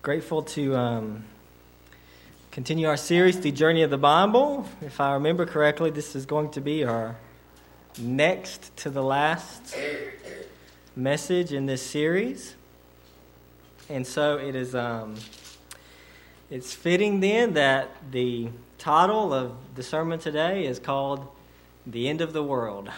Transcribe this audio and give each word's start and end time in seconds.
grateful 0.00 0.42
to 0.42 0.76
um, 0.76 1.24
continue 2.52 2.86
our 2.86 2.96
series, 2.96 3.40
The 3.40 3.50
Journey 3.50 3.82
of 3.82 3.90
the 3.90 3.98
Bible. 3.98 4.64
If 4.80 5.00
I 5.00 5.14
remember 5.14 5.44
correctly, 5.44 5.90
this 5.90 6.14
is 6.14 6.24
going 6.24 6.52
to 6.52 6.60
be 6.60 6.84
our 6.84 7.16
next 7.98 8.76
to 8.78 8.90
the 8.90 9.02
last 9.02 9.76
message 10.94 11.52
in 11.52 11.66
this 11.66 11.82
series. 11.82 12.54
And 13.88 14.06
so 14.06 14.38
it 14.38 14.54
is 14.54 14.76
um, 14.76 15.16
it's 16.48 16.72
fitting 16.72 17.18
then 17.18 17.54
that 17.54 17.90
the 18.12 18.50
title 18.78 19.34
of 19.34 19.52
the 19.74 19.82
sermon 19.82 20.20
today 20.20 20.64
is 20.64 20.78
called 20.78 21.26
The 21.86 22.08
End 22.08 22.20
of 22.20 22.32
the 22.32 22.42
World. 22.42 22.88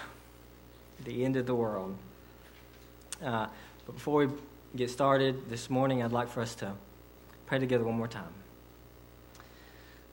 The 1.02 1.24
End 1.24 1.36
of 1.36 1.46
the 1.46 1.54
World. 1.54 1.96
Uh, 3.24 3.46
but 3.86 3.94
before 3.94 4.26
we 4.26 4.32
get 4.76 4.90
started 4.90 5.48
this 5.48 5.70
morning, 5.70 6.02
I'd 6.02 6.12
like 6.12 6.28
for 6.28 6.42
us 6.42 6.54
to 6.56 6.74
pray 7.50 7.58
together 7.58 7.82
one 7.82 7.96
more 7.96 8.06
time. 8.06 8.32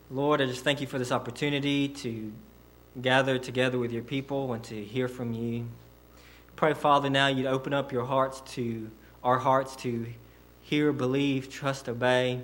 Lord, 0.09 0.41
I 0.41 0.47
just 0.47 0.63
thank 0.63 0.81
you 0.81 0.87
for 0.87 0.97
this 0.97 1.11
opportunity 1.11 1.87
to 1.87 2.33
gather 2.99 3.37
together 3.37 3.77
with 3.77 3.91
your 3.91 4.01
people 4.01 4.53
and 4.53 4.63
to 4.63 4.83
hear 4.83 5.07
from 5.07 5.33
you. 5.33 5.67
Pray, 6.55 6.73
Father, 6.73 7.11
now 7.11 7.27
you'd 7.27 7.45
open 7.45 7.75
up 7.75 7.91
your 7.91 8.05
hearts 8.05 8.41
to 8.55 8.89
our 9.23 9.37
hearts 9.37 9.75
to 9.75 10.07
hear, 10.63 10.91
believe, 10.91 11.47
trust, 11.47 11.87
obey 11.87 12.41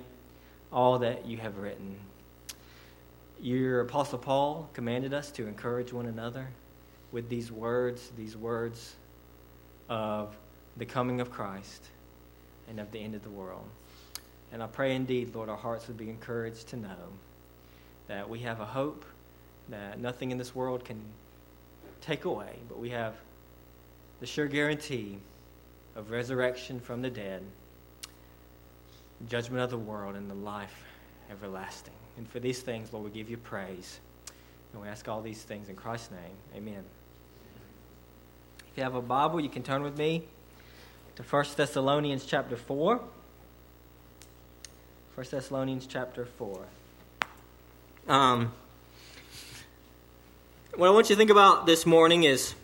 all 0.72 1.00
that 1.00 1.26
you 1.26 1.38
have 1.38 1.58
written. 1.58 1.96
Your 3.40 3.80
Apostle 3.80 4.18
Paul 4.18 4.70
commanded 4.74 5.12
us 5.12 5.32
to 5.32 5.48
encourage 5.48 5.92
one 5.92 6.06
another 6.06 6.50
with 7.10 7.28
these 7.28 7.50
words, 7.50 8.12
these 8.16 8.36
words 8.36 8.94
of 9.88 10.36
the 10.76 10.86
coming 10.86 11.20
of 11.20 11.32
Christ 11.32 11.82
and 12.68 12.78
of 12.78 12.92
the 12.92 13.00
end 13.00 13.16
of 13.16 13.24
the 13.24 13.30
world. 13.30 13.66
And 14.54 14.62
I 14.62 14.68
pray 14.68 14.94
indeed, 14.94 15.34
Lord, 15.34 15.48
our 15.48 15.56
hearts 15.56 15.88
would 15.88 15.96
be 15.96 16.08
encouraged 16.08 16.68
to 16.68 16.76
know 16.76 17.10
that 18.06 18.30
we 18.30 18.38
have 18.38 18.60
a 18.60 18.64
hope 18.64 19.04
that 19.68 19.98
nothing 19.98 20.30
in 20.30 20.38
this 20.38 20.54
world 20.54 20.84
can 20.84 21.02
take 22.00 22.24
away, 22.24 22.54
but 22.68 22.78
we 22.78 22.90
have 22.90 23.14
the 24.20 24.26
sure 24.26 24.46
guarantee 24.46 25.18
of 25.96 26.12
resurrection 26.12 26.78
from 26.78 27.02
the 27.02 27.10
dead, 27.10 27.42
judgment 29.28 29.60
of 29.60 29.70
the 29.70 29.76
world, 29.76 30.14
and 30.14 30.30
the 30.30 30.36
life 30.36 30.84
everlasting. 31.32 31.92
And 32.16 32.28
for 32.28 32.38
these 32.38 32.60
things, 32.60 32.92
Lord, 32.92 33.06
we 33.06 33.10
give 33.10 33.28
you 33.28 33.38
praise. 33.38 33.98
And 34.72 34.80
we 34.80 34.86
ask 34.86 35.08
all 35.08 35.20
these 35.20 35.42
things 35.42 35.68
in 35.68 35.74
Christ's 35.74 36.12
name. 36.12 36.36
Amen. 36.54 36.84
If 38.70 38.78
you 38.78 38.84
have 38.84 38.94
a 38.94 39.02
Bible, 39.02 39.40
you 39.40 39.48
can 39.48 39.64
turn 39.64 39.82
with 39.82 39.98
me 39.98 40.22
to 41.16 41.24
1 41.24 41.44
Thessalonians 41.56 42.24
chapter 42.24 42.56
4. 42.56 43.00
1 45.14 45.24
Thessalonians 45.30 45.86
chapter 45.86 46.26
4. 46.26 46.60
Um, 48.08 48.52
what 50.74 50.88
I 50.88 50.90
want 50.90 51.08
you 51.08 51.14
to 51.14 51.18
think 51.18 51.30
about 51.30 51.66
this 51.66 51.86
morning 51.86 52.24
is 52.24 52.56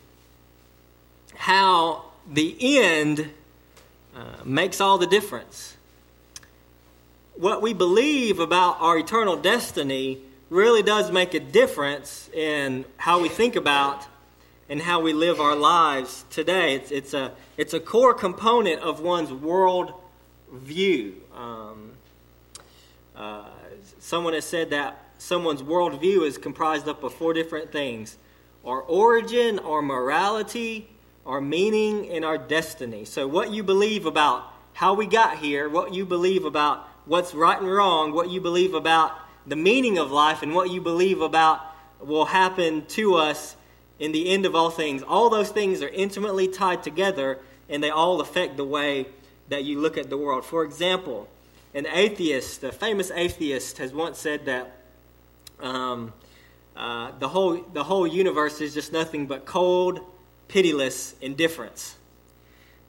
how 1.36 2.06
the 2.28 2.56
end 2.60 3.30
uh, 4.16 4.42
makes 4.44 4.80
all 4.80 4.98
the 4.98 5.06
difference. 5.06 5.76
What 7.36 7.62
we 7.62 7.72
believe 7.72 8.40
about 8.40 8.80
our 8.80 8.98
eternal 8.98 9.36
destiny 9.36 10.18
really 10.48 10.82
does 10.82 11.12
make 11.12 11.34
a 11.34 11.40
difference 11.40 12.28
in 12.30 12.84
how 12.96 13.20
we 13.20 13.28
think 13.28 13.54
about 13.54 14.04
and 14.68 14.82
how 14.82 15.00
we 15.00 15.12
live 15.12 15.38
our 15.40 15.54
lives 15.54 16.24
today. 16.30 16.74
It's, 16.74 16.90
it's, 16.90 17.14
a, 17.14 17.30
it's 17.56 17.74
a 17.74 17.80
core 17.80 18.12
component 18.12 18.82
of 18.82 18.98
one's 18.98 19.32
world 19.32 19.92
view. 20.52 21.14
Um, 21.32 21.92
uh, 23.20 23.44
someone 23.98 24.32
has 24.32 24.46
said 24.46 24.70
that 24.70 24.98
someone's 25.18 25.62
worldview 25.62 26.26
is 26.26 26.38
comprised 26.38 26.88
up 26.88 27.02
of 27.02 27.12
four 27.12 27.34
different 27.34 27.70
things 27.70 28.16
our 28.64 28.80
origin, 28.82 29.58
our 29.58 29.82
morality, 29.82 30.88
our 31.24 31.40
meaning, 31.40 32.10
and 32.10 32.24
our 32.24 32.38
destiny. 32.38 33.04
So, 33.04 33.26
what 33.26 33.50
you 33.50 33.62
believe 33.62 34.06
about 34.06 34.44
how 34.72 34.94
we 34.94 35.06
got 35.06 35.36
here, 35.36 35.68
what 35.68 35.92
you 35.92 36.06
believe 36.06 36.46
about 36.46 36.88
what's 37.04 37.34
right 37.34 37.58
and 37.58 37.70
wrong, 37.70 38.12
what 38.12 38.30
you 38.30 38.40
believe 38.40 38.72
about 38.72 39.12
the 39.46 39.56
meaning 39.56 39.98
of 39.98 40.10
life, 40.10 40.42
and 40.42 40.54
what 40.54 40.70
you 40.70 40.80
believe 40.80 41.20
about 41.20 41.60
will 42.00 42.26
happen 42.26 42.86
to 42.86 43.16
us 43.16 43.54
in 43.98 44.12
the 44.12 44.30
end 44.30 44.46
of 44.46 44.54
all 44.54 44.70
things, 44.70 45.02
all 45.02 45.28
those 45.28 45.50
things 45.50 45.82
are 45.82 45.88
intimately 45.88 46.48
tied 46.48 46.82
together 46.82 47.38
and 47.68 47.84
they 47.84 47.90
all 47.90 48.22
affect 48.22 48.56
the 48.56 48.64
way 48.64 49.06
that 49.50 49.64
you 49.64 49.78
look 49.78 49.98
at 49.98 50.08
the 50.08 50.16
world. 50.16 50.42
For 50.44 50.64
example, 50.64 51.28
an 51.74 51.86
atheist, 51.86 52.64
a 52.64 52.72
famous 52.72 53.10
atheist, 53.10 53.78
has 53.78 53.92
once 53.92 54.18
said 54.18 54.46
that 54.46 54.76
um, 55.60 56.12
uh, 56.76 57.12
the 57.18 57.28
whole 57.28 57.62
the 57.72 57.84
whole 57.84 58.06
universe 58.06 58.60
is 58.60 58.74
just 58.74 58.92
nothing 58.92 59.26
but 59.26 59.44
cold, 59.44 60.00
pitiless 60.48 61.14
indifference. 61.20 61.96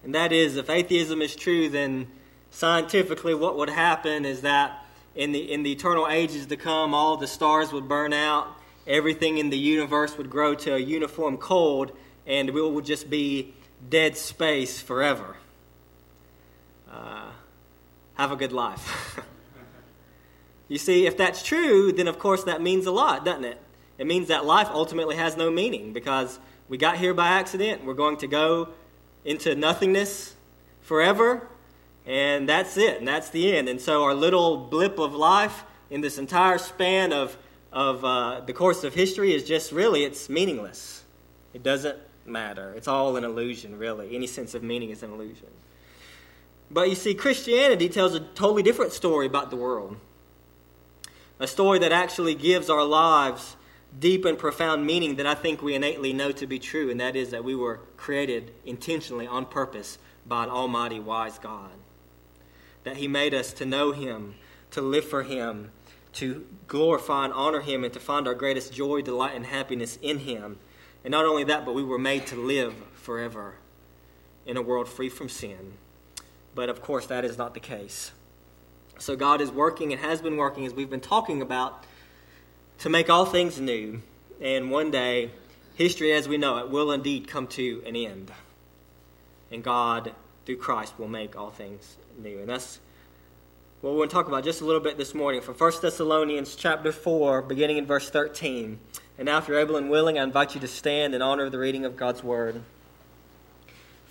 And 0.03 0.15
that 0.15 0.31
is, 0.31 0.55
if 0.55 0.69
atheism 0.69 1.21
is 1.21 1.35
true, 1.35 1.69
then 1.69 2.07
scientifically, 2.49 3.35
what 3.35 3.57
would 3.57 3.69
happen 3.69 4.25
is 4.25 4.41
that 4.41 4.83
in 5.15 5.31
the 5.31 5.51
in 5.51 5.63
the 5.63 5.71
eternal 5.71 6.07
ages 6.07 6.47
to 6.47 6.57
come, 6.57 6.93
all 6.93 7.17
the 7.17 7.27
stars 7.27 7.71
would 7.71 7.87
burn 7.87 8.13
out, 8.13 8.47
everything 8.87 9.37
in 9.37 9.49
the 9.49 9.57
universe 9.57 10.17
would 10.17 10.29
grow 10.29 10.55
to 10.55 10.75
a 10.75 10.79
uniform 10.79 11.37
cold, 11.37 11.91
and 12.25 12.49
we 12.49 12.61
would 12.61 12.85
just 12.85 13.09
be 13.09 13.53
dead 13.89 14.17
space 14.17 14.81
forever. 14.81 15.35
Uh, 16.89 17.31
have 18.15 18.31
a 18.31 18.35
good 18.35 18.51
life. 18.51 19.19
you 20.67 20.77
see, 20.77 21.05
if 21.05 21.17
that's 21.17 21.43
true, 21.43 21.91
then 21.91 22.07
of 22.07 22.19
course 22.19 22.43
that 22.45 22.61
means 22.61 22.85
a 22.85 22.91
lot, 22.91 23.25
doesn't 23.25 23.45
it? 23.45 23.61
It 23.97 24.07
means 24.07 24.29
that 24.29 24.45
life 24.45 24.69
ultimately 24.71 25.15
has 25.15 25.37
no 25.37 25.51
meaning 25.51 25.93
because 25.93 26.39
we 26.67 26.77
got 26.77 26.97
here 26.97 27.13
by 27.13 27.27
accident. 27.27 27.85
We're 27.85 27.93
going 27.93 28.17
to 28.17 28.27
go 28.27 28.69
into 29.23 29.53
nothingness 29.55 30.35
forever, 30.81 31.47
and 32.05 32.49
that's 32.49 32.77
it, 32.77 32.97
and 32.97 33.07
that's 33.07 33.29
the 33.29 33.55
end. 33.55 33.69
And 33.69 33.79
so 33.79 34.03
our 34.03 34.13
little 34.13 34.57
blip 34.57 34.97
of 34.97 35.13
life 35.13 35.63
in 35.89 36.01
this 36.01 36.17
entire 36.17 36.57
span 36.57 37.13
of, 37.13 37.37
of 37.71 38.03
uh, 38.03 38.41
the 38.41 38.53
course 38.53 38.83
of 38.83 38.95
history 38.95 39.33
is 39.33 39.43
just 39.43 39.71
really, 39.71 40.03
it's 40.03 40.29
meaningless. 40.29 41.03
It 41.53 41.61
doesn't 41.61 41.97
matter. 42.25 42.73
It's 42.75 42.87
all 42.87 43.17
an 43.17 43.23
illusion, 43.23 43.77
really. 43.77 44.15
Any 44.15 44.27
sense 44.27 44.55
of 44.55 44.63
meaning 44.63 44.89
is 44.89 45.03
an 45.03 45.11
illusion. 45.11 45.49
But 46.73 46.87
you 46.89 46.95
see, 46.95 47.13
Christianity 47.13 47.89
tells 47.89 48.15
a 48.15 48.21
totally 48.21 48.63
different 48.63 48.93
story 48.93 49.25
about 49.25 49.49
the 49.49 49.57
world. 49.57 49.97
A 51.37 51.47
story 51.47 51.79
that 51.79 51.91
actually 51.91 52.33
gives 52.33 52.69
our 52.69 52.85
lives 52.85 53.57
deep 53.99 54.23
and 54.23 54.37
profound 54.37 54.85
meaning 54.85 55.17
that 55.17 55.27
I 55.27 55.33
think 55.33 55.61
we 55.61 55.75
innately 55.75 56.13
know 56.13 56.31
to 56.31 56.47
be 56.47 56.59
true, 56.59 56.89
and 56.89 56.99
that 57.01 57.17
is 57.17 57.31
that 57.31 57.43
we 57.43 57.55
were 57.55 57.81
created 57.97 58.53
intentionally 58.65 59.27
on 59.27 59.45
purpose 59.47 59.97
by 60.25 60.45
an 60.45 60.49
almighty, 60.49 60.99
wise 60.99 61.37
God. 61.39 61.71
That 62.85 62.97
He 62.97 63.07
made 63.07 63.33
us 63.33 63.51
to 63.53 63.65
know 63.65 63.91
Him, 63.91 64.35
to 64.71 64.81
live 64.81 65.03
for 65.03 65.23
Him, 65.23 65.71
to 66.13 66.47
glorify 66.67 67.25
and 67.25 67.33
honor 67.33 67.59
Him, 67.59 67.83
and 67.83 67.91
to 67.93 67.99
find 67.99 68.27
our 68.27 68.33
greatest 68.33 68.71
joy, 68.71 69.01
delight, 69.01 69.35
and 69.35 69.45
happiness 69.45 69.99
in 70.01 70.19
Him. 70.19 70.57
And 71.03 71.11
not 71.11 71.25
only 71.25 71.43
that, 71.45 71.65
but 71.65 71.75
we 71.75 71.83
were 71.83 71.99
made 71.99 72.27
to 72.27 72.35
live 72.37 72.75
forever 72.93 73.55
in 74.45 74.55
a 74.55 74.61
world 74.61 74.87
free 74.87 75.09
from 75.09 75.27
sin. 75.27 75.73
But 76.53 76.69
of 76.69 76.81
course, 76.81 77.05
that 77.07 77.25
is 77.25 77.37
not 77.37 77.53
the 77.53 77.59
case. 77.59 78.11
So 78.99 79.15
God 79.15 79.41
is 79.41 79.49
working 79.49 79.93
and 79.93 80.01
has 80.01 80.21
been 80.21 80.37
working, 80.37 80.65
as 80.65 80.73
we've 80.73 80.89
been 80.89 80.99
talking 80.99 81.41
about, 81.41 81.85
to 82.79 82.89
make 82.89 83.09
all 83.09 83.25
things 83.25 83.59
new. 83.59 84.01
And 84.41 84.69
one 84.69 84.91
day, 84.91 85.31
history 85.75 86.11
as 86.13 86.27
we 86.27 86.37
know 86.37 86.57
it 86.57 86.69
will 86.69 86.91
indeed 86.91 87.27
come 87.27 87.47
to 87.47 87.83
an 87.85 87.95
end. 87.95 88.31
And 89.51 89.63
God, 89.63 90.13
through 90.45 90.57
Christ, 90.57 90.97
will 90.99 91.07
make 91.07 91.35
all 91.35 91.51
things 91.51 91.97
new. 92.21 92.39
And 92.39 92.49
that's 92.49 92.79
what 93.81 93.93
we're 93.93 93.99
going 93.99 94.09
to 94.09 94.13
talk 94.13 94.27
about 94.27 94.43
just 94.43 94.61
a 94.61 94.65
little 94.65 94.81
bit 94.81 94.97
this 94.97 95.15
morning 95.15 95.41
from 95.41 95.55
1 95.55 95.71
Thessalonians 95.81 96.55
chapter 96.55 96.91
4, 96.91 97.41
beginning 97.41 97.77
in 97.77 97.85
verse 97.85 98.09
13. 98.09 98.79
And 99.17 99.25
now, 99.25 99.39
if 99.39 99.47
you're 99.47 99.59
able 99.59 99.75
and 99.75 99.89
willing, 99.89 100.19
I 100.19 100.23
invite 100.23 100.53
you 100.53 100.61
to 100.61 100.67
stand 100.67 101.15
in 101.15 101.21
honor 101.21 101.45
of 101.45 101.51
the 101.51 101.57
reading 101.57 101.85
of 101.85 101.97
God's 101.97 102.23
Word. 102.23 102.61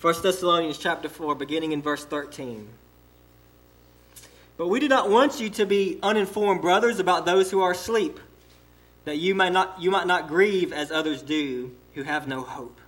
1 0.01 0.23
Thessalonians 0.23 0.79
chapter 0.79 1.11
4, 1.11 1.35
beginning 1.35 1.73
in 1.73 1.83
verse 1.83 2.07
13. 2.07 2.67
But 4.57 4.69
we 4.69 4.81
do 4.81 4.89
not 4.89 5.11
want 5.11 5.41
you 5.41 5.51
to 5.51 5.67
be 5.67 5.99
uninformed, 6.03 6.63
brothers, 6.63 6.99
about 6.99 7.27
those 7.27 7.51
who 7.51 7.61
are 7.61 7.73
asleep, 7.73 8.19
that 9.05 9.19
you 9.19 9.35
might 9.35 9.53
not, 9.53 9.77
you 9.79 9.91
might 9.91 10.07
not 10.07 10.27
grieve 10.27 10.73
as 10.73 10.91
others 10.91 11.21
do 11.21 11.77
who 11.93 12.03
have 12.03 12.27
no 12.27 12.41
hope. 12.41 12.81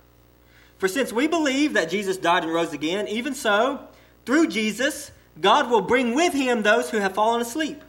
For 0.79 0.87
since 0.87 1.13
we 1.13 1.27
believe 1.27 1.73
that 1.73 1.91
Jesus 1.91 2.17
died 2.17 2.45
and 2.45 2.53
rose 2.53 2.73
again, 2.73 3.07
even 3.07 3.35
so, 3.35 3.87
through 4.25 4.47
Jesus, 4.47 5.11
God 5.39 5.69
will 5.69 5.81
bring 5.81 6.15
with 6.15 6.33
him 6.33 6.63
those 6.63 6.89
who 6.89 6.97
have 6.97 7.13
fallen 7.13 7.41
asleep. 7.41 7.83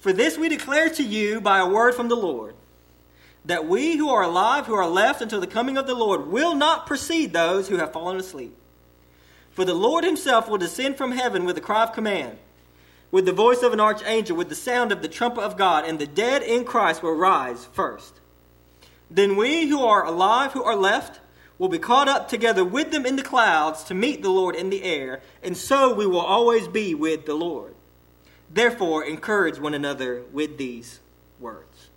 For 0.00 0.12
this 0.12 0.36
we 0.36 0.48
declare 0.48 0.88
to 0.90 1.04
you 1.04 1.40
by 1.40 1.60
a 1.60 1.68
word 1.68 1.94
from 1.94 2.08
the 2.08 2.16
Lord 2.16 2.56
that 3.44 3.66
we 3.66 3.96
who 3.96 4.08
are 4.10 4.22
alive, 4.22 4.66
who 4.66 4.74
are 4.74 4.88
left 4.88 5.22
until 5.22 5.40
the 5.40 5.46
coming 5.46 5.76
of 5.76 5.86
the 5.86 5.94
Lord, 5.94 6.26
will 6.26 6.54
not 6.54 6.86
precede 6.86 7.32
those 7.32 7.68
who 7.68 7.78
have 7.78 7.92
fallen 7.92 8.16
asleep. 8.16 8.56
For 9.50 9.64
the 9.64 9.74
Lord 9.74 10.04
himself 10.04 10.48
will 10.48 10.58
descend 10.58 10.96
from 10.96 11.12
heaven 11.12 11.44
with 11.44 11.56
a 11.58 11.60
cry 11.60 11.82
of 11.82 11.92
command, 11.92 12.38
with 13.10 13.26
the 13.26 13.32
voice 13.32 13.62
of 13.62 13.72
an 13.72 13.80
archangel, 13.80 14.36
with 14.36 14.48
the 14.48 14.54
sound 14.54 14.92
of 14.92 15.02
the 15.02 15.08
trumpet 15.08 15.42
of 15.42 15.56
God, 15.56 15.84
and 15.84 15.98
the 15.98 16.06
dead 16.06 16.42
in 16.42 16.64
Christ 16.64 17.02
will 17.02 17.14
rise 17.14 17.64
first. 17.64 18.20
Then 19.10 19.36
we 19.36 19.66
who 19.66 19.82
are 19.82 20.04
alive, 20.04 20.52
who 20.52 20.62
are 20.62 20.76
left, 20.76 21.20
will 21.58 21.68
be 21.68 21.78
caught 21.78 22.08
up 22.08 22.28
together 22.28 22.64
with 22.64 22.90
them 22.90 23.04
in 23.04 23.16
the 23.16 23.22
clouds 23.22 23.82
to 23.84 23.94
meet 23.94 24.22
the 24.22 24.30
Lord 24.30 24.54
in 24.54 24.70
the 24.70 24.82
air, 24.82 25.20
and 25.42 25.56
so 25.56 25.92
we 25.92 26.06
will 26.06 26.20
always 26.20 26.68
be 26.68 26.94
with 26.94 27.26
the 27.26 27.34
Lord. 27.34 27.74
Therefore, 28.48 29.04
encourage 29.04 29.58
one 29.58 29.74
another 29.74 30.22
with 30.32 30.56
these 30.56 31.00
words. 31.38 31.90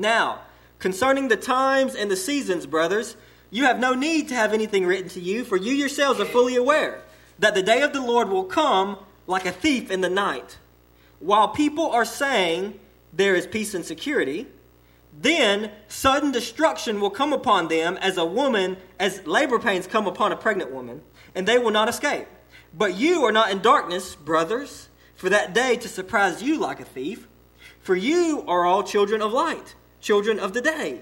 Now, 0.00 0.40
concerning 0.78 1.28
the 1.28 1.36
times 1.36 1.94
and 1.94 2.10
the 2.10 2.16
seasons, 2.16 2.64
brothers, 2.64 3.16
you 3.50 3.64
have 3.64 3.78
no 3.78 3.92
need 3.92 4.28
to 4.28 4.34
have 4.34 4.54
anything 4.54 4.86
written 4.86 5.10
to 5.10 5.20
you, 5.20 5.44
for 5.44 5.58
you 5.58 5.74
yourselves 5.74 6.18
are 6.18 6.24
fully 6.24 6.56
aware 6.56 7.02
that 7.38 7.54
the 7.54 7.62
day 7.62 7.82
of 7.82 7.92
the 7.92 8.00
Lord 8.00 8.30
will 8.30 8.44
come 8.44 8.96
like 9.26 9.44
a 9.44 9.52
thief 9.52 9.90
in 9.90 10.00
the 10.00 10.08
night. 10.08 10.58
While 11.18 11.48
people 11.48 11.90
are 11.90 12.06
saying 12.06 12.80
there 13.12 13.34
is 13.34 13.46
peace 13.46 13.74
and 13.74 13.84
security, 13.84 14.46
then 15.12 15.70
sudden 15.88 16.32
destruction 16.32 16.98
will 16.98 17.10
come 17.10 17.34
upon 17.34 17.68
them 17.68 17.98
as 17.98 18.16
a 18.16 18.24
woman, 18.24 18.78
as 18.98 19.26
labor 19.26 19.58
pains 19.58 19.86
come 19.86 20.06
upon 20.06 20.32
a 20.32 20.36
pregnant 20.36 20.70
woman, 20.70 21.02
and 21.34 21.46
they 21.46 21.58
will 21.58 21.72
not 21.72 21.90
escape. 21.90 22.26
But 22.72 22.94
you 22.94 23.22
are 23.24 23.32
not 23.32 23.50
in 23.50 23.60
darkness, 23.60 24.14
brothers, 24.14 24.88
for 25.14 25.28
that 25.28 25.52
day 25.52 25.76
to 25.76 25.88
surprise 25.88 26.42
you 26.42 26.58
like 26.58 26.80
a 26.80 26.86
thief. 26.86 27.28
For 27.82 27.96
you 27.96 28.44
are 28.46 28.64
all 28.64 28.82
children 28.82 29.20
of 29.20 29.32
light, 29.32 29.74
children 30.00 30.38
of 30.38 30.52
the 30.52 30.60
day. 30.60 31.00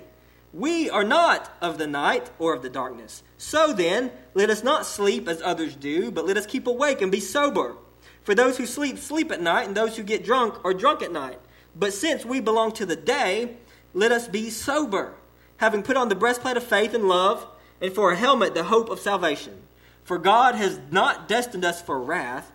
We 0.52 0.88
are 0.88 1.04
not 1.04 1.54
of 1.60 1.78
the 1.78 1.86
night 1.86 2.30
or 2.38 2.54
of 2.54 2.62
the 2.62 2.70
darkness. 2.70 3.22
So 3.36 3.72
then, 3.72 4.10
let 4.34 4.50
us 4.50 4.64
not 4.64 4.86
sleep 4.86 5.28
as 5.28 5.42
others 5.42 5.76
do, 5.76 6.10
but 6.10 6.26
let 6.26 6.36
us 6.36 6.46
keep 6.46 6.66
awake 6.66 7.02
and 7.02 7.12
be 7.12 7.20
sober. 7.20 7.76
For 8.22 8.34
those 8.34 8.56
who 8.56 8.66
sleep, 8.66 8.98
sleep 8.98 9.30
at 9.30 9.40
night, 9.40 9.66
and 9.66 9.76
those 9.76 9.96
who 9.96 10.02
get 10.02 10.24
drunk 10.24 10.64
are 10.64 10.74
drunk 10.74 11.02
at 11.02 11.12
night. 11.12 11.38
But 11.76 11.92
since 11.92 12.24
we 12.24 12.40
belong 12.40 12.72
to 12.72 12.86
the 12.86 12.96
day, 12.96 13.56
let 13.94 14.12
us 14.12 14.26
be 14.26 14.50
sober, 14.50 15.14
having 15.58 15.82
put 15.82 15.96
on 15.96 16.08
the 16.08 16.14
breastplate 16.14 16.56
of 16.56 16.64
faith 16.64 16.94
and 16.94 17.08
love, 17.08 17.46
and 17.80 17.92
for 17.92 18.10
a 18.10 18.16
helmet 18.16 18.54
the 18.54 18.64
hope 18.64 18.90
of 18.90 19.00
salvation. 19.00 19.62
For 20.02 20.18
God 20.18 20.54
has 20.54 20.80
not 20.90 21.28
destined 21.28 21.64
us 21.64 21.80
for 21.82 22.00
wrath, 22.00 22.52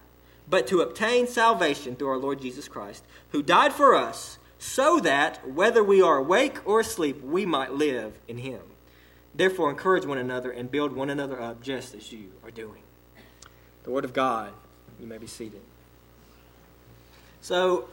but 0.50 0.68
to 0.68 0.82
obtain 0.82 1.28
salvation 1.28 1.96
through 1.96 2.10
our 2.10 2.18
Lord 2.18 2.42
Jesus 2.42 2.68
Christ, 2.68 3.04
who 3.30 3.42
died 3.42 3.74
for 3.74 3.96
us, 3.96 4.38
so 4.64 4.98
that, 5.02 5.46
whether 5.48 5.84
we 5.84 6.02
are 6.02 6.16
awake 6.16 6.58
or 6.66 6.80
asleep, 6.80 7.22
we 7.22 7.46
might 7.46 7.74
live 7.74 8.18
in 8.30 8.38
him. 8.38 8.62
Therefore, 9.36 9.70
encourage 9.70 10.06
one 10.06 10.18
another 10.18 10.52
and 10.52 10.72
build 10.72 10.94
one 10.94 11.10
another 11.10 11.40
up 11.40 11.62
just 11.62 11.94
as 11.94 12.14
you 12.14 12.32
are 12.46 12.50
doing. 12.50 12.82
The 13.84 13.92
Word 13.92 14.06
of 14.06 14.14
God. 14.14 14.54
You 15.02 15.06
may 15.06 15.18
be 15.18 15.28
seated. 15.28 15.60
So, 17.42 17.90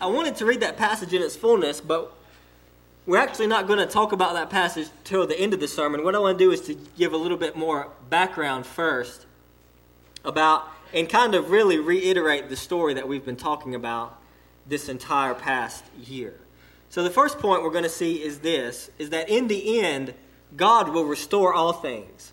I 0.00 0.06
wanted 0.06 0.36
to 0.36 0.46
read 0.46 0.60
that 0.60 0.76
passage 0.76 1.12
in 1.12 1.20
its 1.20 1.34
fullness, 1.34 1.80
but 1.80 2.12
we're 3.06 3.18
actually 3.18 3.48
not 3.48 3.66
going 3.66 3.80
to 3.80 3.86
talk 3.86 4.12
about 4.12 4.34
that 4.34 4.50
passage 4.50 4.88
till 5.02 5.26
the 5.26 5.38
end 5.38 5.52
of 5.52 5.58
the 5.58 5.68
sermon. 5.68 6.04
What 6.04 6.14
I 6.14 6.20
want 6.20 6.38
to 6.38 6.44
do 6.44 6.52
is 6.52 6.60
to 6.62 6.74
give 6.96 7.12
a 7.12 7.16
little 7.16 7.36
bit 7.36 7.56
more 7.56 7.88
background 8.08 8.66
first 8.66 9.26
about 10.24 10.68
and 10.92 11.08
kind 11.08 11.34
of 11.34 11.50
really 11.50 11.78
reiterate 11.78 12.50
the 12.50 12.56
story 12.56 12.94
that 12.94 13.08
we've 13.08 13.24
been 13.24 13.36
talking 13.36 13.74
about 13.74 14.20
this 14.66 14.88
entire 14.88 15.34
past 15.34 15.84
year. 16.06 16.34
So 16.88 17.02
the 17.02 17.10
first 17.10 17.38
point 17.38 17.62
we're 17.62 17.70
going 17.70 17.84
to 17.84 17.90
see 17.90 18.22
is 18.22 18.38
this 18.38 18.90
is 18.98 19.10
that 19.10 19.28
in 19.28 19.48
the 19.48 19.80
end 19.80 20.14
God 20.56 20.90
will 20.90 21.04
restore 21.04 21.52
all 21.52 21.72
things. 21.72 22.32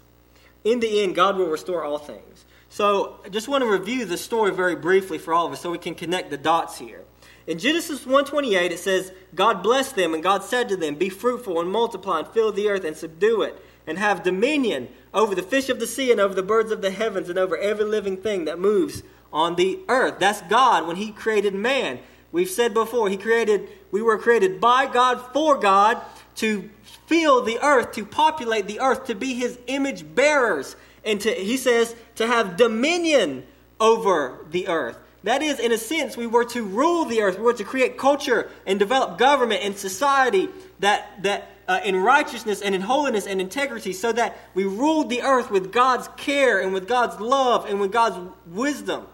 In 0.64 0.80
the 0.80 1.02
end 1.02 1.16
God 1.16 1.38
will 1.38 1.48
restore 1.48 1.84
all 1.84 1.98
things. 1.98 2.46
So 2.70 3.20
I 3.26 3.30
just 3.30 3.48
want 3.48 3.64
to 3.64 3.70
review 3.70 4.06
the 4.06 4.18
story 4.18 4.52
very 4.52 4.76
briefly 4.76 5.18
for 5.18 5.34
all 5.34 5.48
of 5.48 5.54
us 5.54 5.62
so 5.62 5.72
we 5.72 5.78
can 5.78 5.96
connect 5.96 6.30
the 6.30 6.38
dots 6.38 6.78
here. 6.78 7.04
In 7.48 7.58
Genesis 7.58 8.06
1:28 8.06 8.72
it 8.72 8.80
says, 8.80 9.12
God 9.34 9.64
blessed 9.64 9.96
them 9.96 10.14
and 10.14 10.22
God 10.22 10.44
said 10.44 10.70
to 10.70 10.78
them, 10.78 10.96
"Be 10.96 11.10
fruitful 11.10 11.60
and 11.60 11.72
multiply 11.72 12.20
and 12.20 12.28
fill 12.28 12.52
the 12.52 12.70
earth 12.70 12.84
and 12.84 12.96
subdue 12.96 13.42
it 13.42 13.60
and 13.88 13.98
have 13.98 14.22
dominion 14.22 14.90
over 15.14 15.34
the 15.34 15.42
fish 15.42 15.70
of 15.70 15.80
the 15.80 15.88
sea 15.88 16.12
and 16.12 16.22
over 16.22 16.36
the 16.36 16.44
birds 16.44 16.72
of 16.72 16.82
the 16.82 16.92
heavens 16.92 17.30
and 17.30 17.40
over 17.40 17.58
every 17.58 17.86
living 17.86 18.16
thing 18.16 18.46
that 18.46 18.60
moves 18.60 19.02
on 19.34 19.56
the 19.56 19.80
earth." 19.90 20.20
That's 20.20 20.42
God 20.44 20.86
when 20.86 20.98
he 20.98 21.12
created 21.12 21.56
man. 21.56 22.00
We've 22.32 22.50
said 22.50 22.74
before, 22.74 23.10
he 23.10 23.18
created 23.18 23.68
we 23.92 24.02
were 24.02 24.18
created 24.18 24.62
by 24.62 24.86
God 24.86 25.22
for 25.34 25.58
God 25.58 26.02
to 26.36 26.70
fill 27.08 27.42
the 27.42 27.60
earth, 27.62 27.92
to 27.94 28.06
populate 28.06 28.68
the 28.68 28.80
earth, 28.80 29.08
to 29.08 29.16
be 29.16 29.34
his 29.34 29.60
image 29.68 30.16
bearers 30.16 30.76
and 31.04 31.20
to 31.22 31.32
he 31.32 31.58
says 31.58 31.96
to 32.16 32.28
have 32.28 32.58
dominion 32.58 33.46
over 33.80 34.38
the 34.50 34.68
earth. 34.68 34.98
That 35.24 35.44
is, 35.44 35.60
in 35.60 35.72
a 35.72 35.78
sense, 35.78 36.18
we 36.18 36.26
were 36.26 36.46
to 36.46 36.64
rule 36.64 37.06
the 37.06 37.22
earth. 37.22 37.38
We 37.38 37.44
were 37.44 37.54
to 37.54 37.64
create 37.64 37.98
culture 37.98 38.50
and 38.66 38.80
develop 38.80 39.20
government 39.20 39.62
and 39.64 39.78
society 39.78 40.50
that, 40.80 41.22
that 41.22 41.50
uh, 41.68 41.80
in 41.84 41.96
righteousness 41.96 42.62
and 42.62 42.74
in 42.74 42.82
holiness 42.82 43.28
and 43.28 43.40
integrity, 43.40 43.94
so 43.94 44.12
that 44.12 44.36
we 44.56 44.64
ruled 44.64 45.10
the 45.10 45.22
earth 45.22 45.52
with 45.52 45.72
God's 45.72 46.08
care 46.18 46.60
and 46.60 46.74
with 46.74 46.88
God's 46.88 47.20
love 47.20 47.66
and 47.68 47.80
with 47.80 47.92
God's 47.92 48.18
wisdom. 48.48 49.06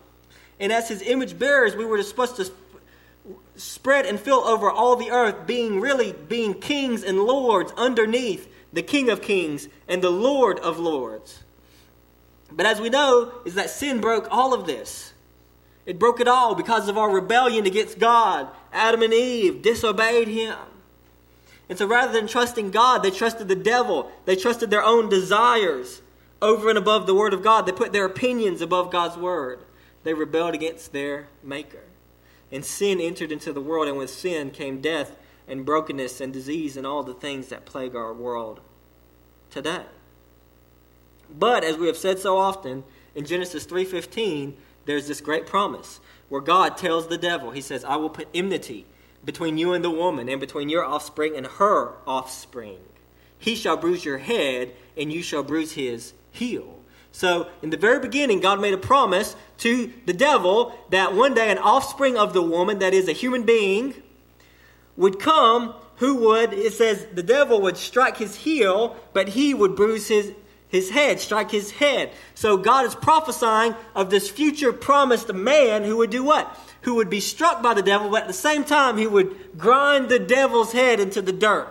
And 0.61 0.71
as 0.71 0.87
His 0.87 1.01
image 1.01 1.37
bearers, 1.37 1.75
we 1.75 1.83
were 1.83 2.01
supposed 2.03 2.37
to 2.37 2.49
spread 3.57 4.05
and 4.05 4.19
fill 4.19 4.39
over 4.39 4.69
all 4.69 4.95
the 4.95 5.11
earth, 5.11 5.45
being 5.45 5.81
really 5.81 6.13
being 6.13 6.53
kings 6.53 7.03
and 7.03 7.23
lords 7.23 7.73
underneath 7.75 8.47
the 8.71 8.83
King 8.83 9.09
of 9.09 9.21
Kings 9.21 9.67
and 9.87 10.01
the 10.01 10.09
Lord 10.09 10.59
of 10.59 10.77
Lords. 10.79 11.43
But 12.51 12.65
as 12.65 12.79
we 12.79 12.89
know, 12.89 13.33
is 13.45 13.55
that 13.55 13.69
sin 13.69 13.99
broke 13.99 14.27
all 14.31 14.53
of 14.53 14.65
this. 14.65 15.13
It 15.85 15.99
broke 15.99 16.19
it 16.19 16.27
all 16.27 16.53
because 16.53 16.87
of 16.87 16.97
our 16.97 17.09
rebellion 17.09 17.65
against 17.65 17.99
God. 17.99 18.47
Adam 18.73 19.01
and 19.01 19.13
Eve 19.13 19.61
disobeyed 19.61 20.27
him. 20.27 20.57
And 21.69 21.77
so 21.77 21.85
rather 21.85 22.13
than 22.13 22.27
trusting 22.27 22.71
God, 22.71 23.03
they 23.03 23.11
trusted 23.11 23.47
the 23.47 23.55
devil. 23.55 24.11
They 24.25 24.35
trusted 24.35 24.69
their 24.69 24.83
own 24.83 25.09
desires 25.09 26.01
over 26.41 26.69
and 26.69 26.77
above 26.77 27.07
the 27.07 27.15
Word 27.15 27.33
of 27.33 27.43
God. 27.43 27.65
They 27.65 27.71
put 27.71 27.91
their 27.93 28.05
opinions 28.05 28.61
above 28.61 28.91
God's 28.91 29.17
Word. 29.17 29.59
They 30.03 30.13
rebelled 30.13 30.53
against 30.53 30.93
their 30.93 31.27
Maker. 31.43 31.86
And 32.51 32.63
sin 32.63 33.01
entered 33.01 33.31
into 33.31 33.51
the 33.51 33.61
world, 33.61 33.87
and 33.87 33.97
with 33.97 34.09
sin 34.09 34.51
came 34.51 34.81
death 34.81 35.17
and 35.47 35.65
brokenness 35.65 36.21
and 36.21 36.31
disease 36.31 36.77
and 36.77 36.87
all 36.87 37.03
the 37.03 37.13
things 37.13 37.47
that 37.47 37.65
plague 37.65 37.95
our 37.95 38.13
world 38.13 38.61
today. 39.49 39.83
But 41.29 41.63
as 41.63 41.77
we 41.77 41.87
have 41.87 41.97
said 41.97 42.19
so 42.19 42.37
often, 42.37 42.83
in 43.15 43.25
Genesis 43.25 43.65
3:15, 43.65 44.55
there's 44.85 45.07
this 45.07 45.21
great 45.21 45.45
promise 45.45 45.99
where 46.29 46.41
God 46.41 46.77
tells 46.77 47.07
the 47.07 47.17
devil, 47.17 47.51
He 47.51 47.61
says, 47.61 47.83
I 47.83 47.97
will 47.97 48.09
put 48.09 48.27
enmity 48.33 48.85
between 49.25 49.57
you 49.57 49.73
and 49.73 49.83
the 49.83 49.89
woman, 49.89 50.29
and 50.29 50.39
between 50.39 50.69
your 50.69 50.85
offspring 50.85 51.35
and 51.35 51.45
her 51.45 51.95
offspring. 52.07 52.79
He 53.37 53.55
shall 53.55 53.75
bruise 53.75 54.05
your 54.05 54.19
head, 54.19 54.73
and 54.95 55.11
you 55.11 55.21
shall 55.21 55.43
bruise 55.43 55.73
his 55.73 56.13
heel. 56.31 56.76
So, 57.17 57.47
in 57.63 57.71
the 57.71 57.77
very 57.77 57.99
beginning, 57.99 58.41
God 58.41 58.61
made 58.61 58.75
a 58.75 58.77
promise 58.77 59.35
to 59.57 59.91
the 60.05 60.13
devil 60.13 60.77
that 60.91 61.15
one 61.15 61.33
day 61.33 61.49
an 61.49 61.57
offspring 61.57 62.15
of 62.15 62.33
the 62.33 62.43
woman, 62.43 62.77
that 62.77 62.93
is 62.93 63.07
a 63.07 63.11
human 63.11 63.41
being, 63.41 63.95
would 64.95 65.19
come 65.19 65.73
who 65.95 66.13
would, 66.17 66.53
it 66.53 66.73
says, 66.73 67.07
the 67.11 67.23
devil 67.23 67.59
would 67.61 67.75
strike 67.75 68.17
his 68.17 68.35
heel, 68.35 68.95
but 69.13 69.29
he 69.29 69.55
would 69.55 69.75
bruise 69.75 70.07
his 70.07 70.31
his 70.67 70.91
head, 70.91 71.19
strike 71.19 71.49
his 71.49 71.71
head. 71.71 72.11
So 72.35 72.55
God 72.55 72.85
is 72.85 72.93
prophesying 72.93 73.73
of 73.95 74.11
this 74.11 74.29
future 74.29 74.71
promised 74.71 75.33
man 75.33 75.83
who 75.83 75.97
would 75.97 76.11
do 76.11 76.23
what? 76.23 76.55
Who 76.81 76.95
would 76.95 77.09
be 77.09 77.21
struck 77.21 77.63
by 77.63 77.73
the 77.73 77.81
devil, 77.81 78.11
but 78.11 78.23
at 78.23 78.27
the 78.27 78.33
same 78.33 78.63
time 78.63 78.97
he 78.97 79.07
would 79.07 79.57
grind 79.57 80.09
the 80.09 80.19
devil's 80.19 80.73
head 80.73 80.99
into 80.99 81.23
the 81.23 81.33
dirt. 81.33 81.67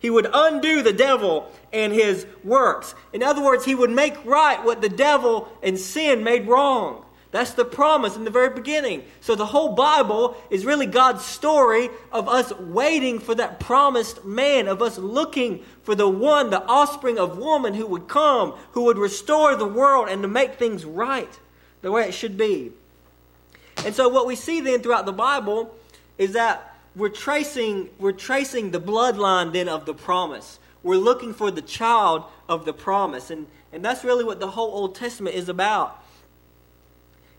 He 0.00 0.10
would 0.10 0.26
undo 0.32 0.82
the 0.82 0.94
devil 0.94 1.52
and 1.72 1.92
his 1.92 2.26
works. 2.44 2.94
In 3.12 3.22
other 3.22 3.42
words, 3.42 3.64
he 3.64 3.74
would 3.74 3.90
make 3.90 4.24
right 4.24 4.62
what 4.64 4.80
the 4.80 4.88
devil 4.88 5.48
and 5.62 5.78
sin 5.78 6.24
made 6.24 6.46
wrong. 6.46 7.04
That's 7.32 7.52
the 7.52 7.64
promise 7.64 8.16
in 8.16 8.24
the 8.24 8.30
very 8.30 8.50
beginning. 8.50 9.04
So 9.20 9.36
the 9.36 9.46
whole 9.46 9.74
Bible 9.74 10.36
is 10.50 10.66
really 10.66 10.86
God's 10.86 11.24
story 11.24 11.88
of 12.10 12.28
us 12.28 12.52
waiting 12.58 13.20
for 13.20 13.36
that 13.36 13.60
promised 13.60 14.24
man, 14.24 14.66
of 14.66 14.82
us 14.82 14.98
looking 14.98 15.64
for 15.84 15.94
the 15.94 16.08
one, 16.08 16.50
the 16.50 16.64
offspring 16.64 17.18
of 17.20 17.38
woman 17.38 17.74
who 17.74 17.86
would 17.86 18.08
come, 18.08 18.54
who 18.72 18.82
would 18.84 18.98
restore 18.98 19.54
the 19.54 19.66
world 19.66 20.08
and 20.08 20.22
to 20.22 20.28
make 20.28 20.54
things 20.54 20.84
right 20.84 21.38
the 21.82 21.92
way 21.92 22.02
it 22.02 22.14
should 22.14 22.36
be. 22.36 22.72
And 23.84 23.94
so 23.94 24.08
what 24.08 24.26
we 24.26 24.34
see 24.34 24.60
then 24.60 24.80
throughout 24.82 25.06
the 25.06 25.12
Bible 25.12 25.74
is 26.18 26.32
that 26.32 26.66
we're 26.96 27.08
tracing 27.08 27.88
we're 28.00 28.12
tracing 28.12 28.72
the 28.72 28.80
bloodline 28.80 29.52
then 29.52 29.68
of 29.68 29.86
the 29.86 29.94
promise. 29.94 30.58
We're 30.82 30.96
looking 30.96 31.34
for 31.34 31.50
the 31.50 31.62
child 31.62 32.24
of 32.48 32.64
the 32.64 32.72
promise. 32.72 33.30
And 33.30 33.46
and 33.72 33.84
that's 33.84 34.04
really 34.04 34.24
what 34.24 34.40
the 34.40 34.48
whole 34.48 34.70
Old 34.72 34.94
Testament 34.94 35.36
is 35.36 35.48
about. 35.48 36.02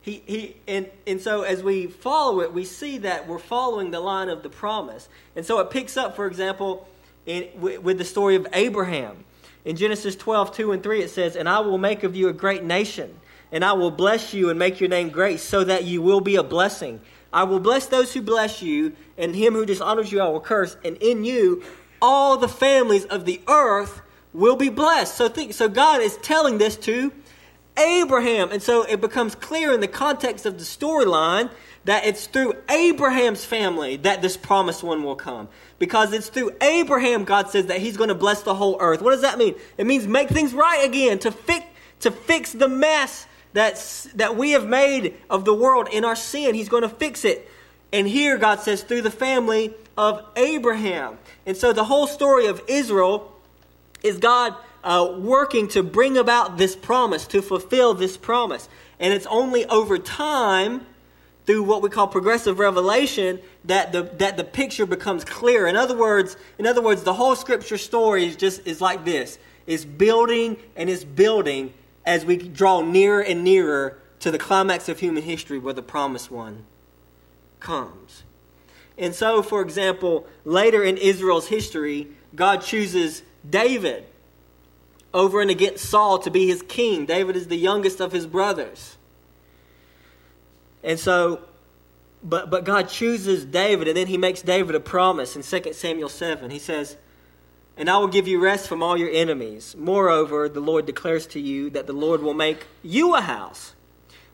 He, 0.02 0.24
he, 0.26 0.56
and, 0.68 0.90
and 1.06 1.22
so 1.22 1.44
as 1.44 1.62
we 1.62 1.88
follow 1.88 2.42
it, 2.42 2.54
we 2.54 2.66
see 2.66 3.00
that 3.00 3.28
we're 3.28 3.38
following 3.38 3.92
the 3.92 4.00
line 4.00 4.30
of 4.30 4.42
the 4.42 4.50
promise. 4.50 5.08
And 5.36 5.46
so 5.46 5.60
it 5.60 5.70
picks 5.70 5.96
up, 5.96 6.16
for 6.16 6.26
example, 6.26 6.88
in, 7.26 7.50
with, 7.56 7.82
with 7.82 7.98
the 8.00 8.06
story 8.06 8.36
of 8.36 8.48
Abraham. 8.54 9.26
In 9.64 9.76
Genesis 9.76 10.16
12, 10.16 10.56
2 10.56 10.72
and 10.72 10.82
3, 10.82 11.04
it 11.04 11.10
says, 11.12 11.36
And 11.36 11.48
I 11.48 11.60
will 11.60 11.78
make 11.78 12.02
of 12.02 12.16
you 12.16 12.30
a 12.30 12.34
great 12.34 12.64
nation, 12.64 13.16
and 13.52 13.64
I 13.64 13.74
will 13.74 13.92
bless 13.92 14.34
you 14.34 14.50
and 14.50 14.58
make 14.58 14.80
your 14.80 14.90
name 14.90 15.10
great, 15.10 15.40
so 15.40 15.64
that 15.66 15.84
you 15.84 16.02
will 16.02 16.22
be 16.22 16.36
a 16.36 16.44
blessing. 16.44 17.00
I 17.32 17.44
will 17.44 17.60
bless 17.60 17.86
those 17.86 18.12
who 18.12 18.24
bless 18.24 18.64
you, 18.64 18.96
and 19.20 19.36
him 19.36 19.54
who 19.54 19.68
dishonors 19.68 20.12
you 20.12 20.20
I 20.20 20.30
will 20.30 20.42
curse, 20.42 20.76
and 20.84 20.98
in 20.98 21.24
you 21.26 21.64
all 22.02 22.38
the 22.38 22.48
families 22.48 23.06
of 23.06 23.26
the 23.26 23.42
earth 23.48 24.02
will 24.34 24.56
be 24.56 24.70
blessed. 24.70 25.16
So 25.16 25.30
think 25.30 25.54
so 25.54 25.70
God 25.70 26.02
is 26.02 26.18
telling 26.18 26.58
this 26.58 26.78
to 26.78 27.12
Abraham. 27.78 28.52
And 28.52 28.62
so 28.62 28.84
it 28.84 29.02
becomes 29.02 29.36
clear 29.36 29.74
in 29.74 29.80
the 29.80 29.88
context 29.88 30.46
of 30.46 30.58
the 30.58 30.64
storyline 30.64 31.52
that 31.86 32.06
it's 32.06 32.28
through 32.28 32.54
Abraham's 32.70 33.44
family 33.44 33.98
that 33.98 34.22
this 34.22 34.38
promised 34.38 34.84
one 34.84 35.04
will 35.04 35.16
come. 35.16 35.50
Because 35.80 36.14
it's 36.14 36.30
through 36.30 36.52
Abraham, 36.62 37.24
God 37.24 37.50
says 37.50 37.68
that 37.68 37.80
he's 37.80 37.98
going 37.98 38.10
to 38.10 38.16
bless 38.16 38.44
the 38.44 38.54
whole 38.54 38.78
earth. 38.80 39.02
What 39.02 39.12
does 39.12 39.22
that 39.22 39.38
mean? 39.38 39.56
It 39.78 39.88
means 39.88 40.08
make 40.08 40.30
things 40.30 40.54
right 40.54 40.86
again, 40.86 41.18
to 41.20 41.32
fix, 41.32 41.66
to 42.02 42.12
fix 42.12 42.52
the 42.52 42.68
mess 42.68 43.26
that's, 43.54 44.04
that 44.14 44.36
we 44.36 44.52
have 44.52 44.68
made 44.68 45.16
of 45.30 45.44
the 45.44 45.54
world 45.54 45.90
in 45.92 46.06
our 46.06 46.16
sin. 46.16 46.54
He's 46.54 46.70
going 46.70 46.84
to 46.84 46.90
fix 46.90 47.26
it. 47.26 47.50
And 47.94 48.08
here 48.08 48.38
God 48.38 48.60
says, 48.62 48.84
through 48.84 49.02
the 49.02 49.12
family 49.12 49.74
of 49.98 50.24
Abraham. 50.36 51.18
And 51.46 51.58
so 51.58 51.74
the 51.74 51.84
whole 51.84 52.08
story 52.08 52.48
of 52.48 52.62
Israel 52.68 53.34
is 54.04 54.18
God 54.18 54.56
uh, 54.84 55.16
working 55.18 55.68
to 55.70 55.84
bring 55.84 56.18
about 56.18 56.58
this 56.58 56.76
promise, 56.76 57.28
to 57.28 57.42
fulfill 57.42 57.94
this 57.94 58.18
promise. 58.18 58.68
And 59.00 59.14
it's 59.14 59.28
only 59.28 59.66
over 59.66 59.98
time, 59.98 60.86
through 61.46 61.64
what 61.64 61.82
we 61.82 61.90
call 61.90 62.08
progressive 62.08 62.60
revelation, 62.60 63.40
that 63.66 63.92
the, 63.92 64.04
that 64.18 64.38
the 64.38 64.44
picture 64.44 64.86
becomes 64.86 65.26
clear. 65.26 65.68
In 65.68 65.76
other 65.76 65.98
words, 65.98 66.38
in 66.58 66.66
other 66.66 66.82
words, 66.82 67.04
the 67.04 67.14
whole 67.14 67.36
scripture 67.36 67.78
story 67.78 68.26
is 68.26 68.36
just 68.36 68.66
is 68.66 68.80
like 68.80 69.06
this. 69.06 69.38
It's 69.68 69.86
building 69.86 70.58
and 70.76 70.90
it's 70.90 71.04
building 71.04 71.74
as 72.06 72.26
we 72.26 72.38
draw 72.38 72.82
nearer 72.82 73.22
and 73.22 73.44
nearer 73.44 74.00
to 74.20 74.32
the 74.32 74.40
climax 74.40 74.90
of 74.90 75.00
human 75.00 75.24
history 75.24 75.60
where 75.60 75.74
the 75.74 75.84
promised 75.84 76.32
one 76.32 76.66
comes. 77.62 78.24
And 78.98 79.16
so, 79.16 79.42
for 79.42 79.62
example, 79.62 80.28
later 80.44 80.84
in 80.84 80.98
Israel's 80.98 81.48
history, 81.48 82.10
God 82.36 82.62
chooses 82.62 83.24
David 83.48 84.06
over 85.14 85.42
and 85.42 85.50
against 85.50 85.86
Saul 85.86 86.20
to 86.20 86.32
be 86.32 86.48
his 86.48 86.62
king. 86.62 87.06
David 87.06 87.36
is 87.36 87.48
the 87.48 87.58
youngest 87.58 88.00
of 88.00 88.12
his 88.12 88.26
brothers. 88.26 88.98
And 90.84 91.00
so, 91.00 91.42
but, 92.24 92.50
but 92.50 92.64
God 92.64 92.90
chooses 92.90 93.46
David, 93.46 93.88
and 93.88 93.98
then 93.98 94.08
he 94.08 94.18
makes 94.18 94.42
David 94.42 94.76
a 94.76 94.80
promise 94.80 95.36
in 95.36 95.44
2 95.44 95.74
Samuel 95.74 96.10
7. 96.10 96.50
He 96.50 96.60
says, 96.60 96.98
And 97.78 97.90
I 97.90 97.98
will 97.98 98.08
give 98.08 98.28
you 98.28 98.40
rest 98.40 98.68
from 98.68 98.84
all 98.84 98.98
your 98.98 99.10
enemies. 99.10 99.76
Moreover, 99.78 100.48
the 100.48 100.60
Lord 100.60 100.86
declares 100.86 101.28
to 101.28 101.40
you 101.40 101.70
that 101.72 101.88
the 101.88 101.94
Lord 101.94 102.22
will 102.22 102.34
make 102.34 102.68
you 102.84 103.16
a 103.16 103.22
house. 103.22 103.74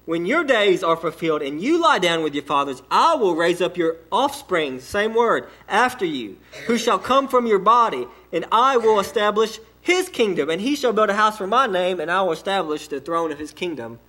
When 0.08 0.26
your 0.26 0.46
days 0.46 0.84
are 0.84 0.96
fulfilled 0.96 1.42
and 1.42 1.62
you 1.62 1.82
lie 1.82 2.00
down 2.00 2.24
with 2.24 2.34
your 2.34 2.46
fathers, 2.46 2.82
I 2.90 3.16
will 3.16 3.36
raise 3.36 3.62
up 3.62 3.76
your 3.76 3.98
offspring, 4.10 4.80
same 4.80 5.14
word, 5.14 5.50
after 5.68 6.06
you, 6.06 6.38
who 6.66 6.78
shall 6.78 6.98
come 6.98 7.28
from 7.28 7.46
your 7.46 7.60
body, 7.60 8.08
and 8.32 8.46
I 8.50 8.78
will 8.78 9.02
establish 9.02 9.60
his 9.82 10.08
kingdom, 10.08 10.50
and 10.50 10.62
he 10.62 10.78
shall 10.78 10.94
build 10.94 11.10
a 11.10 11.14
house 11.14 11.38
for 11.38 11.46
my 11.46 11.68
name, 11.68 12.00
and 12.00 12.10
I 12.10 12.22
will 12.22 12.32
establish 12.32 12.88
the 12.88 13.02
throne 13.02 13.34
of 13.34 13.38
his 13.38 13.52
kingdom 13.52 14.00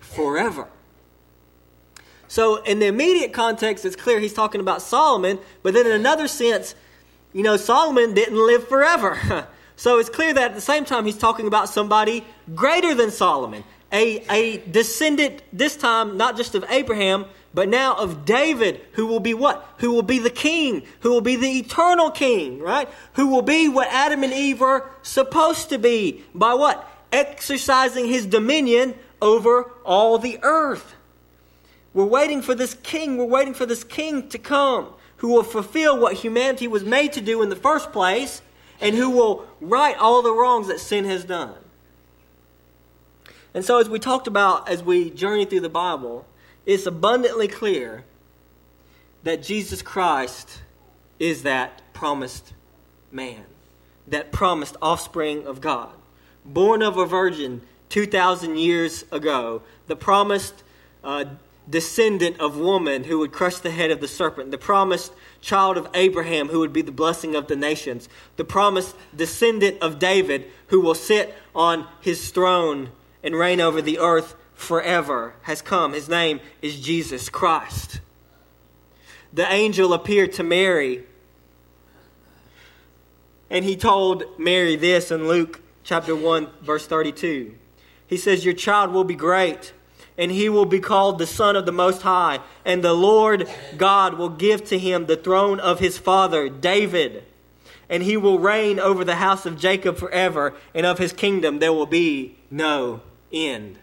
forever. 0.00 0.66
So, 2.26 2.56
in 2.64 2.80
the 2.80 2.86
immediate 2.86 3.32
context, 3.32 3.84
it's 3.84 3.94
clear 3.94 4.18
he's 4.18 4.34
talking 4.34 4.60
about 4.60 4.82
Solomon, 4.82 5.38
but 5.62 5.74
then 5.74 5.86
in 5.86 5.92
another 5.92 6.26
sense, 6.26 6.74
you 7.32 7.44
know, 7.44 7.56
Solomon 7.56 8.14
didn't 8.14 8.44
live 8.44 8.66
forever. 8.66 9.46
so, 9.76 10.00
it's 10.00 10.10
clear 10.10 10.34
that 10.34 10.50
at 10.50 10.54
the 10.56 10.60
same 10.60 10.84
time, 10.84 11.06
he's 11.06 11.16
talking 11.16 11.46
about 11.46 11.68
somebody 11.68 12.24
greater 12.52 12.96
than 12.96 13.12
Solomon, 13.12 13.62
a, 13.96 14.22
a 14.30 14.58
descendant, 14.58 15.42
this 15.52 15.74
time, 15.74 16.16
not 16.16 16.36
just 16.36 16.54
of 16.54 16.64
Abraham, 16.68 17.24
but 17.54 17.68
now 17.68 17.94
of 17.96 18.26
David, 18.26 18.82
who 18.92 19.06
will 19.06 19.20
be 19.20 19.32
what? 19.32 19.66
Who 19.78 19.92
will 19.92 20.02
be 20.02 20.18
the 20.18 20.30
king, 20.30 20.82
who 21.00 21.10
will 21.10 21.22
be 21.22 21.36
the 21.36 21.58
eternal 21.58 22.10
king, 22.10 22.60
right? 22.60 22.88
Who 23.14 23.28
will 23.28 23.42
be 23.42 23.68
what 23.68 23.88
Adam 23.88 24.22
and 24.22 24.32
Eve 24.32 24.60
are 24.60 24.90
supposed 25.02 25.70
to 25.70 25.78
be 25.78 26.22
by 26.34 26.52
what? 26.52 26.86
Exercising 27.10 28.06
his 28.06 28.26
dominion 28.26 28.94
over 29.22 29.70
all 29.84 30.18
the 30.18 30.38
earth. 30.42 30.94
We're 31.94 32.04
waiting 32.04 32.42
for 32.42 32.54
this 32.54 32.74
king, 32.74 33.16
we're 33.16 33.24
waiting 33.24 33.54
for 33.54 33.64
this 33.64 33.82
king 33.82 34.28
to 34.28 34.38
come 34.38 34.88
who 35.18 35.28
will 35.28 35.42
fulfill 35.42 35.98
what 35.98 36.12
humanity 36.12 36.68
was 36.68 36.84
made 36.84 37.14
to 37.14 37.22
do 37.22 37.40
in 37.40 37.48
the 37.48 37.56
first 37.56 37.90
place 37.90 38.42
and 38.82 38.94
who 38.94 39.08
will 39.08 39.46
right 39.62 39.96
all 39.96 40.20
the 40.20 40.34
wrongs 40.34 40.68
that 40.68 40.80
sin 40.80 41.06
has 41.06 41.24
done. 41.24 41.54
And 43.56 43.64
so, 43.64 43.78
as 43.78 43.88
we 43.88 43.98
talked 43.98 44.26
about 44.26 44.68
as 44.68 44.82
we 44.82 45.08
journey 45.08 45.46
through 45.46 45.60
the 45.60 45.70
Bible, 45.70 46.26
it's 46.66 46.84
abundantly 46.84 47.48
clear 47.48 48.04
that 49.22 49.42
Jesus 49.42 49.80
Christ 49.80 50.60
is 51.18 51.42
that 51.44 51.80
promised 51.94 52.52
man, 53.10 53.46
that 54.06 54.30
promised 54.30 54.76
offspring 54.82 55.46
of 55.46 55.62
God, 55.62 55.88
born 56.44 56.82
of 56.82 56.98
a 56.98 57.06
virgin 57.06 57.62
2,000 57.88 58.58
years 58.58 59.06
ago, 59.10 59.62
the 59.86 59.96
promised 59.96 60.62
uh, 61.02 61.24
descendant 61.66 62.38
of 62.38 62.58
woman 62.58 63.04
who 63.04 63.20
would 63.20 63.32
crush 63.32 63.56
the 63.56 63.70
head 63.70 63.90
of 63.90 64.02
the 64.02 64.08
serpent, 64.08 64.50
the 64.50 64.58
promised 64.58 65.14
child 65.40 65.78
of 65.78 65.88
Abraham 65.94 66.48
who 66.48 66.58
would 66.58 66.74
be 66.74 66.82
the 66.82 66.92
blessing 66.92 67.34
of 67.34 67.48
the 67.48 67.56
nations, 67.56 68.06
the 68.36 68.44
promised 68.44 68.94
descendant 69.16 69.80
of 69.80 69.98
David 69.98 70.44
who 70.66 70.78
will 70.78 70.94
sit 70.94 71.34
on 71.54 71.86
his 72.02 72.28
throne 72.30 72.90
and 73.22 73.36
reign 73.36 73.60
over 73.60 73.82
the 73.82 73.98
earth 73.98 74.34
forever 74.54 75.34
has 75.42 75.62
come. 75.62 75.92
His 75.92 76.08
name 76.08 76.40
is 76.62 76.80
Jesus 76.80 77.28
Christ. 77.28 78.00
The 79.32 79.50
angel 79.52 79.92
appeared 79.92 80.32
to 80.34 80.42
Mary, 80.42 81.04
and 83.50 83.64
he 83.64 83.76
told 83.76 84.24
Mary 84.38 84.76
this 84.76 85.10
in 85.10 85.28
Luke 85.28 85.60
chapter 85.84 86.16
1, 86.16 86.48
verse 86.62 86.86
32. 86.86 87.54
He 88.06 88.16
says, 88.16 88.44
Your 88.44 88.54
child 88.54 88.92
will 88.92 89.04
be 89.04 89.14
great, 89.14 89.72
and 90.16 90.30
he 90.30 90.48
will 90.48 90.64
be 90.64 90.80
called 90.80 91.18
the 91.18 91.26
Son 91.26 91.54
of 91.54 91.66
the 91.66 91.72
Most 91.72 92.02
High, 92.02 92.40
and 92.64 92.82
the 92.82 92.94
Lord 92.94 93.48
God 93.76 94.14
will 94.14 94.30
give 94.30 94.64
to 94.66 94.78
him 94.78 95.06
the 95.06 95.16
throne 95.16 95.60
of 95.60 95.80
his 95.80 95.98
father, 95.98 96.48
David. 96.48 97.24
And 97.88 98.02
he 98.02 98.16
will 98.16 98.38
reign 98.38 98.80
over 98.80 99.04
the 99.04 99.16
house 99.16 99.46
of 99.46 99.58
Jacob 99.58 99.96
forever, 99.96 100.54
and 100.74 100.84
of 100.84 100.98
his 100.98 101.12
kingdom 101.12 101.58
there 101.58 101.72
will 101.72 101.86
be 101.86 102.36
no 102.50 103.00
end. 103.32 103.78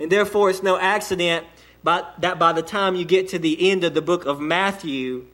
And 0.00 0.10
therefore, 0.10 0.50
it's 0.50 0.62
no 0.62 0.78
accident 0.78 1.46
that 1.84 2.38
by 2.38 2.52
the 2.52 2.62
time 2.62 2.94
you 2.94 3.04
get 3.04 3.28
to 3.28 3.38
the 3.38 3.70
end 3.70 3.84
of 3.84 3.94
the 3.94 4.02
book 4.02 4.26
of 4.26 4.40
Matthew, 4.40 5.26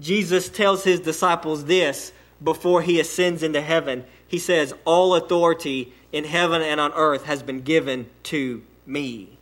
Jesus 0.00 0.48
tells 0.48 0.84
his 0.84 1.00
disciples 1.00 1.64
this 1.64 2.12
before 2.42 2.82
he 2.82 3.00
ascends 3.00 3.42
into 3.42 3.60
heaven. 3.60 4.04
He 4.26 4.38
says, 4.38 4.74
All 4.84 5.14
authority 5.14 5.92
in 6.12 6.24
heaven 6.24 6.62
and 6.62 6.80
on 6.80 6.92
earth 6.94 7.24
has 7.24 7.42
been 7.42 7.62
given 7.62 8.08
to 8.24 8.62
me. 8.86 9.38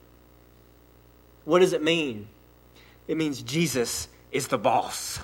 What 1.45 1.61
does 1.61 1.73
it 1.73 1.83
mean? 1.83 2.29
It 3.07 3.17
means 3.17 3.43
Jesus 3.43 4.09
is 4.33 4.49
the 4.49 4.59
boss. 4.59 5.21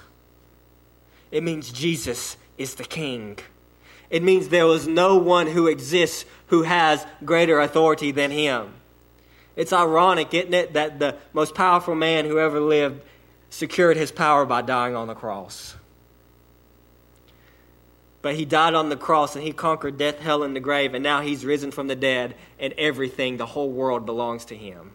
It 1.30 1.42
means 1.42 1.72
Jesus 1.72 2.36
is 2.58 2.74
the 2.76 2.84
king. 2.84 3.38
It 4.10 4.22
means 4.22 4.48
there 4.48 4.66
is 4.66 4.86
no 4.86 5.16
one 5.16 5.46
who 5.46 5.66
exists 5.66 6.24
who 6.48 6.62
has 6.62 7.06
greater 7.24 7.60
authority 7.60 8.12
than 8.12 8.30
him. 8.30 8.74
It's 9.56 9.72
ironic, 9.72 10.32
isn't 10.34 10.54
it, 10.54 10.72
that 10.74 10.98
the 10.98 11.16
most 11.32 11.54
powerful 11.54 11.94
man 11.94 12.26
who 12.26 12.38
ever 12.38 12.60
lived 12.60 13.02
secured 13.50 13.96
his 13.96 14.12
power 14.12 14.44
by 14.44 14.62
dying 14.62 14.96
on 14.96 15.08
the 15.08 15.14
cross. 15.14 15.76
But 18.22 18.36
he 18.36 18.44
died 18.44 18.74
on 18.74 18.88
the 18.88 18.96
cross 18.96 19.34
and 19.34 19.44
he 19.44 19.52
conquered 19.52 19.98
death, 19.98 20.20
hell, 20.20 20.42
and 20.42 20.54
the 20.54 20.60
grave, 20.60 20.94
and 20.94 21.02
now 21.02 21.20
he's 21.20 21.44
risen 21.44 21.70
from 21.70 21.88
the 21.88 21.96
dead, 21.96 22.34
and 22.58 22.72
everything, 22.78 23.36
the 23.36 23.46
whole 23.46 23.70
world 23.70 24.06
belongs 24.06 24.44
to 24.46 24.56
him. 24.56 24.92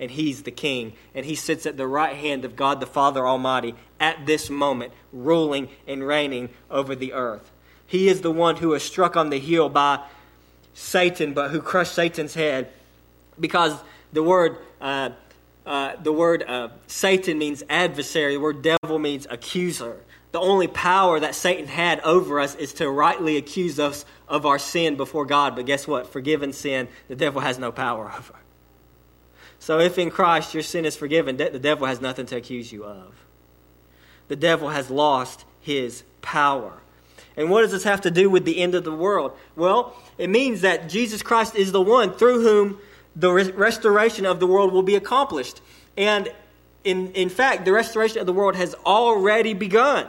And 0.00 0.10
he's 0.10 0.42
the 0.42 0.50
king, 0.50 0.94
and 1.14 1.26
he 1.26 1.34
sits 1.34 1.66
at 1.66 1.76
the 1.76 1.86
right 1.86 2.16
hand 2.16 2.44
of 2.44 2.56
God 2.56 2.80
the 2.80 2.86
Father 2.86 3.26
Almighty 3.26 3.74
at 4.02 4.26
this 4.26 4.50
moment, 4.50 4.92
ruling 5.12 5.70
and 5.86 6.06
reigning 6.06 6.50
over 6.70 6.94
the 6.94 7.12
earth. 7.12 7.50
He 7.86 8.08
is 8.08 8.20
the 8.20 8.32
one 8.32 8.56
who 8.56 8.70
was 8.70 8.82
struck 8.82 9.16
on 9.16 9.30
the 9.30 9.38
heel 9.38 9.68
by 9.68 10.04
Satan, 10.74 11.32
but 11.32 11.50
who 11.50 11.62
crushed 11.62 11.94
Satan's 11.94 12.34
head 12.34 12.68
because 13.38 13.78
the 14.12 14.22
word 14.22 14.58
uh, 14.80 15.10
uh, 15.64 15.94
the 16.02 16.12
word 16.12 16.42
uh, 16.42 16.68
Satan 16.88 17.38
means 17.38 17.62
adversary. 17.70 18.34
The 18.34 18.40
word 18.40 18.62
devil 18.62 18.98
means 18.98 19.26
accuser. 19.30 20.00
The 20.32 20.40
only 20.40 20.66
power 20.66 21.20
that 21.20 21.34
Satan 21.34 21.66
had 21.66 22.00
over 22.00 22.40
us 22.40 22.56
is 22.56 22.72
to 22.74 22.90
rightly 22.90 23.36
accuse 23.36 23.78
us 23.78 24.04
of 24.26 24.44
our 24.46 24.58
sin 24.58 24.96
before 24.96 25.26
God. 25.26 25.54
But 25.54 25.66
guess 25.66 25.86
what? 25.86 26.10
Forgiven 26.10 26.52
sin, 26.52 26.88
the 27.06 27.14
devil 27.14 27.40
has 27.40 27.58
no 27.58 27.70
power 27.70 28.10
over. 28.10 28.34
So 29.58 29.78
if 29.78 29.98
in 29.98 30.10
Christ 30.10 30.54
your 30.54 30.64
sin 30.64 30.84
is 30.84 30.96
forgiven, 30.96 31.36
the 31.36 31.58
devil 31.58 31.86
has 31.86 32.00
nothing 32.00 32.26
to 32.26 32.36
accuse 32.36 32.72
you 32.72 32.84
of. 32.84 33.14
The 34.28 34.36
devil 34.36 34.70
has 34.70 34.90
lost 34.90 35.44
his 35.60 36.02
power. 36.20 36.72
And 37.36 37.50
what 37.50 37.62
does 37.62 37.72
this 37.72 37.84
have 37.84 38.02
to 38.02 38.10
do 38.10 38.28
with 38.28 38.44
the 38.44 38.60
end 38.60 38.74
of 38.74 38.84
the 38.84 38.92
world? 38.92 39.32
Well, 39.56 39.96
it 40.18 40.28
means 40.28 40.60
that 40.62 40.88
Jesus 40.88 41.22
Christ 41.22 41.56
is 41.56 41.72
the 41.72 41.80
one 41.80 42.12
through 42.12 42.42
whom 42.42 42.78
the 43.16 43.32
restoration 43.32 44.26
of 44.26 44.40
the 44.40 44.46
world 44.46 44.72
will 44.72 44.82
be 44.82 44.96
accomplished. 44.96 45.60
And 45.96 46.30
in, 46.84 47.12
in 47.12 47.28
fact, 47.28 47.64
the 47.64 47.72
restoration 47.72 48.18
of 48.18 48.26
the 48.26 48.32
world 48.32 48.56
has 48.56 48.74
already 48.86 49.54
begun 49.54 50.06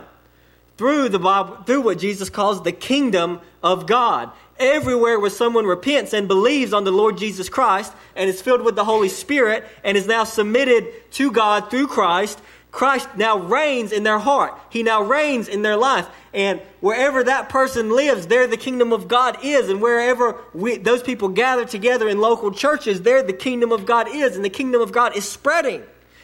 through 0.78 1.10
the 1.10 1.20
Bible, 1.20 1.58
through 1.64 1.82
what 1.82 2.00
Jesus 2.00 2.30
calls 2.30 2.64
the 2.64 2.72
kingdom 2.72 3.40
of 3.62 3.86
God. 3.86 4.32
Everywhere 4.58 5.20
where 5.20 5.30
someone 5.30 5.66
repents 5.66 6.14
and 6.14 6.28
believes 6.28 6.74
on 6.74 6.84
the 6.84 6.92
Lord 6.92 7.18
Jesus 7.18 7.50
Christ 7.50 7.94
and 8.16 8.30
is 8.30 8.42
filled 8.42 8.62
with 8.62 8.76
the 8.76 8.86
Holy 8.86 9.10
Spirit 9.10 9.66
and 9.84 9.98
is 9.98 10.08
now 10.08 10.24
submitted 10.24 11.12
to 11.14 11.32
God 11.32 11.70
through 11.70 11.88
Christ, 11.88 12.40
Christ 12.74 13.08
now 13.16 13.38
reigns 13.38 13.92
in 13.92 14.02
their 14.02 14.18
heart. 14.18 14.60
He 14.72 14.82
now 14.82 15.04
reigns 15.04 15.48
in 15.48 15.62
their 15.62 15.78
life. 15.78 16.10
And 16.34 16.60
wherever 16.80 17.24
that 17.24 17.48
person 17.48 17.96
lives, 17.96 18.26
there 18.26 18.48
the 18.48 18.58
kingdom 18.58 18.92
of 18.92 19.08
God 19.08 19.38
is. 19.44 19.70
And 19.70 19.80
wherever 19.80 20.42
we, 20.56 20.78
those 20.78 21.04
people 21.04 21.30
gather 21.30 21.66
together 21.66 22.10
in 22.10 22.20
local 22.20 22.52
churches, 22.52 23.04
there 23.04 23.22
the 23.22 23.32
kingdom 23.32 23.72
of 23.72 23.86
God 23.86 24.08
is. 24.10 24.36
And 24.36 24.44
the 24.44 24.50
kingdom 24.50 24.82
of 24.82 24.92
God 24.92 25.16
is 25.16 25.30
spreading. 25.30 25.84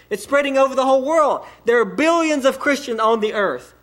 It's 0.09 0.23
spreading 0.23 0.57
over 0.57 0.73
the 0.73 0.85
whole 0.85 1.05
world. 1.05 1.45
There 1.65 1.79
are 1.79 1.85
billions 1.85 2.45
of 2.45 2.59
Christians 2.59 2.99
on 2.99 3.19
the 3.19 3.33
earth. 3.33 3.75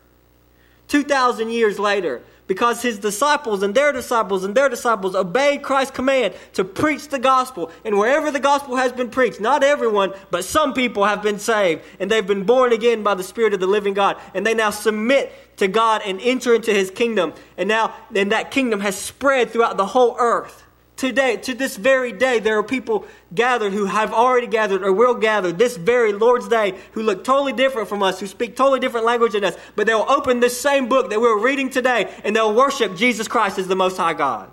2,000 0.89 1.51
years 1.51 1.79
later, 1.79 2.21
because 2.47 2.83
his 2.83 2.99
disciples 2.99 3.63
and 3.63 3.75
their 3.75 3.93
disciples 3.93 4.45
and 4.45 4.55
their 4.55 4.69
disciples 4.69 5.15
obeyed 5.15 5.63
Christ's 5.63 5.95
command 5.95 6.35
to 6.55 6.65
preach 6.65 7.09
the 7.09 7.19
gospel. 7.19 7.71
And 7.85 7.99
wherever 7.99 8.31
the 8.31 8.41
gospel 8.41 8.77
has 8.77 8.93
been 8.93 9.11
preached, 9.11 9.41
not 9.41 9.63
everyone, 9.63 10.13
but 10.31 10.45
some 10.45 10.75
people 10.75 11.05
have 11.05 11.23
been 11.23 11.39
saved 11.39 11.83
and 11.99 12.11
they've 12.11 12.27
been 12.27 12.45
born 12.45 12.73
again 12.73 13.03
by 13.03 13.15
the 13.15 13.25
Spirit 13.25 13.55
of 13.55 13.61
the 13.61 13.67
living 13.67 13.95
God. 13.95 14.17
And 14.35 14.47
they 14.47 14.55
now 14.55 14.71
submit 14.71 15.33
to 15.59 15.69
God 15.69 16.03
and 16.05 16.21
enter 16.21 16.55
into 16.55 16.73
his 16.73 16.91
kingdom. 16.91 17.33
And 17.57 17.69
now, 17.69 17.95
and 18.15 18.33
that 18.33 18.51
kingdom 18.51 18.81
has 18.81 18.97
spread 18.97 19.51
throughout 19.51 19.77
the 19.77 19.87
whole 19.87 20.17
earth. 20.19 20.66
Today, 20.97 21.37
to 21.37 21.53
this 21.53 21.77
very 21.77 22.11
day, 22.11 22.39
there 22.39 22.59
are 22.59 22.63
people 22.63 23.07
gathered 23.35 23.75
who 23.75 23.85
have 23.85 24.15
already 24.15 24.47
gathered 24.47 24.83
or 24.83 24.93
will 24.93 25.15
gather 25.15 25.53
this 25.53 25.77
very 25.77 26.15
Lord's 26.15 26.49
Day 26.49 26.73
who 26.93 27.03
look 27.03 27.23
totally 27.23 27.53
different 27.53 27.89
from 27.89 28.03
us, 28.03 28.19
who 28.19 28.27
speak 28.27 28.57
totally 28.57 28.81
different 28.81 29.05
language 29.05 29.33
than 29.33 29.45
us, 29.45 29.57
but 29.75 29.87
they'll 29.87 30.07
open 30.09 30.41
this 30.41 30.59
same 30.59 30.89
book 30.89 31.11
that 31.11 31.21
we're 31.21 31.39
reading 31.39 31.69
today 31.69 32.11
and 32.25 32.35
they'll 32.35 32.55
worship 32.55 32.97
Jesus 32.97 33.29
Christ 33.29 33.59
as 33.59 33.69
the 33.69 33.77
Most 33.77 33.99
High 33.99 34.15
God. 34.15 34.51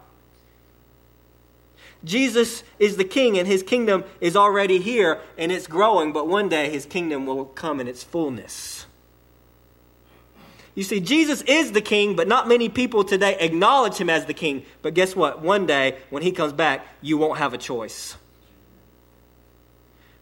Jesus 2.03 2.63
is 2.77 2.97
the 2.97 3.05
king 3.05 3.37
and 3.37 3.47
his 3.47 3.63
kingdom 3.63 4.03
is 4.19 4.35
already 4.35 4.79
here 4.79 5.21
and 5.37 5.49
it's 5.49 5.67
growing, 5.67 6.11
but 6.11 6.27
one 6.27 6.49
day 6.49 6.69
his 6.69 6.85
kingdom 6.85 7.25
will 7.25 7.45
come 7.45 7.79
in 7.79 7.87
its 7.87 8.03
fullness. 8.03 8.85
You 10.75 10.83
see, 10.83 10.99
Jesus 10.99 11.41
is 11.43 11.71
the 11.71 11.81
king, 11.81 12.15
but 12.15 12.27
not 12.27 12.47
many 12.47 12.67
people 12.67 13.03
today 13.03 13.37
acknowledge 13.39 13.97
him 13.97 14.09
as 14.09 14.25
the 14.25 14.33
king. 14.33 14.65
But 14.81 14.95
guess 14.95 15.15
what? 15.15 15.41
One 15.41 15.67
day, 15.67 15.99
when 16.09 16.23
he 16.23 16.31
comes 16.31 16.51
back, 16.51 16.85
you 17.01 17.17
won't 17.17 17.37
have 17.37 17.53
a 17.53 17.59
choice. 17.59 18.15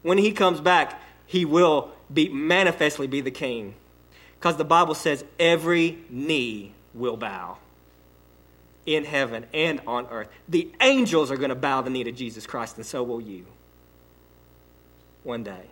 When 0.01 0.17
he 0.17 0.31
comes 0.31 0.59
back, 0.59 1.01
he 1.25 1.45
will 1.45 1.91
be 2.13 2.27
manifestly 2.27 3.07
be 3.07 3.21
the 3.21 3.31
king. 3.31 3.75
Because 4.37 4.57
the 4.57 4.65
Bible 4.65 4.95
says 4.95 5.23
every 5.39 5.99
knee 6.09 6.73
will 6.93 7.15
bow 7.15 7.57
in 8.85 9.05
heaven 9.05 9.45
and 9.53 9.79
on 9.87 10.07
earth. 10.07 10.27
The 10.49 10.69
angels 10.81 11.31
are 11.31 11.37
going 11.37 11.49
to 11.49 11.55
bow 11.55 11.81
the 11.81 11.89
knee 11.89 12.03
to 12.03 12.11
Jesus 12.11 12.45
Christ, 12.45 12.75
and 12.75 12.85
so 12.85 13.03
will 13.03 13.21
you. 13.21 13.45
One 15.23 15.43
day. 15.43 15.67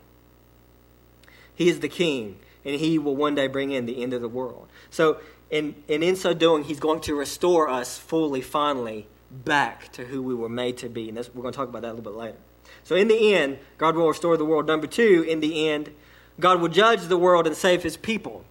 He 1.55 1.67
is 1.67 1.81
the 1.81 1.89
king 1.89 2.39
and 2.65 2.75
he 2.75 2.99
will 2.99 3.15
one 3.15 3.35
day 3.35 3.47
bring 3.47 3.71
in 3.71 3.85
the 3.85 4.01
end 4.03 4.13
of 4.13 4.21
the 4.21 4.29
world. 4.29 4.67
So, 4.91 5.19
in, 5.49 5.75
and 5.87 6.03
in 6.03 6.15
so 6.15 6.33
doing, 6.33 6.63
he's 6.63 6.79
going 6.79 7.01
to 7.01 7.15
restore 7.15 7.69
us 7.69 7.97
fully, 7.97 8.41
finally, 8.41 9.07
back 9.31 9.91
to 9.93 10.05
who 10.05 10.21
we 10.21 10.33
were 10.33 10.49
made 10.49 10.77
to 10.77 10.89
be. 10.89 11.09
And 11.09 11.17
we're 11.33 11.41
going 11.41 11.53
to 11.53 11.57
talk 11.57 11.69
about 11.69 11.81
that 11.83 11.89
a 11.89 11.93
little 11.93 12.11
bit 12.11 12.17
later. 12.17 12.37
So, 12.83 12.95
in 12.95 13.07
the 13.07 13.33
end, 13.33 13.59
God 13.77 13.95
will 13.95 14.07
restore 14.07 14.37
the 14.37 14.45
world. 14.45 14.67
Number 14.67 14.87
two, 14.87 15.25
in 15.27 15.39
the 15.39 15.69
end, 15.69 15.91
God 16.39 16.61
will 16.61 16.69
judge 16.69 17.03
the 17.03 17.17
world 17.17 17.47
and 17.47 17.55
save 17.55 17.83
his 17.83 17.97
people. 17.97 18.45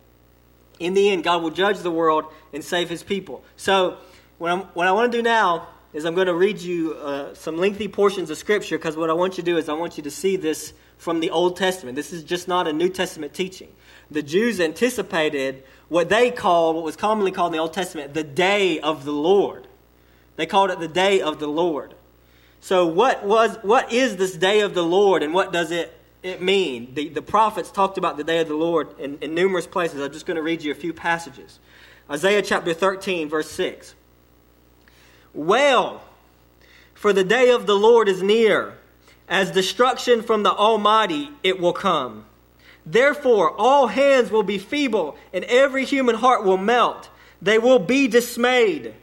In 0.79 0.95
the 0.95 1.09
end, 1.11 1.25
God 1.25 1.43
will 1.43 1.51
judge 1.51 1.79
the 1.81 1.91
world 1.91 2.27
and 2.53 2.63
save 2.63 2.89
his 2.89 3.03
people. 3.03 3.45
So, 3.57 3.99
what, 4.39 4.51
I'm, 4.51 4.61
what 4.75 4.87
I 4.87 4.93
want 4.93 5.11
to 5.11 5.19
do 5.19 5.23
now 5.23 5.69
is 5.93 6.05
I'm 6.05 6.15
going 6.15 6.27
to 6.27 6.35
read 6.35 6.61
you 6.61 6.95
uh, 6.95 7.35
some 7.35 7.57
lengthy 7.57 7.89
portions 7.89 8.31
of 8.31 8.39
Scripture 8.39 8.79
because 8.79 8.97
what 8.97 9.11
I 9.11 9.15
want 9.15 9.39
you 9.39 9.43
to 9.43 9.51
do 9.51 9.57
is 9.57 9.69
I 9.69 9.73
want 9.73 9.97
you 9.97 10.03
to 10.05 10.11
see 10.11 10.37
this 10.37 10.73
from 10.99 11.21
the 11.21 11.31
Old 11.31 11.57
Testament. 11.57 11.97
This 11.97 12.13
is 12.13 12.23
just 12.23 12.49
not 12.49 12.69
a 12.69 12.73
New 12.73 12.89
Testament 12.91 13.33
teaching 13.33 13.69
the 14.11 14.23
Jews 14.23 14.61
anticipated 14.61 15.63
what 15.89 16.09
they 16.09 16.31
called, 16.31 16.77
what 16.77 16.85
was 16.85 16.97
commonly 16.97 17.31
called 17.31 17.53
in 17.53 17.59
the 17.59 17.63
Old 17.63 17.73
Testament, 17.73 18.15
the 18.15 18.25
day 18.25 18.81
of 18.81 19.05
the 19.05 19.13
Lord. 19.13 19.67
They 20.37 20.47
called 20.47 20.71
it 20.71 20.81
the 20.81 20.89
day 20.89 21.21
of 21.21 21.41
the 21.41 21.49
Lord. 21.49 21.95
So, 22.61 22.87
what, 22.87 23.25
was, 23.25 23.57
what 23.63 23.93
is 23.93 24.17
this 24.17 24.35
day 24.35 24.61
of 24.61 24.75
the 24.75 24.83
Lord 24.83 25.23
and 25.23 25.33
what 25.33 25.53
does 25.53 25.71
it, 25.71 25.97
it 26.23 26.43
mean? 26.43 26.95
The, 26.95 27.09
the 27.09 27.23
prophets 27.23 27.71
talked 27.71 27.99
about 27.99 28.17
the 28.17 28.25
day 28.25 28.41
of 28.41 28.49
the 28.49 28.55
Lord 28.55 28.99
in, 28.99 29.19
in 29.21 29.35
numerous 29.35 29.67
places. 29.67 30.01
I'm 30.01 30.13
just 30.13 30.27
going 30.27 30.37
to 30.37 30.43
read 30.43 30.63
you 30.63 30.73
a 30.73 30.77
few 30.77 30.93
passages. 30.93 31.59
Isaiah 32.11 32.43
chapter 32.43 32.75
13, 32.75 33.29
verse 33.29 33.51
6. 33.51 33.95
Well, 35.35 36.03
for 36.95 37.13
the 37.13 37.25
day 37.25 37.51
of 37.51 37.67
the 37.67 37.77
Lord 37.77 38.09
is 38.09 38.23
near. 38.23 38.78
As 39.29 39.51
destruction 39.51 40.23
from 40.23 40.43
the 40.43 40.53
Almighty, 40.53 41.31
it 41.43 41.61
will 41.61 41.73
come. 41.73 42.25
Therefore, 42.87 43.55
all 43.59 43.89
hands 43.89 44.31
will 44.31 44.43
be 44.43 44.59
feeble, 44.59 45.17
and 45.33 45.45
every 45.45 45.85
human 45.85 46.17
heart 46.17 46.45
will 46.45 46.57
melt. 46.57 47.11
They 47.43 47.59
will 47.59 47.79
be 47.79 48.09
dismayed. 48.09 48.95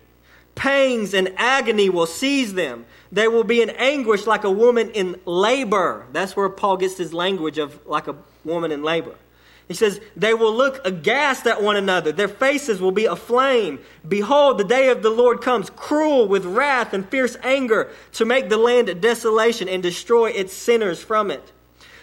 Pangs 0.56 1.14
and 1.14 1.34
agony 1.38 1.90
will 1.90 2.08
seize 2.08 2.54
them. 2.54 2.86
They 3.12 3.28
will 3.28 3.44
be 3.44 3.62
in 3.62 3.70
anguish 3.72 4.26
like 4.26 4.44
a 4.44 4.50
woman 4.50 4.90
in 4.92 5.20
labor. 5.26 6.06
That's 6.12 6.36
where 6.36 6.50
Paul 6.50 6.78
gets 6.78 6.98
his 6.98 7.14
language 7.14 7.58
of 7.58 7.86
like 7.86 8.08
a 8.08 8.16
woman 8.44 8.72
in 8.72 8.82
labor. 8.82 9.16
He 9.68 9.74
says, 9.74 10.00
They 10.16 10.34
will 10.34 10.54
look 10.54 10.86
aghast 10.86 11.48
at 11.48 11.64
one 11.64 11.76
another. 11.76 12.12
Their 12.12 12.28
faces 12.28 12.80
will 12.80 12.92
be 12.92 13.06
aflame. 13.06 13.80
Behold, 14.08 14.58
the 14.58 14.64
day 14.64 14.90
of 14.90 15.02
the 15.02 15.10
Lord 15.10 15.42
comes, 15.42 15.70
cruel 15.72 16.28
with 16.28 16.46
wrath 16.46 16.94
and 16.94 17.08
fierce 17.10 17.36
anger, 17.44 17.90
to 18.14 18.26
make 18.26 18.50
the 18.50 18.58
land 18.58 18.90
a 18.90 18.96
desolation 18.96 19.68
and 19.68 19.82
destroy 19.82 20.30
its 20.30 20.54
sinners 20.54 21.02
from 21.02 21.32
it. 21.32 21.52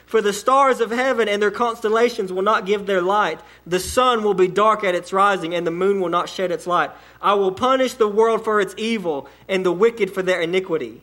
For 0.06 0.20
the 0.20 0.32
stars 0.32 0.80
of 0.80 0.90
heaven 0.90 1.26
and 1.26 1.40
their 1.40 1.50
constellations 1.50 2.32
will 2.32 2.42
not 2.42 2.66
give 2.66 2.84
their 2.84 3.00
light. 3.00 3.40
The 3.66 3.80
sun 3.80 4.22
will 4.22 4.34
be 4.34 4.48
dark 4.48 4.84
at 4.84 4.94
its 4.94 5.12
rising, 5.12 5.54
and 5.54 5.66
the 5.66 5.70
moon 5.70 6.00
will 6.00 6.10
not 6.10 6.28
shed 6.28 6.50
its 6.50 6.66
light. 6.66 6.90
I 7.20 7.34
will 7.34 7.52
punish 7.52 7.94
the 7.94 8.08
world 8.08 8.44
for 8.44 8.60
its 8.60 8.74
evil, 8.76 9.26
and 9.48 9.64
the 9.64 9.72
wicked 9.72 10.12
for 10.12 10.22
their 10.22 10.42
iniquity. 10.42 11.00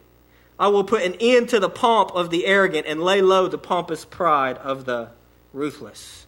I 0.60 0.68
will 0.68 0.84
put 0.84 1.02
an 1.02 1.16
end 1.20 1.50
to 1.50 1.60
the 1.60 1.70
pomp 1.70 2.12
of 2.14 2.30
the 2.30 2.46
arrogant, 2.46 2.86
and 2.86 3.02
lay 3.02 3.22
low 3.22 3.48
the 3.48 3.58
pompous 3.58 4.06
pride 4.06 4.58
of 4.58 4.86
the 4.86 5.10
ruthless. 5.54 6.28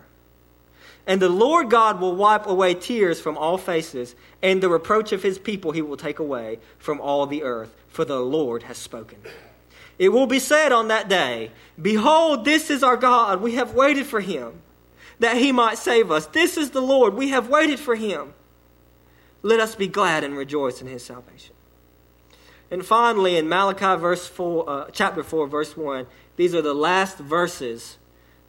And 1.07 1.21
the 1.21 1.29
Lord 1.29 1.69
God 1.69 1.99
will 1.99 2.15
wipe 2.15 2.45
away 2.45 2.73
tears 2.73 3.19
from 3.19 3.37
all 3.37 3.57
faces, 3.57 4.15
and 4.41 4.61
the 4.61 4.69
reproach 4.69 5.11
of 5.11 5.23
his 5.23 5.39
people 5.39 5.71
he 5.71 5.81
will 5.81 5.97
take 5.97 6.19
away 6.19 6.59
from 6.77 7.01
all 7.01 7.25
the 7.25 7.43
earth, 7.43 7.73
for 7.87 8.05
the 8.05 8.19
Lord 8.19 8.63
has 8.63 8.77
spoken. 8.77 9.19
It 9.97 10.09
will 10.09 10.27
be 10.27 10.39
said 10.39 10.71
on 10.71 10.87
that 10.87 11.09
day, 11.09 11.51
Behold, 11.81 12.45
this 12.45 12.69
is 12.69 12.83
our 12.83 12.97
God. 12.97 13.41
We 13.41 13.55
have 13.55 13.73
waited 13.73 14.05
for 14.05 14.19
him, 14.19 14.61
that 15.19 15.37
he 15.37 15.51
might 15.51 15.77
save 15.77 16.11
us. 16.11 16.27
This 16.27 16.57
is 16.57 16.71
the 16.71 16.81
Lord. 16.81 17.13
We 17.15 17.29
have 17.29 17.49
waited 17.49 17.79
for 17.79 17.95
him. 17.95 18.33
Let 19.43 19.59
us 19.59 19.75
be 19.75 19.87
glad 19.87 20.23
and 20.23 20.37
rejoice 20.37 20.81
in 20.81 20.87
his 20.87 21.03
salvation. 21.03 21.55
And 22.69 22.85
finally, 22.85 23.37
in 23.37 23.49
Malachi 23.49 23.99
verse 23.99 24.27
four, 24.27 24.69
uh, 24.69 24.89
chapter 24.91 25.23
4, 25.23 25.47
verse 25.47 25.75
1, 25.75 26.07
these 26.37 26.55
are 26.55 26.61
the 26.61 26.73
last 26.73 27.17
verses, 27.17 27.97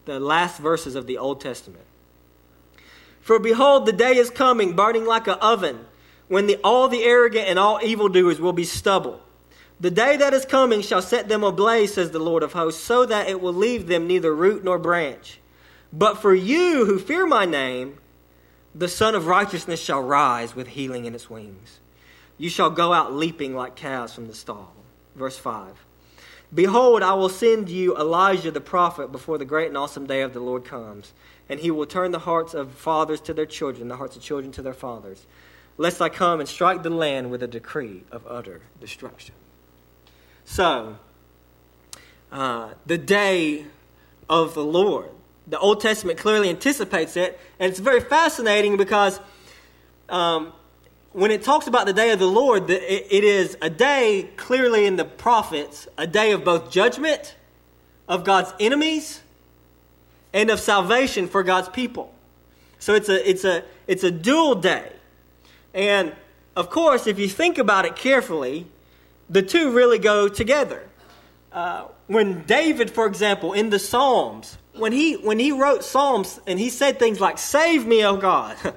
the 0.04 0.20
last 0.20 0.60
verses 0.60 0.94
of 0.94 1.06
the 1.06 1.18
Old 1.18 1.40
Testament. 1.40 1.84
For 3.22 3.38
behold, 3.38 3.86
the 3.86 3.92
day 3.92 4.16
is 4.16 4.30
coming, 4.30 4.74
burning 4.74 5.06
like 5.06 5.28
an 5.28 5.38
oven, 5.40 5.86
when 6.28 6.48
the, 6.48 6.56
all 6.62 6.88
the 6.88 7.04
arrogant 7.04 7.48
and 7.48 7.58
all 7.58 7.80
evildoers 7.82 8.40
will 8.40 8.52
be 8.52 8.64
stubble. 8.64 9.20
The 9.80 9.90
day 9.90 10.16
that 10.16 10.34
is 10.34 10.44
coming 10.44 10.82
shall 10.82 11.02
set 11.02 11.28
them 11.28 11.42
ablaze, 11.42 11.94
says 11.94 12.10
the 12.10 12.18
Lord 12.18 12.42
of 12.42 12.52
hosts, 12.52 12.82
so 12.82 13.06
that 13.06 13.28
it 13.28 13.40
will 13.40 13.52
leave 13.52 13.86
them 13.86 14.06
neither 14.06 14.34
root 14.34 14.64
nor 14.64 14.78
branch. 14.78 15.40
But 15.92 16.18
for 16.18 16.34
you 16.34 16.84
who 16.84 16.98
fear 16.98 17.26
my 17.26 17.44
name, 17.44 17.98
the 18.74 18.88
Sun 18.88 19.14
of 19.14 19.26
Righteousness 19.26 19.80
shall 19.80 20.02
rise 20.02 20.56
with 20.56 20.68
healing 20.68 21.04
in 21.04 21.14
its 21.14 21.28
wings. 21.28 21.80
You 22.38 22.48
shall 22.48 22.70
go 22.70 22.92
out 22.92 23.12
leaping 23.12 23.54
like 23.54 23.76
calves 23.76 24.14
from 24.14 24.26
the 24.26 24.34
stall. 24.34 24.74
Verse 25.14 25.36
5. 25.36 25.84
Behold, 26.54 27.02
I 27.02 27.14
will 27.14 27.28
send 27.28 27.68
you 27.68 27.96
Elijah 27.96 28.50
the 28.50 28.60
prophet 28.60 29.12
before 29.12 29.38
the 29.38 29.44
great 29.44 29.68
and 29.68 29.76
awesome 29.76 30.06
day 30.06 30.22
of 30.22 30.32
the 30.32 30.40
Lord 30.40 30.64
comes. 30.64 31.12
And 31.48 31.60
he 31.60 31.70
will 31.70 31.86
turn 31.86 32.12
the 32.12 32.20
hearts 32.20 32.54
of 32.54 32.72
fathers 32.72 33.20
to 33.22 33.34
their 33.34 33.46
children, 33.46 33.88
the 33.88 33.96
hearts 33.96 34.16
of 34.16 34.22
children 34.22 34.52
to 34.52 34.62
their 34.62 34.74
fathers, 34.74 35.26
lest 35.76 36.00
I 36.00 36.08
come 36.08 36.40
and 36.40 36.48
strike 36.48 36.82
the 36.82 36.90
land 36.90 37.30
with 37.30 37.42
a 37.42 37.48
decree 37.48 38.04
of 38.10 38.26
utter 38.26 38.60
destruction. 38.80 39.34
So, 40.44 40.98
uh, 42.30 42.70
the 42.86 42.98
day 42.98 43.66
of 44.28 44.54
the 44.54 44.64
Lord. 44.64 45.10
The 45.46 45.58
Old 45.58 45.80
Testament 45.80 46.18
clearly 46.18 46.48
anticipates 46.48 47.16
it, 47.16 47.38
and 47.58 47.70
it's 47.70 47.80
very 47.80 48.00
fascinating 48.00 48.76
because 48.76 49.20
um, 50.08 50.52
when 51.12 51.30
it 51.30 51.42
talks 51.42 51.66
about 51.66 51.86
the 51.86 51.92
day 51.92 52.10
of 52.10 52.18
the 52.18 52.28
Lord, 52.28 52.70
it 52.70 53.24
is 53.24 53.56
a 53.60 53.68
day 53.68 54.30
clearly 54.36 54.86
in 54.86 54.96
the 54.96 55.04
prophets, 55.04 55.88
a 55.98 56.06
day 56.06 56.32
of 56.32 56.44
both 56.44 56.70
judgment 56.70 57.34
of 58.08 58.24
God's 58.24 58.54
enemies 58.60 59.21
and 60.32 60.50
of 60.50 60.60
salvation 60.60 61.28
for 61.28 61.42
God's 61.42 61.68
people. 61.68 62.12
So 62.78 62.94
it's 62.94 63.08
a 63.08 63.28
it's 63.28 63.44
a 63.44 63.64
it's 63.86 64.04
a 64.04 64.10
dual 64.10 64.56
day. 64.56 64.92
And 65.74 66.14
of 66.56 66.70
course, 66.70 67.06
if 67.06 67.18
you 67.18 67.28
think 67.28 67.58
about 67.58 67.84
it 67.84 67.96
carefully, 67.96 68.66
the 69.28 69.42
two 69.42 69.72
really 69.72 69.98
go 69.98 70.28
together. 70.28 70.88
Uh, 71.52 71.84
when 72.06 72.42
David, 72.44 72.90
for 72.90 73.06
example, 73.06 73.52
in 73.52 73.70
the 73.70 73.78
Psalms, 73.78 74.58
when 74.74 74.92
he 74.92 75.14
when 75.14 75.38
he 75.38 75.52
wrote 75.52 75.84
Psalms 75.84 76.40
and 76.46 76.58
he 76.58 76.70
said 76.70 76.98
things 76.98 77.20
like 77.20 77.38
"Save 77.38 77.86
me, 77.86 78.04
O 78.04 78.16
God," 78.16 78.56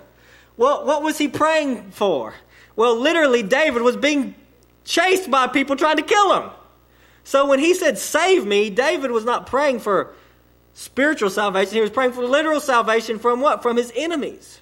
Well, 0.58 0.86
what 0.86 1.04
was 1.04 1.18
he 1.18 1.28
praying 1.28 1.92
for? 1.92 2.34
Well, 2.76 2.98
literally, 3.00 3.44
David 3.44 3.82
was 3.82 3.98
being 3.98 4.36
chased 4.84 5.30
by 5.30 5.48
people 5.48 5.76
trying 5.76 5.98
to 5.98 6.04
kill 6.04 6.42
him. 6.42 6.50
So 7.24 7.48
when 7.48 7.60
he 7.60 7.74
said, 7.74 7.98
Save 7.98 8.46
me, 8.46 8.70
David 8.70 9.12
was 9.12 9.26
not 9.26 9.48
praying 9.48 9.80
for 9.80 10.14
spiritual 10.76 11.32
salvation. 11.32 11.74
He 11.74 11.82
was 11.82 11.90
praying 11.90 12.12
for 12.12 12.24
literal 12.24 12.60
salvation 12.60 13.18
from 13.18 13.42
what? 13.42 13.64
From 13.64 13.78
his 13.78 13.92
enemies. 13.96 14.62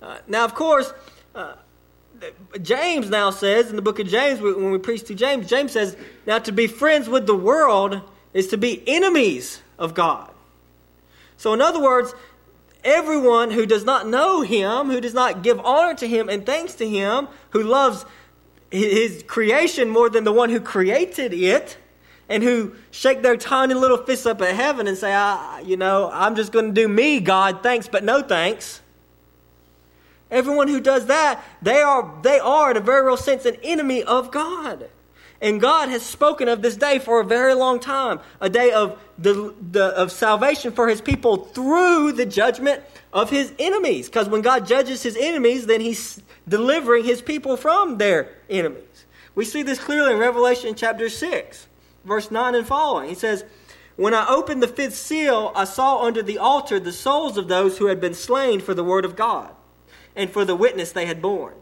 Uh, 0.00 0.18
now, 0.28 0.44
of 0.44 0.54
course, 0.54 0.92
uh, 1.34 1.54
James 2.62 3.10
now 3.10 3.30
says 3.30 3.70
in 3.70 3.76
the 3.76 3.82
book 3.82 3.98
of 3.98 4.06
James, 4.06 4.40
when 4.40 4.70
we 4.70 4.78
preach 4.78 5.02
to 5.04 5.14
James, 5.14 5.48
James 5.48 5.72
says, 5.72 5.96
Now 6.26 6.38
to 6.38 6.52
be 6.52 6.68
friends 6.68 7.08
with 7.08 7.26
the 7.26 7.34
world 7.34 8.00
is 8.32 8.48
to 8.48 8.56
be 8.56 8.86
enemies 8.86 9.60
of 9.78 9.94
God. 9.94 10.30
So, 11.36 11.52
in 11.54 11.60
other 11.60 11.82
words, 11.82 12.14
everyone 12.84 13.50
who 13.50 13.66
does 13.66 13.84
not 13.84 14.06
know 14.06 14.42
him, 14.42 14.90
who 14.90 15.00
does 15.00 15.14
not 15.14 15.42
give 15.42 15.58
honor 15.60 15.94
to 15.94 16.06
him 16.06 16.28
and 16.28 16.44
thanks 16.44 16.74
to 16.76 16.88
him, 16.88 17.28
who 17.50 17.62
loves 17.62 18.04
his 18.70 19.24
creation 19.26 19.88
more 19.88 20.10
than 20.10 20.24
the 20.24 20.32
one 20.32 20.50
who 20.50 20.60
created 20.60 21.32
it, 21.32 21.78
and 22.28 22.42
who 22.42 22.74
shake 22.90 23.22
their 23.22 23.36
tiny 23.36 23.74
little 23.74 23.98
fists 23.98 24.26
up 24.26 24.40
at 24.40 24.54
heaven 24.54 24.86
and 24.86 24.96
say, 24.96 25.12
I, 25.12 25.60
you 25.60 25.76
know, 25.76 26.10
I'm 26.12 26.36
just 26.36 26.52
going 26.52 26.66
to 26.66 26.72
do 26.72 26.88
me, 26.88 27.20
God, 27.20 27.62
thanks, 27.62 27.88
but 27.88 28.04
no 28.04 28.22
thanks. 28.22 28.80
Everyone 30.30 30.68
who 30.68 30.80
does 30.80 31.06
that, 31.06 31.44
they 31.62 31.80
are, 31.80 32.12
they 32.22 32.38
are, 32.38 32.70
in 32.70 32.76
a 32.76 32.80
very 32.80 33.04
real 33.04 33.16
sense, 33.16 33.44
an 33.44 33.56
enemy 33.62 34.02
of 34.02 34.30
God. 34.30 34.88
And 35.40 35.60
God 35.60 35.90
has 35.90 36.02
spoken 36.02 36.48
of 36.48 36.62
this 36.62 36.76
day 36.76 36.98
for 36.98 37.20
a 37.20 37.24
very 37.24 37.54
long 37.54 37.78
time 37.78 38.20
a 38.40 38.48
day 38.48 38.72
of, 38.72 38.98
the, 39.18 39.54
the, 39.70 39.84
of 39.88 40.10
salvation 40.10 40.72
for 40.72 40.88
his 40.88 41.02
people 41.02 41.36
through 41.36 42.12
the 42.12 42.24
judgment 42.24 42.82
of 43.12 43.28
his 43.28 43.52
enemies. 43.58 44.06
Because 44.06 44.28
when 44.28 44.40
God 44.40 44.66
judges 44.66 45.02
his 45.02 45.16
enemies, 45.16 45.66
then 45.66 45.82
he's 45.82 46.22
delivering 46.48 47.04
his 47.04 47.20
people 47.20 47.56
from 47.56 47.98
their 47.98 48.30
enemies. 48.48 49.04
We 49.34 49.44
see 49.44 49.62
this 49.62 49.78
clearly 49.78 50.12
in 50.12 50.18
Revelation 50.18 50.74
chapter 50.74 51.08
6, 51.08 51.66
verse 52.04 52.30
9 52.30 52.54
and 52.54 52.66
following. 52.66 53.08
He 53.08 53.14
says, 53.14 53.44
When 53.96 54.14
I 54.14 54.26
opened 54.28 54.62
the 54.62 54.68
fifth 54.68 54.96
seal, 54.96 55.52
I 55.54 55.64
saw 55.64 56.02
under 56.02 56.22
the 56.22 56.38
altar 56.38 56.78
the 56.78 56.92
souls 56.92 57.36
of 57.36 57.48
those 57.48 57.78
who 57.78 57.86
had 57.86 58.00
been 58.00 58.14
slain 58.14 58.60
for 58.60 58.74
the 58.74 58.84
word 58.84 59.04
of 59.04 59.16
God 59.16 59.50
and 60.16 60.30
for 60.30 60.44
the 60.44 60.56
witness 60.56 60.92
they 60.92 61.06
had 61.06 61.22
borne. 61.22 61.54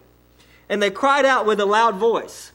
And 0.68 0.82
they 0.82 0.90
cried 0.90 1.24
out 1.24 1.46
with 1.46 1.60
a 1.60 1.66
loud 1.66 1.96
voice. 1.96 2.52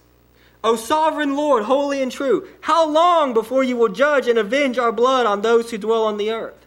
O 0.63 0.75
sovereign 0.75 1.35
Lord, 1.35 1.63
holy 1.63 2.01
and 2.01 2.11
true, 2.11 2.47
how 2.61 2.87
long 2.87 3.33
before 3.33 3.63
you 3.63 3.77
will 3.77 3.89
judge 3.89 4.27
and 4.27 4.39
avenge 4.39 4.77
our 4.77 4.91
blood 4.91 5.25
on 5.25 5.41
those 5.41 5.69
who 5.71 5.77
dwell 5.77 6.03
on 6.03 6.17
the 6.17 6.31
earth? 6.31 6.65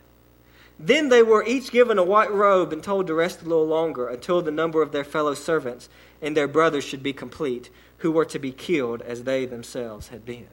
Then 0.79 1.11
they 1.11 1.23
were 1.23 1.45
each 1.45 1.71
given 1.71 1.99
a 1.99 2.05
white 2.05 2.33
robe 2.33 2.73
and 2.73 2.83
told 2.83 3.07
to 3.07 3.15
rest 3.15 3.43
a 3.43 3.45
little 3.45 3.67
longer 3.67 4.09
until 4.09 4.41
the 4.41 4.51
number 4.51 4.81
of 4.81 4.93
their 4.93 5.05
fellow 5.05 5.35
servants 5.35 5.91
and 6.23 6.37
their 6.37 6.49
brothers 6.49 6.85
should 6.85 7.03
be 7.03 7.13
complete, 7.13 7.69
who 7.99 8.11
were 8.11 8.25
to 8.25 8.39
be 8.39 8.53
killed 8.53 9.03
as 9.03 9.25
they 9.25 9.45
themselves 9.45 10.09
had 10.09 10.25
been. 10.25 10.49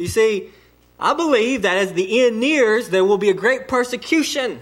You 0.00 0.08
see, 0.08 0.48
I 0.98 1.12
believe 1.12 1.60
that 1.62 1.76
as 1.76 1.92
the 1.92 2.22
end 2.22 2.40
nears, 2.40 2.88
there 2.88 3.04
will 3.04 3.18
be 3.18 3.28
a 3.28 3.34
great 3.34 3.68
persecution 3.68 4.60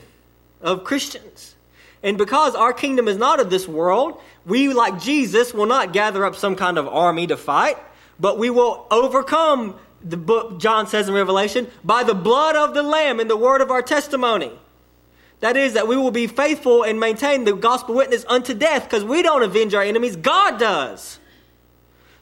of 0.61 0.83
Christians. 0.83 1.55
And 2.03 2.19
because 2.19 2.57
our 2.57 2.73
kingdom 2.73 3.07
is 3.07 3.17
not 3.17 3.39
of 3.39 3.49
this 3.49 3.69
world, 3.69 4.21
we, 4.45 4.73
like 4.73 5.01
Jesus, 5.01 5.55
will 5.55 5.67
not 5.67 5.93
gather 5.93 6.25
up 6.25 6.35
some 6.35 6.57
kind 6.57 6.77
of 6.77 6.89
army 6.89 7.29
to 7.29 7.37
fight, 7.37 7.79
but 8.19 8.37
we 8.37 8.51
will 8.51 8.85
overcome, 8.91 9.79
the 10.03 10.17
book 10.17 10.59
John 10.59 10.89
says 10.89 11.09
in 11.09 11.15
Revelation, 11.15 11.69
by 11.85 12.03
the 12.03 12.15
blood 12.15 12.57
of 12.57 12.75
the 12.75 12.83
Lamb 12.83 13.21
and 13.21 13.31
the 13.31 13.37
word 13.37 13.61
of 13.61 13.71
our 13.71 13.83
testimony. 13.83 14.51
That 15.39 15.57
is, 15.57 15.75
that 15.75 15.87
we 15.87 15.97
will 15.97 16.11
be 16.11 16.27
faithful 16.27 16.83
and 16.83 16.99
maintain 16.99 17.45
the 17.45 17.53
gospel 17.53 17.95
witness 17.95 18.25
unto 18.29 18.55
death 18.55 18.85
because 18.85 19.05
we 19.05 19.23
don't 19.23 19.45
avenge 19.45 19.73
our 19.73 19.85
enemies, 19.85 20.17
God 20.17 20.59
does. 20.59 21.21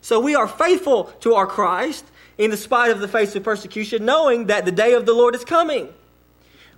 So 0.02 0.20
we 0.20 0.34
are 0.34 0.46
faithful 0.46 1.04
to 1.20 1.34
our 1.34 1.46
Christ 1.46 2.04
in 2.38 2.50
the 2.50 2.56
spite 2.56 2.90
of 2.90 3.00
the 3.00 3.08
face 3.08 3.34
of 3.34 3.42
persecution, 3.42 4.04
knowing 4.04 4.46
that 4.46 4.64
the 4.64 4.72
day 4.72 4.94
of 4.94 5.06
the 5.06 5.14
Lord 5.14 5.34
is 5.34 5.44
coming 5.44 5.92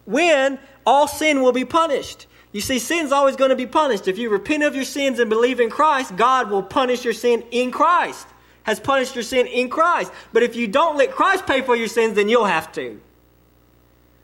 when 0.04 0.58
all 0.86 1.06
sin 1.06 1.42
will 1.42 1.52
be 1.52 1.64
punished. 1.64 2.26
You 2.52 2.62
see, 2.62 2.78
sin's 2.78 3.12
always 3.12 3.36
going 3.36 3.50
to 3.50 3.56
be 3.56 3.66
punished. 3.66 4.08
If 4.08 4.16
you 4.16 4.30
repent 4.30 4.62
of 4.62 4.74
your 4.74 4.84
sins 4.84 5.18
and 5.18 5.28
believe 5.28 5.60
in 5.60 5.68
Christ, 5.68 6.16
God 6.16 6.50
will 6.50 6.62
punish 6.62 7.04
your 7.04 7.12
sin 7.12 7.44
in 7.50 7.70
Christ, 7.70 8.26
has 8.62 8.80
punished 8.80 9.14
your 9.14 9.24
sin 9.24 9.46
in 9.46 9.68
Christ. 9.68 10.10
But 10.32 10.42
if 10.42 10.56
you 10.56 10.66
don't 10.66 10.96
let 10.96 11.10
Christ 11.10 11.46
pay 11.46 11.60
for 11.60 11.76
your 11.76 11.88
sins, 11.88 12.14
then 12.14 12.28
you'll 12.28 12.46
have 12.46 12.72
to. 12.72 13.00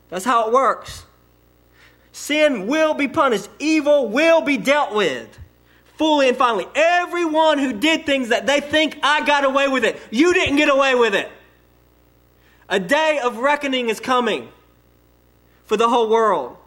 That's 0.09 0.25
how 0.25 0.47
it 0.47 0.53
works. 0.53 1.03
Sin 2.11 2.65
will 2.65 2.93
be 2.93 3.07
punished, 3.07 3.49
evil 3.59 4.07
will 4.07 4.41
be 4.41 4.57
dealt 4.57 4.95
with 4.95 5.37
fully 5.97 6.27
and 6.27 6.37
finally. 6.37 6.67
Everyone 6.75 7.57
who 7.57 7.73
did 7.73 8.05
things 8.05 8.29
that 8.29 8.45
they 8.45 8.61
think 8.61 8.99
I 9.03 9.25
got 9.25 9.45
away 9.45 9.67
with 9.67 9.83
it, 9.83 9.99
you 10.11 10.33
didn't 10.33 10.57
get 10.57 10.69
away 10.69 10.95
with 10.95 11.15
it. 11.15 11.31
A 12.69 12.79
day 12.79 13.19
of 13.23 13.37
reckoning 13.37 13.89
is 13.89 13.99
coming 13.99 14.49
for 15.65 15.77
the 15.77 15.89
whole 15.89 16.09
world 16.09 16.57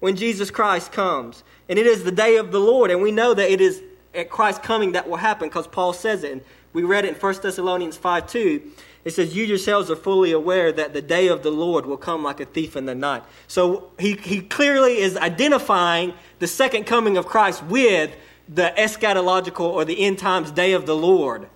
when 0.00 0.16
Jesus 0.16 0.50
Christ 0.50 0.92
comes. 0.92 1.42
And 1.68 1.78
it 1.78 1.86
is 1.86 2.04
the 2.04 2.12
day 2.12 2.36
of 2.36 2.52
the 2.52 2.60
Lord. 2.60 2.90
And 2.90 3.02
we 3.02 3.10
know 3.10 3.34
that 3.34 3.50
it 3.50 3.60
is 3.60 3.82
at 4.14 4.30
Christ's 4.30 4.64
coming 4.64 4.92
that 4.92 5.08
will 5.08 5.16
happen 5.16 5.48
because 5.48 5.66
Paul 5.66 5.92
says 5.92 6.24
it. 6.24 6.32
And 6.32 6.40
we 6.72 6.82
read 6.82 7.04
it 7.04 7.14
in 7.14 7.20
1 7.20 7.34
Thessalonians 7.42 7.96
5 7.96 8.26
2. 8.26 8.72
It 9.04 9.12
says, 9.12 9.36
You 9.36 9.44
yourselves 9.44 9.90
are 9.90 9.96
fully 9.96 10.32
aware 10.32 10.72
that 10.72 10.92
the 10.92 11.02
day 11.02 11.28
of 11.28 11.42
the 11.42 11.50
Lord 11.50 11.86
will 11.86 11.96
come 11.96 12.22
like 12.22 12.40
a 12.40 12.46
thief 12.46 12.76
in 12.76 12.86
the 12.86 12.94
night. 12.94 13.22
So 13.48 13.90
he, 13.98 14.12
he 14.14 14.40
clearly 14.40 14.98
is 14.98 15.16
identifying 15.16 16.14
the 16.38 16.46
second 16.46 16.84
coming 16.84 17.16
of 17.16 17.26
Christ 17.26 17.62
with 17.64 18.14
the 18.48 18.72
eschatological 18.76 19.60
or 19.60 19.84
the 19.84 20.00
end 20.00 20.18
times 20.18 20.50
day 20.50 20.72
of 20.72 20.86
the 20.86 20.96
Lord 20.96 21.48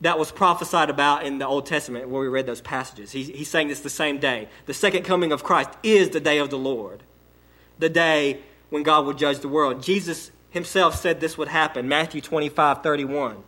that 0.00 0.18
was 0.18 0.30
prophesied 0.30 0.90
about 0.90 1.24
in 1.24 1.38
the 1.38 1.46
Old 1.46 1.66
Testament 1.66 2.08
where 2.08 2.20
we 2.20 2.28
read 2.28 2.46
those 2.46 2.60
passages. 2.60 3.12
He, 3.12 3.22
he's 3.22 3.48
saying 3.48 3.70
it's 3.70 3.80
the 3.80 3.90
same 3.90 4.18
day. 4.18 4.48
The 4.66 4.74
second 4.74 5.04
coming 5.04 5.32
of 5.32 5.42
Christ 5.42 5.70
is 5.82 6.10
the 6.10 6.20
day 6.20 6.38
of 6.38 6.50
the 6.50 6.58
Lord 6.58 7.02
the 7.78 7.88
day 7.88 8.40
when 8.70 8.82
God 8.82 9.04
will 9.04 9.14
judge 9.14 9.40
the 9.40 9.48
world. 9.48 9.82
Jesus 9.82 10.30
himself 10.50 10.96
said 10.96 11.20
this 11.20 11.36
would 11.38 11.48
happen. 11.48 11.88
Matthew 11.88 12.20
25 12.20 12.82
31. 12.82 13.42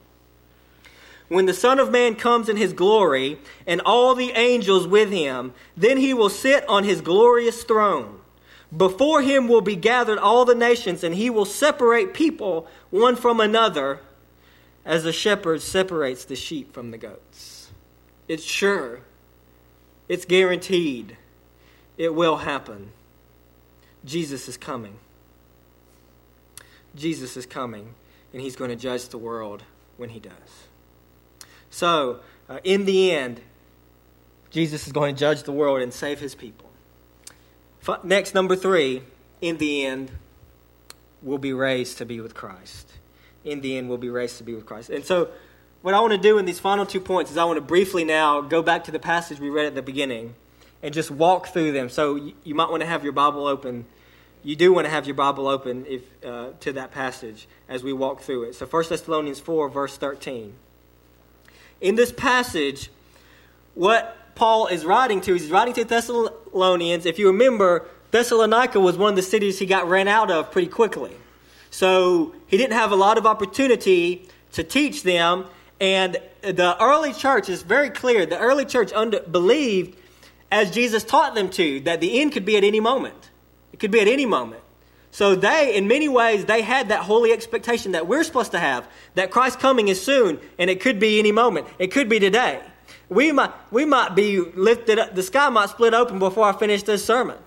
When 1.28 1.44
the 1.44 1.54
Son 1.54 1.78
of 1.78 1.90
Man 1.90 2.14
comes 2.14 2.48
in 2.48 2.56
his 2.56 2.72
glory 2.72 3.38
and 3.66 3.82
all 3.82 4.14
the 4.14 4.30
angels 4.30 4.86
with 4.86 5.10
him, 5.10 5.52
then 5.76 5.98
he 5.98 6.14
will 6.14 6.30
sit 6.30 6.66
on 6.68 6.84
his 6.84 7.02
glorious 7.02 7.64
throne. 7.64 8.17
Before 8.76 9.22
him 9.22 9.48
will 9.48 9.62
be 9.62 9.76
gathered 9.76 10.18
all 10.18 10.44
the 10.44 10.54
nations, 10.54 11.02
and 11.02 11.14
he 11.14 11.30
will 11.30 11.46
separate 11.46 12.12
people 12.12 12.66
one 12.90 13.16
from 13.16 13.40
another 13.40 14.00
as 14.84 15.04
a 15.04 15.12
shepherd 15.12 15.62
separates 15.62 16.24
the 16.24 16.36
sheep 16.36 16.72
from 16.72 16.90
the 16.90 16.98
goats. 16.98 17.70
It's 18.26 18.44
sure, 18.44 19.00
it's 20.08 20.24
guaranteed, 20.24 21.16
it 21.96 22.14
will 22.14 22.38
happen. 22.38 22.90
Jesus 24.04 24.48
is 24.48 24.56
coming. 24.56 24.98
Jesus 26.94 27.36
is 27.36 27.46
coming, 27.46 27.94
and 28.32 28.42
he's 28.42 28.56
going 28.56 28.70
to 28.70 28.76
judge 28.76 29.08
the 29.08 29.18
world 29.18 29.62
when 29.96 30.10
he 30.10 30.20
does. 30.20 30.66
So, 31.70 32.20
uh, 32.48 32.60
in 32.64 32.84
the 32.84 33.12
end, 33.12 33.40
Jesus 34.50 34.86
is 34.86 34.92
going 34.92 35.14
to 35.14 35.18
judge 35.18 35.42
the 35.42 35.52
world 35.52 35.80
and 35.80 35.92
save 35.92 36.20
his 36.20 36.34
people. 36.34 36.67
Next, 38.04 38.34
number 38.34 38.54
three, 38.54 39.02
in 39.40 39.58
the 39.58 39.86
end, 39.86 40.10
we'll 41.22 41.38
be 41.38 41.52
raised 41.52 41.98
to 41.98 42.04
be 42.04 42.20
with 42.20 42.34
Christ. 42.34 42.92
In 43.44 43.60
the 43.60 43.78
end, 43.78 43.88
we'll 43.88 43.98
be 43.98 44.10
raised 44.10 44.38
to 44.38 44.44
be 44.44 44.54
with 44.54 44.66
Christ. 44.66 44.90
And 44.90 45.04
so, 45.04 45.30
what 45.82 45.94
I 45.94 46.00
want 46.00 46.12
to 46.12 46.18
do 46.18 46.38
in 46.38 46.44
these 46.44 46.58
final 46.58 46.84
two 46.84 47.00
points 47.00 47.30
is 47.30 47.36
I 47.36 47.44
want 47.44 47.56
to 47.56 47.62
briefly 47.62 48.04
now 48.04 48.40
go 48.40 48.62
back 48.62 48.84
to 48.84 48.90
the 48.90 48.98
passage 48.98 49.38
we 49.38 49.48
read 49.48 49.66
at 49.66 49.74
the 49.74 49.82
beginning 49.82 50.34
and 50.82 50.92
just 50.92 51.10
walk 51.10 51.48
through 51.48 51.72
them. 51.72 51.88
So 51.88 52.32
you, 52.44 52.54
might 52.54 52.70
want 52.70 52.82
to 52.82 52.86
have 52.86 53.04
your 53.04 53.12
Bible 53.12 53.46
open. 53.46 53.86
You 54.42 54.56
do 54.56 54.72
want 54.72 54.86
to 54.86 54.90
have 54.90 55.06
your 55.06 55.14
Bible 55.14 55.46
open 55.46 55.86
if, 55.86 56.02
uh, 56.24 56.50
to 56.60 56.72
that 56.74 56.90
passage 56.90 57.48
as 57.68 57.82
we 57.82 57.92
walk 57.92 58.20
through 58.20 58.44
it. 58.44 58.54
So 58.54 58.66
1 58.66 58.84
Thessalonians 58.88 59.40
4, 59.40 59.68
verse 59.68 59.96
13. 59.96 60.54
In 61.80 61.94
this 61.94 62.12
passage, 62.12 62.90
what 63.74 64.16
Paul 64.34 64.66
is 64.66 64.84
writing 64.84 65.20
to, 65.22 65.32
he's 65.32 65.50
writing 65.50 65.74
to 65.74 65.84
Thessalonians. 66.48 67.06
If 67.06 67.18
you 67.18 67.26
remember, 67.28 67.86
Thessalonica 68.10 68.80
was 68.80 68.96
one 68.96 69.10
of 69.10 69.16
the 69.16 69.22
cities 69.22 69.58
he 69.58 69.66
got 69.66 69.88
ran 69.88 70.08
out 70.08 70.30
of 70.30 70.50
pretty 70.50 70.68
quickly. 70.68 71.14
So 71.70 72.34
he 72.46 72.56
didn't 72.56 72.72
have 72.72 72.90
a 72.90 72.96
lot 72.96 73.18
of 73.18 73.26
opportunity 73.26 74.26
to 74.52 74.64
teach 74.64 75.02
them. 75.02 75.44
And 75.80 76.16
the 76.40 76.76
early 76.82 77.12
church 77.12 77.48
is 77.48 77.62
very 77.62 77.90
clear. 77.90 78.24
The 78.24 78.38
early 78.38 78.64
church 78.64 78.92
under, 78.92 79.20
believed, 79.20 79.98
as 80.50 80.70
Jesus 80.70 81.04
taught 81.04 81.34
them 81.34 81.50
to, 81.50 81.80
that 81.80 82.00
the 82.00 82.20
end 82.20 82.32
could 82.32 82.44
be 82.44 82.56
at 82.56 82.64
any 82.64 82.80
moment. 82.80 83.30
It 83.72 83.78
could 83.78 83.90
be 83.90 84.00
at 84.00 84.08
any 84.08 84.26
moment. 84.26 84.62
So 85.10 85.34
they, 85.34 85.74
in 85.74 85.86
many 85.88 86.08
ways, 86.08 86.46
they 86.46 86.62
had 86.62 86.88
that 86.88 87.00
holy 87.00 87.32
expectation 87.32 87.92
that 87.92 88.06
we're 88.06 88.24
supposed 88.24 88.52
to 88.52 88.58
have, 88.58 88.88
that 89.14 89.30
Christ's 89.30 89.60
coming 89.60 89.88
is 89.88 90.02
soon, 90.02 90.38
and 90.58 90.70
it 90.70 90.80
could 90.80 90.98
be 90.98 91.18
any 91.18 91.32
moment. 91.32 91.66
It 91.78 91.88
could 91.88 92.08
be 92.08 92.18
today. 92.18 92.60
We 93.08 93.32
might, 93.32 93.52
we 93.70 93.84
might 93.84 94.14
be 94.14 94.38
lifted 94.40 94.98
up, 94.98 95.14
the 95.14 95.22
sky 95.22 95.48
might 95.48 95.70
split 95.70 95.94
open 95.94 96.18
before 96.18 96.44
I 96.44 96.52
finish 96.52 96.82
this 96.82 97.04
sermon. 97.04 97.38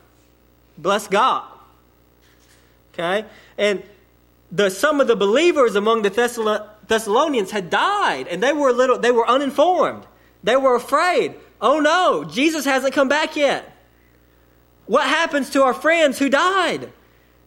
Bless 0.78 1.08
God. 1.08 1.44
Okay? 2.94 3.26
And 3.58 3.84
the, 4.52 4.70
some 4.70 5.00
of 5.00 5.08
the 5.08 5.16
believers 5.16 5.76
among 5.76 6.02
the 6.02 6.10
Thessalonians 6.88 7.52
had 7.52 7.70
died, 7.70 8.28
and 8.28 8.42
they 8.42 8.54
were 8.54 8.72
little, 8.74 8.98
they 8.98 9.12
were 9.12 9.28
uninformed. 9.28 10.06
They 10.44 10.56
were 10.56 10.76
afraid. 10.76 11.36
Oh 11.62 11.80
no, 11.80 12.24
Jesus 12.24 12.66
hasn't 12.66 12.94
come 12.94 13.08
back 13.08 13.36
yet. 13.36 13.68
What 14.88 15.08
happens 15.08 15.52
to 15.52 15.64
our 15.64 15.74
friends 15.74 16.18
who 16.18 16.28
died? 16.28 16.92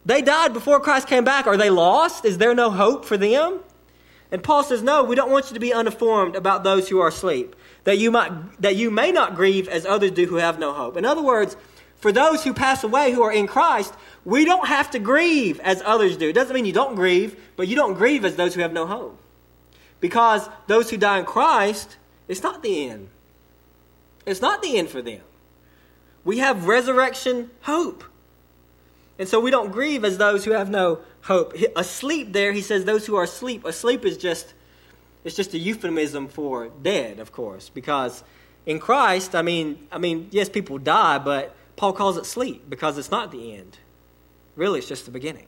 They 0.05 0.21
died 0.21 0.53
before 0.53 0.79
Christ 0.79 1.07
came 1.07 1.23
back. 1.23 1.47
Are 1.47 1.57
they 1.57 1.69
lost? 1.69 2.25
Is 2.25 2.37
there 2.37 2.55
no 2.55 2.71
hope 2.71 3.05
for 3.05 3.17
them? 3.17 3.59
And 4.31 4.43
Paul 4.43 4.63
says, 4.63 4.81
No, 4.81 5.03
we 5.03 5.15
don't 5.15 5.31
want 5.31 5.49
you 5.49 5.53
to 5.55 5.59
be 5.59 5.73
uninformed 5.73 6.35
about 6.35 6.63
those 6.63 6.87
who 6.89 6.99
are 6.99 7.09
asleep, 7.09 7.55
that 7.85 7.97
you, 7.97 8.11
might, 8.11 8.61
that 8.61 8.75
you 8.75 8.91
may 8.91 9.11
not 9.11 9.35
grieve 9.35 9.67
as 9.67 9.85
others 9.85 10.11
do 10.11 10.25
who 10.25 10.35
have 10.35 10.59
no 10.59 10.73
hope. 10.73 10.97
In 10.97 11.05
other 11.05 11.21
words, 11.21 11.55
for 11.95 12.11
those 12.11 12.43
who 12.43 12.53
pass 12.53 12.83
away 12.83 13.11
who 13.11 13.23
are 13.23 13.31
in 13.31 13.47
Christ, 13.47 13.93
we 14.25 14.43
don't 14.43 14.67
have 14.67 14.91
to 14.91 14.99
grieve 14.99 15.59
as 15.61 15.81
others 15.85 16.17
do. 16.17 16.29
It 16.29 16.33
doesn't 16.33 16.53
mean 16.53 16.65
you 16.65 16.73
don't 16.73 16.95
grieve, 16.95 17.39
but 17.55 17.67
you 17.67 17.75
don't 17.75 17.93
grieve 17.93 18.25
as 18.25 18.35
those 18.35 18.53
who 18.53 18.61
have 18.61 18.73
no 18.73 18.85
hope. 18.85 19.19
Because 19.99 20.47
those 20.67 20.89
who 20.89 20.97
die 20.97 21.19
in 21.19 21.25
Christ, 21.25 21.97
it's 22.27 22.43
not 22.43 22.61
the 22.61 22.89
end. 22.89 23.09
It's 24.25 24.41
not 24.41 24.61
the 24.61 24.77
end 24.77 24.89
for 24.89 25.01
them. 25.01 25.21
We 26.23 26.39
have 26.39 26.67
resurrection 26.67 27.51
hope. 27.61 28.03
And 29.17 29.29
so 29.29 29.39
we 29.39 29.51
don't 29.51 29.71
grieve 29.71 30.03
as 30.03 30.17
those 30.17 30.43
who 30.43 30.51
have 30.51 30.69
no 30.69 30.99
hope. 31.21 31.53
Asleep 31.75 32.33
there, 32.33 32.51
he 32.51 32.61
says 32.61 32.83
those 32.83 33.05
who 33.05 33.15
are 33.15 33.23
asleep. 33.23 33.63
Asleep 33.63 34.03
is 34.05 34.17
just 34.17 34.53
it's 35.25 35.35
just 35.35 35.53
a 35.53 35.57
euphemism 35.57 36.27
for 36.27 36.69
dead, 36.83 37.19
of 37.19 37.31
course, 37.31 37.69
because 37.69 38.23
in 38.65 38.79
Christ, 38.79 39.35
I 39.35 39.41
mean, 39.41 39.87
I 39.91 39.97
mean, 39.97 40.29
yes, 40.31 40.47
people 40.47 40.77
die, 40.77 41.17
but 41.17 41.55
Paul 41.75 41.93
calls 41.93 42.15
it 42.15 42.25
sleep 42.25 42.69
because 42.69 42.97
it's 42.97 43.11
not 43.11 43.31
the 43.31 43.55
end. 43.55 43.79
Really, 44.55 44.79
it's 44.79 44.87
just 44.87 45.05
the 45.05 45.11
beginning. 45.11 45.47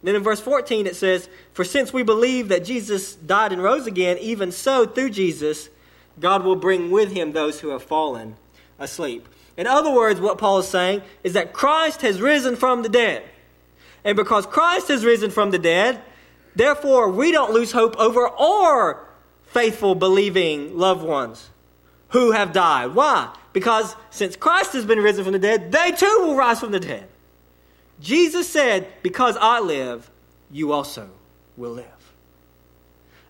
And 0.00 0.08
then 0.08 0.14
in 0.14 0.22
verse 0.22 0.40
14 0.40 0.86
it 0.86 0.96
says, 0.96 1.28
For 1.52 1.64
since 1.64 1.92
we 1.92 2.02
believe 2.02 2.48
that 2.48 2.64
Jesus 2.64 3.14
died 3.14 3.52
and 3.52 3.62
rose 3.62 3.86
again, 3.86 4.18
even 4.18 4.52
so 4.52 4.86
through 4.86 5.10
Jesus, 5.10 5.68
God 6.20 6.44
will 6.44 6.56
bring 6.56 6.90
with 6.90 7.10
him 7.10 7.32
those 7.32 7.60
who 7.60 7.70
have 7.70 7.82
fallen 7.82 8.36
asleep. 8.78 9.28
In 9.56 9.66
other 9.66 9.90
words, 9.90 10.20
what 10.20 10.38
Paul 10.38 10.58
is 10.58 10.68
saying 10.68 11.02
is 11.24 11.32
that 11.32 11.52
Christ 11.52 12.02
has 12.02 12.20
risen 12.20 12.54
from 12.54 12.82
the 12.82 12.88
dead. 12.88 13.24
And 14.04 14.16
because 14.16 14.46
Christ 14.46 14.88
has 14.88 15.04
risen 15.04 15.30
from 15.30 15.50
the 15.50 15.58
dead, 15.58 16.00
therefore 16.56 17.10
we 17.10 17.32
don't 17.32 17.52
lose 17.52 17.72
hope 17.72 17.96
over 17.96 18.28
our 18.28 19.06
faithful, 19.46 19.94
believing 19.94 20.76
loved 20.76 21.04
ones 21.04 21.50
who 22.08 22.32
have 22.32 22.52
died. 22.52 22.94
Why? 22.94 23.34
Because 23.52 23.94
since 24.10 24.36
Christ 24.36 24.72
has 24.72 24.84
been 24.84 24.98
risen 24.98 25.24
from 25.24 25.32
the 25.32 25.38
dead, 25.38 25.72
they 25.72 25.92
too 25.92 26.18
will 26.20 26.36
rise 26.36 26.60
from 26.60 26.72
the 26.72 26.80
dead. 26.80 27.08
Jesus 28.00 28.48
said, 28.48 28.86
Because 29.02 29.36
I 29.40 29.60
live, 29.60 30.10
you 30.50 30.72
also 30.72 31.08
will 31.56 31.72
live. 31.72 31.86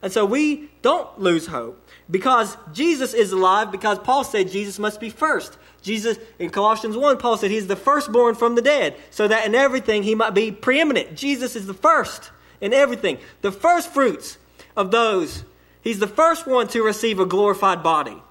And 0.03 0.13
so 0.13 0.27
we 0.27 0.69
don't 0.83 1.19
lose 1.19 1.47
hope 1.47 1.81
because 2.11 2.59
Jesus 2.75 3.15
is 3.15 3.33
alive, 3.33 3.73
because 3.73 3.99
Paul 3.99 4.23
said 4.23 4.51
Jesus 4.51 4.79
must 4.79 5.01
be 5.01 5.09
first. 5.09 5.57
Jesus, 5.81 6.19
in 6.39 6.51
Colossians 6.51 6.97
1, 6.97 7.17
Paul 7.17 7.39
said 7.39 7.51
he's 7.51 7.67
the 7.67 7.77
firstborn 7.77 8.35
from 8.35 8.55
the 8.55 8.63
dead, 8.63 8.97
so 9.11 9.27
that 9.29 9.47
in 9.47 9.55
everything 9.55 10.03
he 10.03 10.15
might 10.15 10.35
be 10.35 10.53
preeminent. 10.53 11.15
Jesus 11.15 11.57
is 11.57 11.67
the 11.67 11.75
first 11.75 12.31
in 12.61 12.73
everything, 12.73 13.19
the 13.43 13.53
first 13.53 13.93
fruits 13.93 14.39
of 14.77 14.91
those. 14.91 15.45
He's 15.83 15.99
the 15.99 16.07
first 16.07 16.47
one 16.47 16.69
to 16.69 16.83
receive 16.83 17.19
a 17.21 17.27
glorified 17.27 17.83
body 17.83 18.23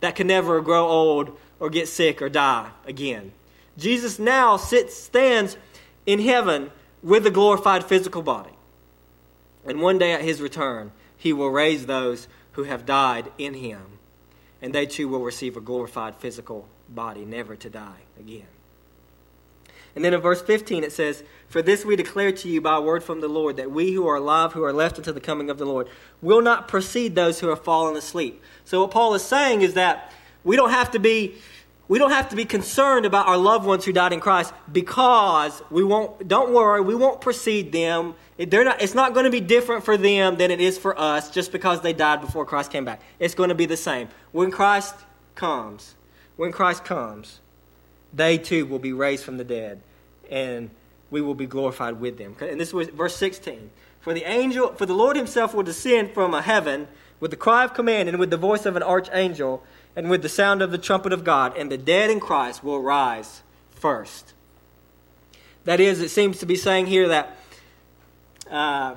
that 0.00 0.16
can 0.16 0.26
never 0.26 0.60
grow 0.60 0.88
old 0.88 1.36
or 1.60 1.70
get 1.70 1.88
sick 1.88 2.20
or 2.22 2.28
die 2.28 2.70
again. 2.86 3.32
Jesus 3.76 4.18
now 4.18 4.56
sits, 4.56 4.94
stands 4.94 5.56
in 6.06 6.20
heaven 6.20 6.70
with 7.02 7.26
a 7.26 7.30
glorified 7.30 7.84
physical 7.84 8.22
body. 8.22 8.50
And 9.64 9.80
one 9.80 9.98
day 9.98 10.12
at 10.12 10.22
his 10.22 10.40
return, 10.40 10.92
he 11.16 11.32
will 11.32 11.50
raise 11.50 11.86
those 11.86 12.28
who 12.52 12.64
have 12.64 12.86
died 12.86 13.30
in 13.36 13.54
him, 13.54 13.98
and 14.62 14.74
they 14.74 14.86
too 14.86 15.08
will 15.08 15.22
receive 15.22 15.56
a 15.56 15.60
glorified 15.60 16.16
physical 16.16 16.68
body, 16.88 17.24
never 17.24 17.56
to 17.56 17.68
die 17.68 18.00
again. 18.18 18.46
And 19.94 20.04
then 20.04 20.14
in 20.14 20.20
verse 20.20 20.42
15 20.42 20.84
it 20.84 20.92
says, 20.92 21.22
For 21.48 21.62
this 21.62 21.84
we 21.84 21.96
declare 21.96 22.32
to 22.32 22.48
you 22.48 22.60
by 22.60 22.78
word 22.78 23.02
from 23.04 23.20
the 23.20 23.28
Lord, 23.28 23.56
that 23.56 23.70
we 23.70 23.92
who 23.92 24.06
are 24.08 24.16
alive, 24.16 24.52
who 24.52 24.64
are 24.64 24.72
left 24.72 24.98
until 24.98 25.14
the 25.14 25.20
coming 25.20 25.48
of 25.48 25.58
the 25.58 25.64
Lord, 25.64 25.88
will 26.20 26.42
not 26.42 26.68
precede 26.68 27.14
those 27.14 27.40
who 27.40 27.48
have 27.48 27.62
fallen 27.62 27.96
asleep. 27.96 28.42
So 28.64 28.82
what 28.82 28.90
Paul 28.90 29.14
is 29.14 29.22
saying 29.22 29.62
is 29.62 29.74
that 29.74 30.12
we 30.44 30.56
don't 30.56 30.70
have 30.70 30.90
to 30.92 30.98
be 30.98 31.36
we 31.88 31.98
don't 31.98 32.10
have 32.10 32.30
to 32.30 32.36
be 32.36 32.44
concerned 32.44 33.06
about 33.06 33.28
our 33.28 33.36
loved 33.36 33.64
ones 33.64 33.84
who 33.84 33.92
died 33.92 34.12
in 34.12 34.18
Christ 34.18 34.52
because 34.70 35.62
we 35.70 35.84
won't, 35.84 36.26
don't 36.26 36.52
worry, 36.52 36.80
we 36.80 36.96
won't 36.96 37.20
precede 37.20 37.70
them. 37.70 38.14
They're 38.36 38.64
not, 38.64 38.82
it's 38.82 38.94
not 38.94 39.14
going 39.14 39.24
to 39.24 39.30
be 39.30 39.40
different 39.40 39.84
for 39.84 39.96
them 39.96 40.36
than 40.36 40.50
it 40.50 40.60
is 40.60 40.78
for 40.78 40.98
us 40.98 41.30
just 41.30 41.52
because 41.52 41.82
they 41.82 41.92
died 41.92 42.20
before 42.20 42.44
Christ 42.44 42.72
came 42.72 42.84
back. 42.84 43.02
It's 43.20 43.34
going 43.34 43.50
to 43.50 43.54
be 43.54 43.66
the 43.66 43.76
same. 43.76 44.08
When 44.32 44.50
Christ 44.50 44.96
comes, 45.36 45.94
when 46.36 46.50
Christ 46.50 46.84
comes, 46.84 47.40
they 48.12 48.36
too 48.36 48.66
will 48.66 48.80
be 48.80 48.92
raised 48.92 49.22
from 49.22 49.36
the 49.36 49.44
dead 49.44 49.80
and 50.28 50.70
we 51.10 51.20
will 51.20 51.34
be 51.34 51.46
glorified 51.46 52.00
with 52.00 52.18
them. 52.18 52.36
And 52.40 52.60
this 52.60 52.72
was 52.72 52.88
verse 52.88 53.16
16. 53.16 53.70
For 54.00 54.14
the 54.14 54.24
angel, 54.24 54.72
for 54.74 54.86
the 54.86 54.94
Lord 54.94 55.16
himself 55.16 55.54
will 55.54 55.62
descend 55.62 56.12
from 56.12 56.34
a 56.34 56.42
heaven 56.42 56.88
with 57.20 57.30
the 57.30 57.36
cry 57.36 57.64
of 57.64 57.74
command 57.74 58.08
and 58.08 58.18
with 58.18 58.30
the 58.30 58.36
voice 58.36 58.66
of 58.66 58.76
an 58.76 58.82
archangel 58.82 59.62
and 59.96 60.10
with 60.10 60.22
the 60.22 60.28
sound 60.28 60.62
of 60.62 60.70
the 60.70 60.78
trumpet 60.78 61.12
of 61.12 61.24
God, 61.24 61.56
and 61.56 61.72
the 61.72 61.78
dead 61.78 62.10
in 62.10 62.20
Christ 62.20 62.62
will 62.62 62.82
rise 62.82 63.42
first. 63.70 64.34
That 65.64 65.80
is, 65.80 66.00
it 66.00 66.10
seems 66.10 66.38
to 66.38 66.46
be 66.46 66.54
saying 66.54 66.86
here 66.86 67.08
that 67.08 67.36
uh, 68.50 68.94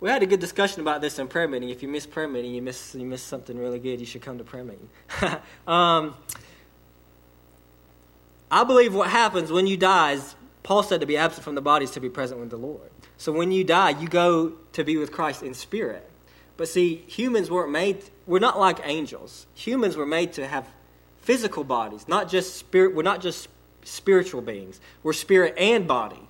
we 0.00 0.08
had 0.08 0.22
a 0.22 0.26
good 0.26 0.40
discussion 0.40 0.80
about 0.80 1.02
this 1.02 1.18
in 1.18 1.28
prayer 1.28 1.46
meeting. 1.46 1.68
If 1.68 1.82
you 1.82 1.88
miss 1.88 2.06
prayer 2.06 2.26
meeting, 2.26 2.54
you 2.54 2.62
miss 2.62 2.94
you 2.94 3.06
miss 3.06 3.22
something 3.22 3.56
really 3.56 3.78
good. 3.78 4.00
You 4.00 4.06
should 4.06 4.22
come 4.22 4.38
to 4.38 4.44
prayer 4.44 4.64
meeting. 4.64 4.88
um, 5.66 6.14
I 8.50 8.64
believe 8.64 8.94
what 8.94 9.10
happens 9.10 9.52
when 9.52 9.66
you 9.66 9.76
die 9.76 10.12
is 10.12 10.34
Paul 10.64 10.82
said 10.82 11.00
to 11.00 11.06
be 11.06 11.16
absent 11.16 11.44
from 11.44 11.54
the 11.54 11.60
body 11.60 11.84
is 11.84 11.92
to 11.92 12.00
be 12.00 12.10
present 12.10 12.40
with 12.40 12.50
the 12.50 12.56
Lord. 12.56 12.90
So 13.16 13.30
when 13.30 13.52
you 13.52 13.62
die, 13.62 13.90
you 13.90 14.08
go 14.08 14.54
to 14.72 14.82
be 14.82 14.96
with 14.96 15.12
Christ 15.12 15.42
in 15.42 15.54
spirit. 15.54 16.10
But 16.56 16.68
see, 16.68 17.04
humans 17.06 17.50
weren't 17.50 17.70
made, 17.70 18.02
we're 18.26 18.38
not 18.38 18.58
like 18.58 18.80
angels. 18.82 19.46
Humans 19.54 19.96
were 19.96 20.06
made 20.06 20.32
to 20.34 20.46
have 20.46 20.68
physical 21.18 21.64
bodies, 21.64 22.08
not 22.08 22.28
just 22.28 22.56
spirit, 22.56 22.94
we're 22.94 23.02
not 23.02 23.20
just 23.20 23.48
spiritual 23.84 24.40
beings. 24.40 24.80
We're 25.02 25.12
spirit 25.12 25.54
and 25.58 25.86
body. 25.86 26.20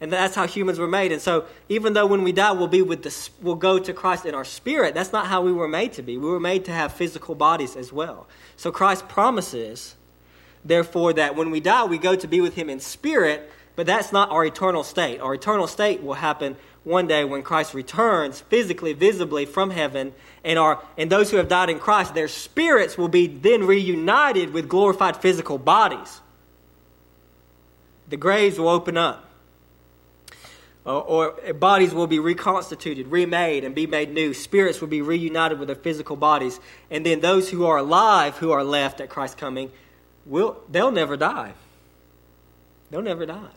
And 0.00 0.12
that's 0.12 0.34
how 0.34 0.46
humans 0.46 0.78
were 0.78 0.86
made. 0.86 1.12
And 1.12 1.22
so, 1.22 1.46
even 1.70 1.94
though 1.94 2.04
when 2.04 2.22
we 2.22 2.32
die, 2.32 2.52
we'll 2.52 2.68
be 2.68 2.82
with 2.82 3.02
the, 3.02 3.30
we'll 3.40 3.54
go 3.54 3.78
to 3.78 3.92
Christ 3.94 4.26
in 4.26 4.34
our 4.34 4.44
spirit, 4.44 4.94
that's 4.94 5.12
not 5.12 5.26
how 5.26 5.40
we 5.40 5.52
were 5.52 5.68
made 5.68 5.94
to 5.94 6.02
be. 6.02 6.18
We 6.18 6.28
were 6.28 6.40
made 6.40 6.66
to 6.66 6.72
have 6.72 6.92
physical 6.92 7.34
bodies 7.34 7.76
as 7.76 7.92
well. 7.92 8.26
So, 8.56 8.70
Christ 8.70 9.08
promises, 9.08 9.96
therefore, 10.68 11.12
that 11.14 11.36
when 11.36 11.50
we 11.50 11.60
die, 11.60 11.84
we 11.84 11.98
go 11.98 12.16
to 12.16 12.26
be 12.26 12.40
with 12.40 12.54
Him 12.54 12.68
in 12.68 12.80
spirit, 12.80 13.50
but 13.74 13.86
that's 13.86 14.12
not 14.12 14.30
our 14.30 14.44
eternal 14.44 14.82
state. 14.82 15.20
Our 15.20 15.34
eternal 15.34 15.66
state 15.66 16.02
will 16.02 16.14
happen 16.14 16.56
one 16.84 17.08
day 17.08 17.24
when 17.24 17.42
Christ 17.42 17.74
returns 17.74 18.40
physically, 18.40 18.92
visibly 18.92 19.44
from 19.44 19.70
heaven, 19.70 20.14
and, 20.44 20.58
our, 20.58 20.80
and 20.96 21.10
those 21.10 21.32
who 21.32 21.36
have 21.36 21.48
died 21.48 21.68
in 21.68 21.80
Christ, 21.80 22.14
their 22.14 22.28
spirits 22.28 22.96
will 22.96 23.08
be 23.08 23.26
then 23.26 23.64
reunited 23.66 24.52
with 24.52 24.68
glorified 24.68 25.16
physical 25.16 25.58
bodies. 25.58 26.20
The 28.08 28.16
graves 28.16 28.58
will 28.58 28.68
open 28.68 28.96
up. 28.96 29.24
Uh, 30.86 31.00
or, 31.00 31.30
or 31.32 31.52
bodies 31.52 31.92
will 31.92 32.06
be 32.06 32.20
reconstituted, 32.20 33.08
remade, 33.08 33.64
and 33.64 33.74
be 33.74 33.88
made 33.88 34.14
new. 34.14 34.32
Spirits 34.32 34.80
will 34.80 34.86
be 34.86 35.02
reunited 35.02 35.58
with 35.58 35.66
their 35.66 35.74
physical 35.74 36.14
bodies. 36.14 36.60
And 36.92 37.04
then 37.04 37.18
those 37.18 37.50
who 37.50 37.66
are 37.66 37.78
alive, 37.78 38.36
who 38.36 38.52
are 38.52 38.62
left 38.62 39.00
at 39.00 39.08
Christ's 39.08 39.34
coming, 39.34 39.72
will 40.26 40.60
they'll 40.70 40.90
never 40.90 41.16
die. 41.16 41.54
They'll 42.90 43.02
never 43.02 43.26
die. 43.26 43.50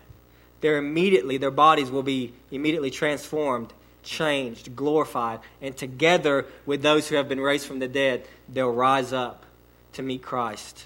They're 0.61 0.77
immediately, 0.77 1.37
their 1.37 1.51
bodies 1.51 1.89
will 1.89 2.03
be 2.03 2.33
immediately 2.51 2.91
transformed, 2.91 3.73
changed, 4.03 4.75
glorified, 4.75 5.39
and 5.61 5.75
together 5.75 6.45
with 6.65 6.81
those 6.81 7.07
who 7.07 7.15
have 7.15 7.29
been 7.29 7.39
raised 7.39 7.65
from 7.65 7.79
the 7.79 7.87
dead, 7.87 8.25
they'll 8.49 8.71
rise 8.71 9.13
up 9.13 9.45
to 9.93 10.01
meet 10.01 10.21
Christ 10.21 10.85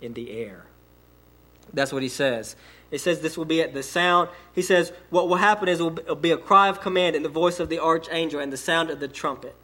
in 0.00 0.14
the 0.14 0.32
air. 0.32 0.64
That's 1.72 1.92
what 1.92 2.02
he 2.02 2.08
says. 2.08 2.56
It 2.90 3.00
says 3.00 3.20
this 3.20 3.36
will 3.36 3.44
be 3.44 3.60
at 3.60 3.74
the 3.74 3.82
sound. 3.82 4.28
He 4.54 4.62
says 4.62 4.92
what 5.10 5.28
will 5.28 5.36
happen 5.36 5.68
is 5.68 5.80
it 5.80 5.82
will 5.82 6.14
be 6.14 6.30
a 6.30 6.36
cry 6.36 6.68
of 6.68 6.80
command 6.80 7.16
and 7.16 7.24
the 7.24 7.30
voice 7.30 7.58
of 7.58 7.68
the 7.68 7.80
archangel 7.80 8.40
and 8.40 8.52
the 8.52 8.56
sound 8.56 8.90
of 8.90 9.00
the 9.00 9.08
trumpet. 9.08 9.54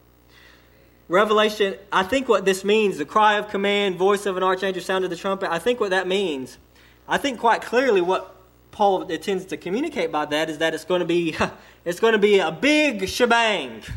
Revelation, 1.11 1.75
I 1.91 2.05
think 2.05 2.29
what 2.29 2.45
this 2.45 2.65
means, 2.65 2.99
the 2.99 3.05
cry 3.05 3.35
of 3.35 3.49
command, 3.49 3.97
voice 3.97 4.27
of 4.27 4.37
an 4.37 4.45
archangel, 4.45 4.81
sound 4.81 5.03
of 5.03 5.11
the 5.11 5.17
trumpet, 5.17 5.51
I 5.51 5.59
think 5.59 5.81
what 5.81 5.91
that 5.91 6.07
means, 6.07 6.57
I 7.09 7.19
think 7.19 7.41
quite 7.41 7.63
clearly 7.63 8.01
what 8.01 8.33
Paul 8.71 9.03
intends 9.03 9.47
to 9.47 9.57
communicate 9.57 10.13
by 10.13 10.27
that 10.27 10.49
is 10.49 10.59
that 10.59 10.73
it's 10.73 10.85
going 10.85 11.01
to 11.01 11.05
be 11.05 11.35
it's 11.85 11.99
going 11.99 12.13
to 12.13 12.19
be 12.19 12.39
a 12.39 12.53
big 12.53 13.09
shebang. 13.09 13.83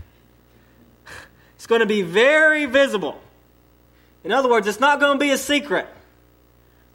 It's 1.56 1.67
going 1.67 1.80
to 1.80 1.86
be 1.86 2.02
very 2.02 2.65
visible. 2.65 3.21
In 4.26 4.34
other 4.34 4.49
words, 4.49 4.67
it's 4.67 4.82
not 4.82 4.99
going 4.99 5.17
to 5.17 5.23
be 5.23 5.32
a 5.32 5.38
secret. 5.38 5.88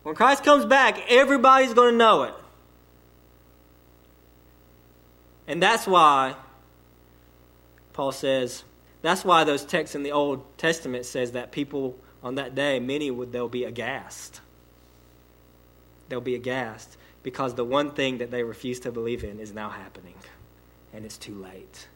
When 0.02 0.14
Christ 0.14 0.44
comes 0.44 0.66
back, 0.66 1.00
everybody's 1.08 1.72
going 1.72 1.92
to 1.92 1.96
know 1.96 2.24
it. 2.24 2.34
And 5.46 5.62
that's 5.62 5.86
why 5.86 6.34
Paul 7.94 8.12
says, 8.12 8.64
that's 9.02 9.24
why 9.24 9.44
those 9.44 9.64
texts 9.64 9.94
in 9.94 10.02
the 10.02 10.12
Old 10.12 10.58
Testament 10.58 11.06
says 11.06 11.32
that 11.32 11.52
people 11.52 11.96
on 12.22 12.34
that 12.34 12.54
day, 12.54 12.80
many 12.80 13.10
would 13.10 13.32
they'll 13.32 13.48
be 13.48 13.64
aghast. 13.64 14.40
They'll 16.08 16.20
be 16.20 16.34
aghast 16.34 16.96
because 17.22 17.54
the 17.54 17.64
one 17.64 17.92
thing 17.92 18.18
that 18.18 18.30
they 18.30 18.42
refuse 18.42 18.80
to 18.80 18.92
believe 18.92 19.24
in 19.24 19.38
is 19.40 19.52
now 19.52 19.68
happening, 19.68 20.14
and 20.92 21.04
it's 21.04 21.18
too 21.18 21.34
late. 21.34 21.86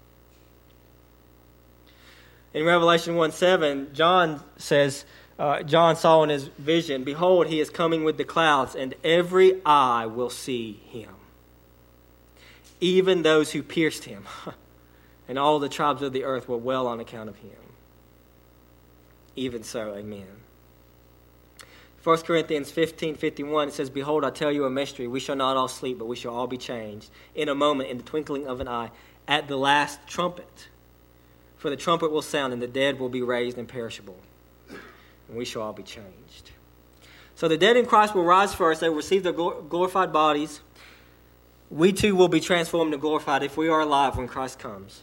In 2.54 2.64
Revelation 2.64 3.16
1 3.16 3.32
7, 3.32 3.94
John 3.94 4.42
says, 4.56 5.04
uh, 5.38 5.62
John 5.62 5.96
saw 5.96 6.22
in 6.22 6.28
his 6.28 6.44
vision, 6.44 7.02
Behold, 7.02 7.46
he 7.46 7.60
is 7.60 7.70
coming 7.70 8.04
with 8.04 8.18
the 8.18 8.24
clouds, 8.24 8.74
and 8.74 8.94
every 9.02 9.60
eye 9.64 10.06
will 10.06 10.30
see 10.30 10.80
him, 10.84 11.14
even 12.80 13.22
those 13.22 13.52
who 13.52 13.62
pierced 13.62 14.04
him, 14.04 14.26
and 15.28 15.38
all 15.38 15.58
the 15.58 15.68
tribes 15.68 16.02
of 16.02 16.12
the 16.12 16.24
earth 16.24 16.48
were 16.48 16.56
well 16.56 16.86
on 16.86 17.00
account 17.00 17.28
of 17.28 17.36
him. 17.36 17.50
Even 19.36 19.62
so, 19.62 19.94
amen. 19.94 20.26
1 22.04 22.18
Corinthians 22.22 22.70
15 22.70 23.14
51, 23.14 23.68
it 23.68 23.74
says, 23.74 23.88
Behold, 23.88 24.24
I 24.24 24.30
tell 24.30 24.50
you 24.50 24.64
a 24.64 24.70
mystery. 24.70 25.06
We 25.06 25.20
shall 25.20 25.36
not 25.36 25.56
all 25.56 25.68
sleep, 25.68 25.98
but 25.98 26.06
we 26.06 26.16
shall 26.16 26.34
all 26.34 26.48
be 26.48 26.58
changed 26.58 27.10
in 27.34 27.48
a 27.48 27.54
moment, 27.54 27.90
in 27.90 27.96
the 27.96 28.02
twinkling 28.02 28.46
of 28.46 28.60
an 28.60 28.68
eye, 28.68 28.90
at 29.28 29.46
the 29.46 29.56
last 29.56 30.00
trumpet. 30.06 30.68
For 31.56 31.70
the 31.70 31.76
trumpet 31.76 32.10
will 32.10 32.22
sound, 32.22 32.52
and 32.52 32.60
the 32.60 32.66
dead 32.66 32.98
will 32.98 33.08
be 33.08 33.22
raised 33.22 33.56
imperishable 33.56 34.18
and 35.32 35.38
we 35.38 35.46
shall 35.46 35.62
all 35.62 35.72
be 35.72 35.82
changed. 35.82 36.50
So 37.34 37.48
the 37.48 37.56
dead 37.56 37.78
in 37.78 37.86
Christ 37.86 38.14
will 38.14 38.22
rise 38.22 38.52
first. 38.52 38.82
They 38.82 38.90
will 38.90 38.96
receive 38.96 39.22
their 39.22 39.32
glorified 39.32 40.12
bodies. 40.12 40.60
We 41.70 41.94
too 41.94 42.14
will 42.14 42.28
be 42.28 42.38
transformed 42.38 42.92
and 42.92 43.00
glorified 43.00 43.42
if 43.42 43.56
we 43.56 43.68
are 43.68 43.80
alive 43.80 44.18
when 44.18 44.28
Christ 44.28 44.58
comes. 44.58 45.02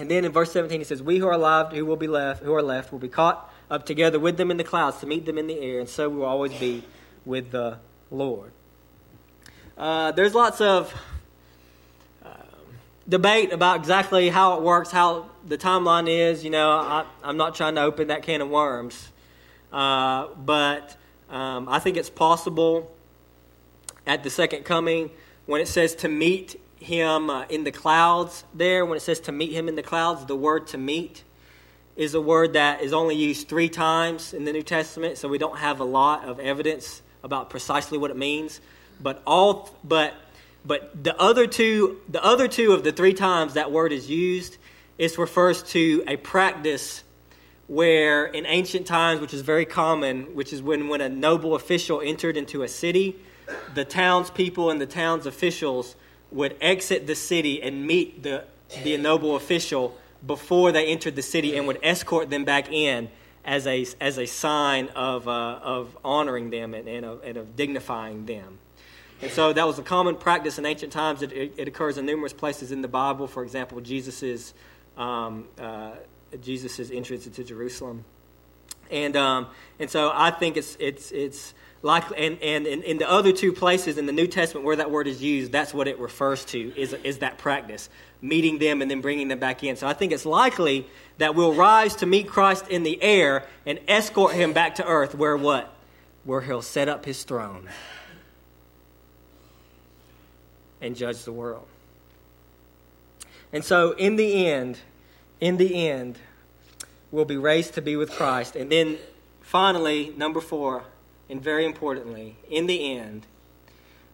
And 0.00 0.10
then 0.10 0.24
in 0.24 0.32
verse 0.32 0.50
17 0.52 0.80
he 0.80 0.84
says, 0.84 1.02
We 1.02 1.18
who 1.18 1.26
are 1.28 1.34
alive, 1.34 1.72
who 1.72 1.84
will 1.84 1.96
be 1.96 2.06
left, 2.06 2.42
who 2.42 2.54
are 2.54 2.62
left, 2.62 2.90
will 2.90 2.98
be 2.98 3.10
caught 3.10 3.52
up 3.70 3.84
together 3.84 4.18
with 4.18 4.38
them 4.38 4.50
in 4.50 4.56
the 4.56 4.64
clouds 4.64 4.96
to 5.00 5.06
meet 5.06 5.26
them 5.26 5.36
in 5.36 5.46
the 5.46 5.60
air, 5.60 5.78
and 5.78 5.86
so 5.86 6.08
we 6.08 6.16
will 6.16 6.24
always 6.24 6.54
be 6.54 6.82
with 7.26 7.50
the 7.50 7.78
Lord. 8.10 8.52
Uh, 9.76 10.12
there's 10.12 10.34
lots 10.34 10.62
of 10.62 10.94
uh, 12.24 12.30
debate 13.06 13.52
about 13.52 13.76
exactly 13.76 14.30
how 14.30 14.56
it 14.56 14.62
works, 14.62 14.90
how 14.90 15.28
the 15.46 15.58
timeline 15.58 16.08
is. 16.08 16.42
You 16.44 16.50
know, 16.50 16.70
I, 16.70 17.04
I'm 17.22 17.36
not 17.36 17.54
trying 17.54 17.74
to 17.74 17.82
open 17.82 18.08
that 18.08 18.22
can 18.22 18.40
of 18.40 18.48
worms. 18.48 19.10
Uh, 19.70 20.28
but 20.28 20.96
um, 21.28 21.68
I 21.68 21.78
think 21.78 21.98
it's 21.98 22.08
possible 22.08 22.90
at 24.06 24.24
the 24.24 24.30
second 24.30 24.64
coming 24.64 25.10
when 25.44 25.60
it 25.60 25.68
says 25.68 25.94
to 25.96 26.08
meet 26.08 26.58
him 26.80 27.30
uh, 27.30 27.44
in 27.48 27.64
the 27.64 27.70
clouds 27.70 28.44
there, 28.54 28.84
when 28.84 28.96
it 28.96 29.00
says 29.00 29.20
to 29.20 29.32
meet 29.32 29.52
him 29.52 29.68
in 29.68 29.76
the 29.76 29.82
clouds, 29.82 30.24
the 30.26 30.36
word 30.36 30.66
to 30.68 30.78
meet 30.78 31.22
is 31.94 32.14
a 32.14 32.20
word 32.20 32.54
that 32.54 32.80
is 32.80 32.92
only 32.92 33.14
used 33.14 33.48
three 33.48 33.68
times 33.68 34.32
in 34.32 34.44
the 34.44 34.52
New 34.52 34.62
Testament, 34.62 35.18
so 35.18 35.28
we 35.28 35.38
don't 35.38 35.58
have 35.58 35.80
a 35.80 35.84
lot 35.84 36.24
of 36.24 36.40
evidence 36.40 37.02
about 37.22 37.50
precisely 37.50 37.98
what 37.98 38.10
it 38.10 38.16
means. 38.16 38.60
But 39.00 39.22
all, 39.26 39.70
but 39.84 40.14
but 40.64 41.04
the 41.04 41.18
other 41.18 41.46
two, 41.46 42.00
the 42.08 42.22
other 42.24 42.48
two 42.48 42.72
of 42.72 42.84
the 42.84 42.92
three 42.92 43.14
times 43.14 43.54
that 43.54 43.72
word 43.72 43.92
is 43.92 44.08
used, 44.10 44.56
it 44.98 45.16
refers 45.16 45.62
to 45.72 46.04
a 46.06 46.16
practice 46.16 47.02
where 47.66 48.26
in 48.26 48.46
ancient 48.46 48.86
times, 48.86 49.20
which 49.20 49.32
is 49.32 49.40
very 49.42 49.64
common, 49.64 50.34
which 50.34 50.52
is 50.52 50.60
when, 50.62 50.88
when 50.88 51.00
a 51.00 51.08
noble 51.08 51.54
official 51.54 52.00
entered 52.00 52.36
into 52.36 52.62
a 52.62 52.68
city, 52.68 53.16
the 53.74 53.84
townspeople 53.84 54.70
and 54.70 54.80
the 54.80 54.86
town's 54.86 55.24
officials 55.24 55.96
would 56.30 56.56
exit 56.60 57.06
the 57.06 57.14
city 57.14 57.62
and 57.62 57.86
meet 57.86 58.22
the, 58.22 58.44
the 58.84 58.96
noble 58.96 59.36
official 59.36 59.96
before 60.26 60.72
they 60.72 60.86
entered 60.86 61.16
the 61.16 61.22
city 61.22 61.56
and 61.56 61.66
would 61.66 61.78
escort 61.82 62.30
them 62.30 62.44
back 62.44 62.70
in 62.70 63.10
as 63.44 63.66
a, 63.66 63.86
as 64.00 64.18
a 64.18 64.26
sign 64.26 64.88
of, 64.88 65.26
uh, 65.26 65.58
of 65.62 65.96
honoring 66.04 66.50
them 66.50 66.74
and, 66.74 66.88
and, 66.88 67.06
of, 67.06 67.24
and 67.24 67.36
of 67.36 67.56
dignifying 67.56 68.26
them. 68.26 68.58
And 69.22 69.30
so 69.30 69.52
that 69.52 69.66
was 69.66 69.78
a 69.78 69.82
common 69.82 70.16
practice 70.16 70.58
in 70.58 70.66
ancient 70.66 70.92
times. 70.92 71.22
It, 71.22 71.32
it, 71.32 71.54
it 71.56 71.68
occurs 71.68 71.98
in 71.98 72.06
numerous 72.06 72.32
places 72.32 72.72
in 72.72 72.80
the 72.80 72.88
Bible. 72.88 73.26
For 73.26 73.42
example, 73.42 73.80
Jesus' 73.80 74.54
um, 74.96 75.48
uh, 75.58 75.92
Jesus' 76.42 76.90
entrance 76.90 77.26
into 77.26 77.44
Jerusalem. 77.44 78.04
And, 78.90 79.16
um, 79.16 79.48
and 79.78 79.90
so 79.90 80.10
I 80.14 80.30
think 80.30 80.56
it's, 80.56 80.76
it's, 80.80 81.10
it's 81.12 81.54
like, 81.82 82.04
and, 82.16 82.38
and 82.42 82.66
in, 82.66 82.82
in, 82.82 82.98
the 82.98 83.10
other 83.10 83.32
two 83.32 83.52
places 83.52 83.96
in 83.96 84.04
the 84.04 84.12
New 84.12 84.26
Testament 84.26 84.66
where 84.66 84.76
that 84.76 84.90
word 84.90 85.06
is 85.06 85.22
used, 85.22 85.50
that's 85.50 85.72
what 85.72 85.88
it 85.88 85.98
refers 85.98 86.44
to, 86.46 86.78
is, 86.78 86.92
is 87.04 87.18
that 87.18 87.38
practice, 87.38 87.88
meeting 88.20 88.58
them 88.58 88.82
and 88.82 88.90
then 88.90 89.00
bringing 89.00 89.28
them 89.28 89.38
back 89.38 89.64
in. 89.64 89.76
So 89.76 89.86
I 89.86 89.94
think 89.94 90.12
it's 90.12 90.26
likely 90.26 90.86
that 91.16 91.34
we'll 91.34 91.54
rise 91.54 91.96
to 91.96 92.06
meet 92.06 92.28
Christ 92.28 92.68
in 92.68 92.82
the 92.82 93.02
air 93.02 93.46
and 93.64 93.78
escort 93.88 94.34
him 94.34 94.52
back 94.52 94.74
to 94.74 94.86
earth 94.86 95.14
where 95.14 95.38
what? 95.38 95.74
Where 96.24 96.42
he'll 96.42 96.60
set 96.60 96.88
up 96.88 97.06
his 97.06 97.24
throne 97.24 97.66
and 100.82 100.94
judge 100.94 101.24
the 101.24 101.32
world. 101.32 101.66
And 103.54 103.64
so 103.64 103.92
in 103.92 104.16
the 104.16 104.46
end, 104.46 104.78
in 105.40 105.56
the 105.56 105.88
end, 105.88 106.18
we'll 107.10 107.24
be 107.24 107.38
raised 107.38 107.74
to 107.74 107.82
be 107.82 107.96
with 107.96 108.10
Christ. 108.10 108.54
And 108.54 108.70
then 108.70 108.98
finally, 109.40 110.12
number 110.16 110.40
four, 110.42 110.84
and 111.30 111.42
very 111.42 111.64
importantly, 111.64 112.36
in 112.48 112.66
the 112.66 112.96
end, 112.96 113.26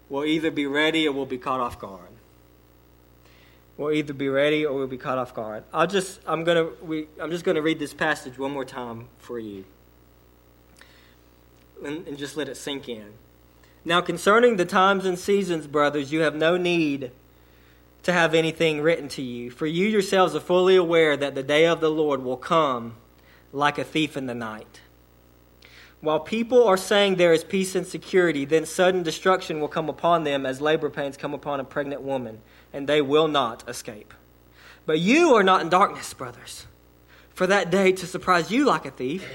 we'll 0.08 0.24
either 0.24 0.50
be 0.50 0.66
ready 0.66 1.08
or 1.08 1.12
we'll 1.12 1.26
be 1.26 1.38
caught 1.38 1.60
off 1.60 1.78
guard. 1.78 2.10
We'll 3.76 3.92
either 3.92 4.12
be 4.12 4.28
ready 4.28 4.64
or 4.64 4.74
we'll 4.74 4.86
be 4.86 4.98
caught 4.98 5.18
off 5.18 5.34
guard. 5.34 5.64
I'll 5.72 5.86
just 5.86 6.20
I'm 6.26 6.44
gonna 6.44 6.68
we 6.82 7.08
I'm 7.20 7.30
just 7.30 7.44
gonna 7.44 7.62
read 7.62 7.78
this 7.78 7.92
passage 7.92 8.38
one 8.38 8.52
more 8.52 8.64
time 8.64 9.08
for 9.18 9.38
you. 9.38 9.64
And, 11.84 12.06
and 12.06 12.16
just 12.16 12.36
let 12.36 12.48
it 12.48 12.56
sink 12.56 12.88
in. 12.88 13.14
Now 13.84 14.00
concerning 14.00 14.56
the 14.56 14.64
times 14.64 15.04
and 15.04 15.18
seasons, 15.18 15.66
brothers, 15.66 16.10
you 16.10 16.20
have 16.20 16.34
no 16.34 16.56
need 16.56 17.10
to 18.02 18.12
have 18.12 18.34
anything 18.34 18.80
written 18.80 19.08
to 19.08 19.22
you, 19.22 19.50
for 19.50 19.66
you 19.66 19.86
yourselves 19.86 20.34
are 20.34 20.40
fully 20.40 20.76
aware 20.76 21.16
that 21.16 21.34
the 21.34 21.42
day 21.42 21.66
of 21.66 21.80
the 21.80 21.90
Lord 21.90 22.22
will 22.22 22.36
come 22.36 22.96
like 23.52 23.78
a 23.78 23.84
thief 23.84 24.16
in 24.16 24.26
the 24.26 24.34
night. 24.34 24.80
While 26.06 26.20
people 26.20 26.62
are 26.68 26.76
saying 26.76 27.16
there 27.16 27.32
is 27.32 27.42
peace 27.42 27.74
and 27.74 27.84
security, 27.84 28.44
then 28.44 28.64
sudden 28.64 29.02
destruction 29.02 29.58
will 29.58 29.66
come 29.66 29.88
upon 29.88 30.22
them 30.22 30.46
as 30.46 30.60
labor 30.60 30.88
pains 30.88 31.16
come 31.16 31.34
upon 31.34 31.58
a 31.58 31.64
pregnant 31.64 32.00
woman, 32.00 32.42
and 32.72 32.88
they 32.88 33.02
will 33.02 33.26
not 33.26 33.68
escape. 33.68 34.14
But 34.86 35.00
you 35.00 35.34
are 35.34 35.42
not 35.42 35.62
in 35.62 35.68
darkness, 35.68 36.14
brothers, 36.14 36.68
for 37.34 37.48
that 37.48 37.72
day 37.72 37.90
to 37.90 38.06
surprise 38.06 38.52
you 38.52 38.64
like 38.64 38.86
a 38.86 38.92
thief. 38.92 39.28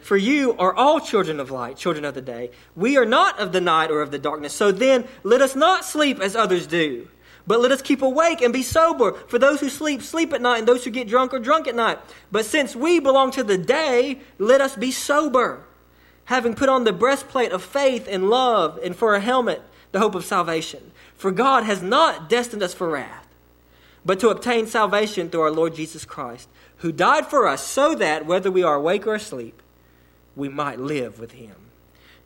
For 0.00 0.16
you 0.16 0.56
are 0.58 0.72
all 0.72 1.00
children 1.00 1.40
of 1.40 1.50
light, 1.50 1.76
children 1.76 2.04
of 2.04 2.14
the 2.14 2.22
day. 2.22 2.52
We 2.76 2.96
are 2.96 3.04
not 3.04 3.40
of 3.40 3.50
the 3.50 3.60
night 3.60 3.90
or 3.90 4.00
of 4.00 4.12
the 4.12 4.18
darkness. 4.20 4.52
So 4.52 4.70
then, 4.70 5.08
let 5.24 5.42
us 5.42 5.56
not 5.56 5.84
sleep 5.84 6.20
as 6.20 6.36
others 6.36 6.68
do 6.68 7.08
but 7.48 7.60
let 7.60 7.70
us 7.70 7.80
keep 7.80 8.02
awake 8.02 8.42
and 8.42 8.52
be 8.52 8.62
sober. 8.62 9.12
For 9.12 9.38
those 9.38 9.60
who 9.60 9.68
sleep, 9.68 10.02
sleep 10.02 10.32
at 10.32 10.42
night, 10.42 10.58
and 10.58 10.68
those 10.68 10.84
who 10.84 10.90
get 10.90 11.06
drunk 11.06 11.32
are 11.32 11.38
drunk 11.38 11.68
at 11.68 11.76
night. 11.76 11.98
But 12.32 12.44
since 12.44 12.74
we 12.74 12.98
belong 12.98 13.30
to 13.32 13.44
the 13.44 13.56
day, 13.56 14.20
let 14.38 14.60
us 14.60 14.74
be 14.74 14.90
sober, 14.90 15.65
having 16.26 16.54
put 16.54 16.68
on 16.68 16.84
the 16.84 16.92
breastplate 16.92 17.52
of 17.52 17.62
faith 17.62 18.06
and 18.08 18.28
love, 18.28 18.78
and 18.82 18.94
for 18.94 19.14
a 19.14 19.20
helmet, 19.20 19.62
the 19.92 19.98
hope 19.98 20.14
of 20.14 20.24
salvation. 20.24 20.92
For 21.16 21.30
God 21.30 21.64
has 21.64 21.82
not 21.82 22.28
destined 22.28 22.62
us 22.62 22.74
for 22.74 22.90
wrath, 22.90 23.26
but 24.04 24.20
to 24.20 24.28
obtain 24.28 24.66
salvation 24.66 25.30
through 25.30 25.42
our 25.42 25.50
Lord 25.50 25.74
Jesus 25.74 26.04
Christ, 26.04 26.48
who 26.78 26.92
died 26.92 27.26
for 27.26 27.46
us, 27.46 27.66
so 27.66 27.94
that, 27.94 28.26
whether 28.26 28.50
we 28.50 28.62
are 28.62 28.74
awake 28.74 29.06
or 29.06 29.14
asleep, 29.14 29.62
we 30.34 30.48
might 30.48 30.78
live 30.78 31.18
with 31.18 31.32
him. 31.32 31.56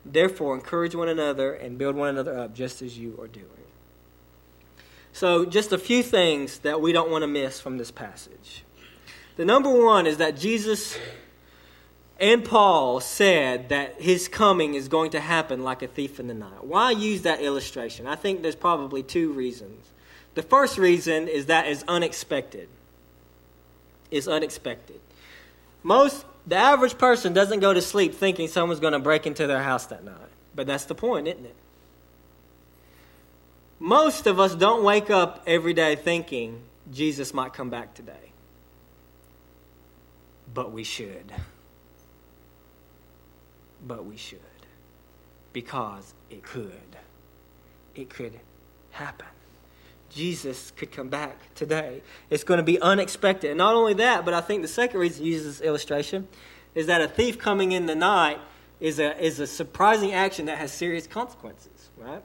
Therefore, 0.05 0.55
encourage 0.55 0.95
one 0.95 1.07
another 1.07 1.53
and 1.53 1.77
build 1.77 1.95
one 1.95 2.09
another 2.09 2.37
up, 2.37 2.53
just 2.53 2.81
as 2.81 2.97
you 2.97 3.17
are 3.21 3.27
doing. 3.27 3.47
So, 5.13 5.45
just 5.45 5.71
a 5.71 5.77
few 5.77 6.01
things 6.01 6.59
that 6.59 6.81
we 6.81 6.91
don't 6.91 7.11
want 7.11 7.21
to 7.21 7.27
miss 7.27 7.59
from 7.59 7.77
this 7.77 7.91
passage. 7.91 8.63
The 9.35 9.45
number 9.45 9.69
one 9.69 10.07
is 10.07 10.17
that 10.17 10.37
Jesus 10.37 10.97
and 12.21 12.45
Paul 12.45 12.99
said 12.99 13.69
that 13.69 13.99
his 13.99 14.27
coming 14.27 14.75
is 14.75 14.87
going 14.87 15.09
to 15.11 15.19
happen 15.19 15.63
like 15.63 15.81
a 15.81 15.87
thief 15.87 16.19
in 16.19 16.27
the 16.27 16.35
night. 16.35 16.63
Why 16.63 16.91
use 16.91 17.23
that 17.23 17.41
illustration? 17.41 18.05
I 18.05 18.15
think 18.15 18.43
there's 18.43 18.55
probably 18.55 19.01
two 19.01 19.33
reasons. 19.33 19.87
The 20.35 20.43
first 20.43 20.77
reason 20.77 21.27
is 21.27 21.47
that 21.47 21.65
it's 21.65 21.83
unexpected. 21.87 22.69
It's 24.11 24.27
unexpected. 24.27 24.99
Most, 25.81 26.23
the 26.45 26.57
average 26.57 26.99
person 26.99 27.33
doesn't 27.33 27.59
go 27.59 27.73
to 27.73 27.81
sleep 27.81 28.13
thinking 28.13 28.47
someone's 28.47 28.79
going 28.79 28.93
to 28.93 28.99
break 28.99 29.25
into 29.25 29.47
their 29.47 29.63
house 29.63 29.87
that 29.87 30.03
night. 30.03 30.15
But 30.53 30.67
that's 30.67 30.85
the 30.85 30.95
point, 30.95 31.27
isn't 31.27 31.45
it? 31.45 31.55
Most 33.79 34.27
of 34.27 34.39
us 34.39 34.53
don't 34.53 34.83
wake 34.83 35.09
up 35.09 35.41
every 35.47 35.73
day 35.73 35.95
thinking 35.95 36.61
Jesus 36.93 37.33
might 37.33 37.53
come 37.53 37.71
back 37.71 37.95
today. 37.95 38.31
But 40.53 40.71
we 40.71 40.83
should 40.83 41.31
but 43.85 44.05
we 44.05 44.17
should. 44.17 44.39
Because 45.53 46.13
it 46.29 46.43
could. 46.43 46.71
It 47.95 48.09
could 48.09 48.39
happen. 48.91 49.27
Jesus 50.09 50.71
could 50.75 50.91
come 50.91 51.09
back 51.09 51.53
today. 51.55 52.01
It's 52.29 52.43
going 52.43 52.57
to 52.57 52.63
be 52.63 52.79
unexpected. 52.81 53.51
And 53.51 53.57
not 53.57 53.75
only 53.75 53.93
that, 53.95 54.25
but 54.25 54.33
I 54.33 54.41
think 54.41 54.61
the 54.61 54.67
second 54.67 54.99
reason 54.99 55.23
he 55.23 55.31
uses 55.31 55.59
this 55.59 55.65
illustration 55.65 56.27
is 56.75 56.87
that 56.87 57.01
a 57.01 57.07
thief 57.07 57.39
coming 57.39 57.71
in 57.71 57.85
the 57.85 57.95
night 57.95 58.39
is 58.79 58.99
a, 58.99 59.17
is 59.23 59.39
a 59.39 59.47
surprising 59.47 60.11
action 60.13 60.45
that 60.47 60.57
has 60.57 60.71
serious 60.71 61.07
consequences, 61.07 61.89
right? 61.97 62.23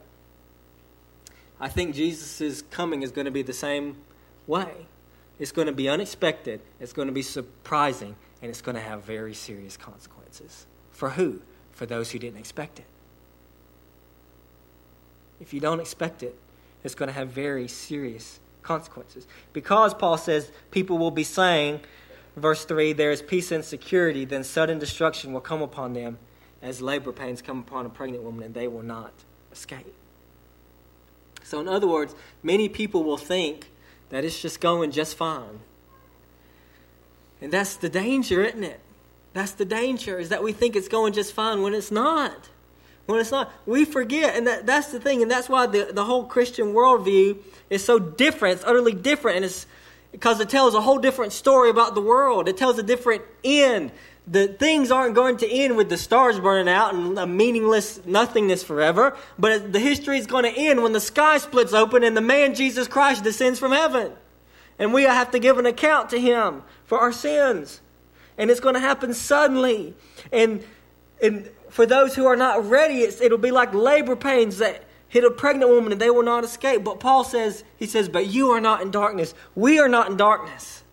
I 1.59 1.69
think 1.69 1.95
Jesus' 1.95 2.61
coming 2.71 3.03
is 3.03 3.11
going 3.11 3.25
to 3.25 3.31
be 3.31 3.41
the 3.41 3.53
same 3.53 3.97
way. 4.47 4.87
It's 5.39 5.51
going 5.51 5.67
to 5.67 5.73
be 5.73 5.87
unexpected, 5.87 6.61
it's 6.79 6.93
going 6.93 7.07
to 7.07 7.13
be 7.13 7.21
surprising, 7.21 8.15
and 8.41 8.49
it's 8.49 8.61
going 8.61 8.75
to 8.75 8.81
have 8.81 9.03
very 9.03 9.35
serious 9.35 9.77
consequences. 9.77 10.65
For 10.97 11.11
who? 11.11 11.41
For 11.73 11.85
those 11.85 12.09
who 12.09 12.17
didn't 12.17 12.39
expect 12.39 12.79
it. 12.79 12.85
If 15.39 15.53
you 15.53 15.59
don't 15.59 15.79
expect 15.79 16.23
it, 16.23 16.35
it's 16.83 16.95
going 16.95 17.05
to 17.05 17.13
have 17.13 17.27
very 17.27 17.67
serious 17.67 18.39
consequences. 18.63 19.27
Because 19.53 19.93
Paul 19.93 20.17
says 20.17 20.51
people 20.71 20.97
will 20.97 21.11
be 21.11 21.23
saying, 21.23 21.81
verse 22.35 22.65
3, 22.65 22.93
there 22.93 23.11
is 23.11 23.21
peace 23.21 23.51
and 23.51 23.63
security, 23.63 24.25
then 24.25 24.43
sudden 24.43 24.79
destruction 24.79 25.33
will 25.33 25.39
come 25.41 25.61
upon 25.61 25.93
them 25.93 26.17
as 26.63 26.81
labor 26.81 27.11
pains 27.11 27.43
come 27.43 27.59
upon 27.59 27.85
a 27.85 27.89
pregnant 27.89 28.23
woman, 28.23 28.43
and 28.43 28.55
they 28.55 28.67
will 28.67 28.81
not 28.81 29.13
escape. 29.51 29.93
So, 31.43 31.59
in 31.59 31.67
other 31.67 31.87
words, 31.87 32.15
many 32.41 32.69
people 32.69 33.03
will 33.03 33.17
think 33.17 33.69
that 34.09 34.25
it's 34.25 34.41
just 34.41 34.59
going 34.59 34.89
just 34.89 35.15
fine. 35.15 35.59
And 37.39 37.53
that's 37.53 37.75
the 37.75 37.87
danger, 37.87 38.43
isn't 38.43 38.63
it? 38.63 38.79
That's 39.37 39.51
the 39.51 39.65
danger, 39.65 40.17
is 40.17 40.29
that 40.29 40.41
we 40.41 40.51
think 40.51 40.75
it's 40.75 40.87
going 40.87 41.13
just 41.13 41.31
fine 41.31 41.61
when 41.61 41.75
it's 41.75 41.91
not. 41.91 42.49
When 43.05 43.19
it's 43.19 43.29
not, 43.29 43.51
we 43.67 43.85
forget. 43.85 44.35
And 44.35 44.47
that, 44.47 44.65
that's 44.65 44.87
the 44.87 44.99
thing. 44.99 45.21
And 45.21 45.29
that's 45.29 45.47
why 45.47 45.67
the, 45.67 45.91
the 45.93 46.03
whole 46.03 46.25
Christian 46.25 46.73
worldview 46.73 47.37
is 47.69 47.85
so 47.85 47.99
different. 47.99 48.55
It's 48.55 48.65
utterly 48.67 48.93
different. 48.93 49.37
And 49.37 49.45
it's 49.45 49.67
because 50.11 50.39
it 50.39 50.49
tells 50.49 50.73
a 50.73 50.81
whole 50.81 50.97
different 50.97 51.33
story 51.33 51.69
about 51.69 51.93
the 51.93 52.01
world. 52.01 52.49
It 52.49 52.57
tells 52.57 52.79
a 52.79 52.83
different 52.83 53.21
end. 53.43 53.91
The 54.25 54.47
things 54.47 54.89
aren't 54.89 55.13
going 55.13 55.37
to 55.37 55.47
end 55.47 55.77
with 55.77 55.89
the 55.89 55.97
stars 55.97 56.39
burning 56.39 56.67
out 56.67 56.95
and 56.95 57.17
a 57.19 57.27
meaningless 57.27 58.03
nothingness 58.07 58.63
forever. 58.63 59.15
But 59.37 59.71
the 59.71 59.79
history 59.79 60.17
is 60.17 60.25
going 60.25 60.45
to 60.45 60.59
end 60.59 60.81
when 60.81 60.93
the 60.93 60.99
sky 60.99 61.37
splits 61.37 61.73
open 61.73 62.03
and 62.03 62.17
the 62.17 62.21
man 62.21 62.55
Jesus 62.55 62.87
Christ 62.87 63.23
descends 63.23 63.59
from 63.59 63.71
heaven. 63.71 64.13
And 64.79 64.95
we 64.95 65.03
have 65.03 65.29
to 65.29 65.37
give 65.39 65.59
an 65.59 65.67
account 65.67 66.09
to 66.09 66.19
him 66.19 66.63
for 66.85 66.97
our 66.99 67.11
sins 67.11 67.81
and 68.37 68.51
it's 68.51 68.59
going 68.59 68.75
to 68.75 68.79
happen 68.79 69.13
suddenly. 69.13 69.93
And, 70.31 70.63
and 71.21 71.49
for 71.69 71.85
those 71.85 72.15
who 72.15 72.25
are 72.25 72.35
not 72.35 72.69
ready, 72.69 73.01
it'll 73.01 73.37
be 73.37 73.51
like 73.51 73.73
labor 73.73 74.15
pains 74.15 74.59
that 74.59 74.83
hit 75.09 75.23
a 75.23 75.31
pregnant 75.31 75.71
woman 75.71 75.91
and 75.91 76.01
they 76.01 76.09
will 76.09 76.23
not 76.23 76.43
escape. 76.43 76.83
But 76.83 76.99
Paul 76.99 77.23
says, 77.23 77.63
he 77.77 77.85
says, 77.85 78.09
but 78.09 78.27
you 78.27 78.51
are 78.51 78.61
not 78.61 78.81
in 78.81 78.91
darkness. 78.91 79.33
We 79.55 79.79
are 79.79 79.89
not 79.89 80.09
in 80.09 80.17
darkness. 80.17 80.83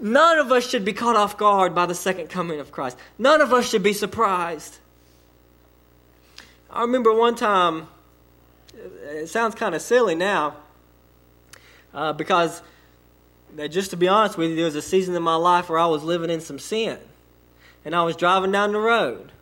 None 0.00 0.38
of 0.38 0.52
us 0.52 0.68
should 0.68 0.84
be 0.84 0.92
caught 0.92 1.16
off 1.16 1.38
guard 1.38 1.74
by 1.74 1.86
the 1.86 1.94
second 1.94 2.28
coming 2.28 2.60
of 2.60 2.70
Christ. 2.70 2.98
None 3.18 3.40
of 3.40 3.52
us 3.52 3.68
should 3.68 3.82
be 3.82 3.92
surprised. 3.94 4.78
I 6.70 6.82
remember 6.82 7.12
one 7.14 7.34
time, 7.34 7.88
it 8.74 9.28
sounds 9.28 9.54
kind 9.54 9.74
of 9.74 9.80
silly 9.80 10.14
now, 10.14 10.56
uh, 11.94 12.12
because 12.12 12.60
just 13.70 13.90
to 13.90 13.96
be 13.96 14.08
honest 14.08 14.36
with 14.36 14.50
you, 14.50 14.56
there 14.56 14.64
was 14.64 14.74
a 14.74 14.82
season 14.82 15.14
in 15.14 15.22
my 15.22 15.36
life 15.36 15.68
where 15.68 15.78
I 15.78 15.86
was 15.86 16.02
living 16.02 16.30
in 16.30 16.40
some 16.40 16.58
sin. 16.58 16.98
And 17.84 17.94
I 17.94 18.02
was 18.02 18.16
driving 18.16 18.52
down 18.52 18.72
the 18.72 18.78
road. 18.78 19.32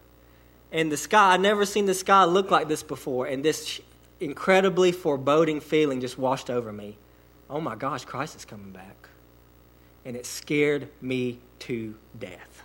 And 0.70 0.90
the 0.90 0.96
sky, 0.96 1.34
I'd 1.34 1.40
never 1.40 1.64
seen 1.64 1.86
the 1.86 1.94
sky 1.94 2.24
look 2.24 2.50
like 2.50 2.68
this 2.68 2.82
before. 2.82 3.26
And 3.26 3.44
this 3.44 3.80
incredibly 4.20 4.92
foreboding 4.92 5.60
feeling 5.60 6.00
just 6.00 6.18
washed 6.18 6.50
over 6.50 6.72
me. 6.72 6.96
Oh 7.48 7.60
my 7.60 7.76
gosh, 7.76 8.04
Christ 8.04 8.36
is 8.36 8.44
coming 8.44 8.72
back. 8.72 9.08
And 10.04 10.16
it 10.16 10.26
scared 10.26 10.88
me 11.00 11.38
to 11.60 11.94
death. 12.18 12.64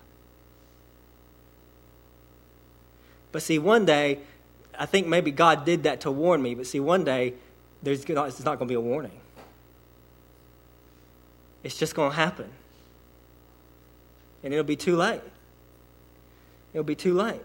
But 3.31 3.41
see, 3.43 3.59
one 3.59 3.85
day, 3.85 4.19
I 4.77 4.85
think 4.85 5.07
maybe 5.07 5.31
God 5.31 5.65
did 5.65 5.83
that 5.83 6.01
to 6.01 6.11
warn 6.11 6.41
me. 6.41 6.55
But 6.55 6.65
see, 6.65 6.79
one 6.79 7.03
day, 7.03 7.33
there's, 7.83 8.03
it's 8.03 8.43
not 8.43 8.57
going 8.57 8.59
to 8.59 8.65
be 8.65 8.73
a 8.73 8.81
warning. 8.81 9.19
It's 11.63 11.77
just 11.77 11.95
going 11.95 12.11
to 12.11 12.15
happen. 12.15 12.49
And 14.43 14.53
it'll 14.53 14.65
be 14.65 14.75
too 14.75 14.95
late. 14.95 15.21
It'll 16.73 16.83
be 16.83 16.95
too 16.95 17.13
late. 17.13 17.41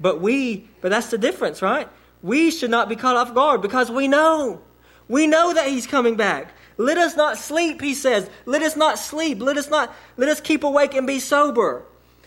But 0.00 0.20
we, 0.20 0.68
but 0.80 0.90
that's 0.90 1.10
the 1.10 1.18
difference, 1.18 1.62
right? 1.62 1.88
We 2.22 2.50
should 2.50 2.70
not 2.70 2.88
be 2.88 2.96
caught 2.96 3.16
off 3.16 3.34
guard 3.34 3.62
because 3.62 3.90
we 3.90 4.08
know. 4.08 4.60
We 5.08 5.26
know 5.26 5.54
that 5.54 5.68
he's 5.68 5.86
coming 5.86 6.16
back. 6.16 6.52
Let 6.76 6.98
us 6.98 7.16
not 7.16 7.38
sleep, 7.38 7.80
he 7.80 7.94
says. 7.94 8.28
Let 8.46 8.62
us 8.62 8.76
not 8.76 8.98
sleep. 8.98 9.40
Let 9.40 9.56
us 9.56 9.68
not 9.68 9.94
let 10.16 10.28
us 10.28 10.40
keep 10.40 10.64
awake 10.64 10.94
and 10.94 11.06
be 11.06 11.20
sober. 11.20 11.84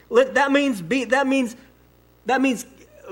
Let, 0.09 0.35
that 0.35 0.51
means 0.51 0.81
be 0.81 1.05
that 1.05 1.27
means 1.27 1.55
that 2.25 2.41
means 2.41 2.65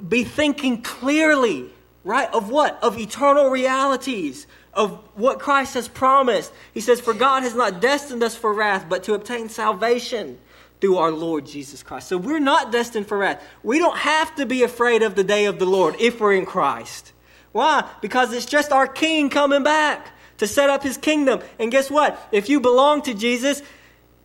be 0.07 0.23
thinking 0.23 0.81
clearly, 0.81 1.69
right? 2.03 2.31
Of 2.33 2.49
what? 2.49 2.81
Of 2.83 2.99
eternal 2.99 3.49
realities, 3.49 4.47
of 4.73 4.91
what 5.15 5.39
Christ 5.39 5.75
has 5.75 5.87
promised. 5.87 6.51
He 6.73 6.81
says, 6.81 6.99
For 6.99 7.13
God 7.13 7.43
has 7.43 7.55
not 7.55 7.81
destined 7.81 8.23
us 8.23 8.35
for 8.35 8.53
wrath, 8.53 8.87
but 8.89 9.03
to 9.03 9.13
obtain 9.13 9.49
salvation 9.49 10.39
through 10.81 10.97
our 10.97 11.11
Lord 11.11 11.45
Jesus 11.45 11.83
Christ. 11.83 12.09
So 12.09 12.17
we're 12.17 12.39
not 12.39 12.71
destined 12.71 13.07
for 13.07 13.17
wrath. 13.17 13.43
We 13.61 13.79
don't 13.79 13.97
have 13.97 14.35
to 14.35 14.45
be 14.45 14.63
afraid 14.63 15.01
of 15.01 15.15
the 15.15 15.23
day 15.23 15.45
of 15.45 15.59
the 15.59 15.65
Lord 15.65 15.95
if 15.99 16.19
we're 16.19 16.33
in 16.33 16.45
Christ. 16.45 17.13
Why? 17.51 17.87
Because 18.01 18.33
it's 18.33 18.45
just 18.45 18.71
our 18.71 18.87
King 18.87 19.29
coming 19.29 19.63
back 19.63 20.07
to 20.39 20.47
set 20.47 20.69
up 20.69 20.83
his 20.83 20.97
kingdom. 20.97 21.41
And 21.59 21.71
guess 21.71 21.89
what? 21.89 22.19
If 22.31 22.49
you 22.49 22.59
belong 22.59 23.03
to 23.03 23.13
Jesus, 23.13 23.61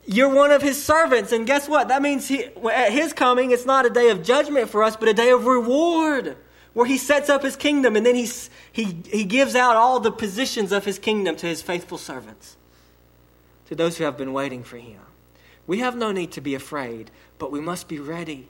you're 0.06 0.34
one 0.34 0.50
of 0.50 0.62
his 0.62 0.82
servants. 0.82 1.32
And 1.32 1.46
guess 1.46 1.68
what? 1.68 1.88
That 1.88 2.00
means 2.00 2.26
he, 2.26 2.44
at 2.44 2.90
his 2.90 3.12
coming, 3.12 3.50
it's 3.50 3.66
not 3.66 3.84
a 3.84 3.90
day 3.90 4.08
of 4.08 4.22
judgment 4.22 4.70
for 4.70 4.82
us, 4.82 4.96
but 4.96 5.08
a 5.08 5.14
day 5.14 5.30
of 5.30 5.44
reward 5.44 6.36
where 6.78 6.86
he 6.86 6.96
sets 6.96 7.28
up 7.28 7.42
his 7.42 7.56
kingdom 7.56 7.96
and 7.96 8.06
then 8.06 8.14
he, 8.14 8.30
he, 8.70 9.02
he 9.10 9.24
gives 9.24 9.56
out 9.56 9.74
all 9.74 9.98
the 9.98 10.12
positions 10.12 10.70
of 10.70 10.84
his 10.84 10.96
kingdom 10.96 11.34
to 11.34 11.44
his 11.44 11.60
faithful 11.60 11.98
servants, 11.98 12.56
to 13.66 13.74
those 13.74 13.98
who 13.98 14.04
have 14.04 14.16
been 14.16 14.32
waiting 14.32 14.62
for 14.62 14.76
him. 14.76 15.00
We 15.66 15.80
have 15.80 15.96
no 15.96 16.12
need 16.12 16.30
to 16.30 16.40
be 16.40 16.54
afraid, 16.54 17.10
but 17.36 17.50
we 17.50 17.60
must 17.60 17.88
be 17.88 17.98
ready. 17.98 18.48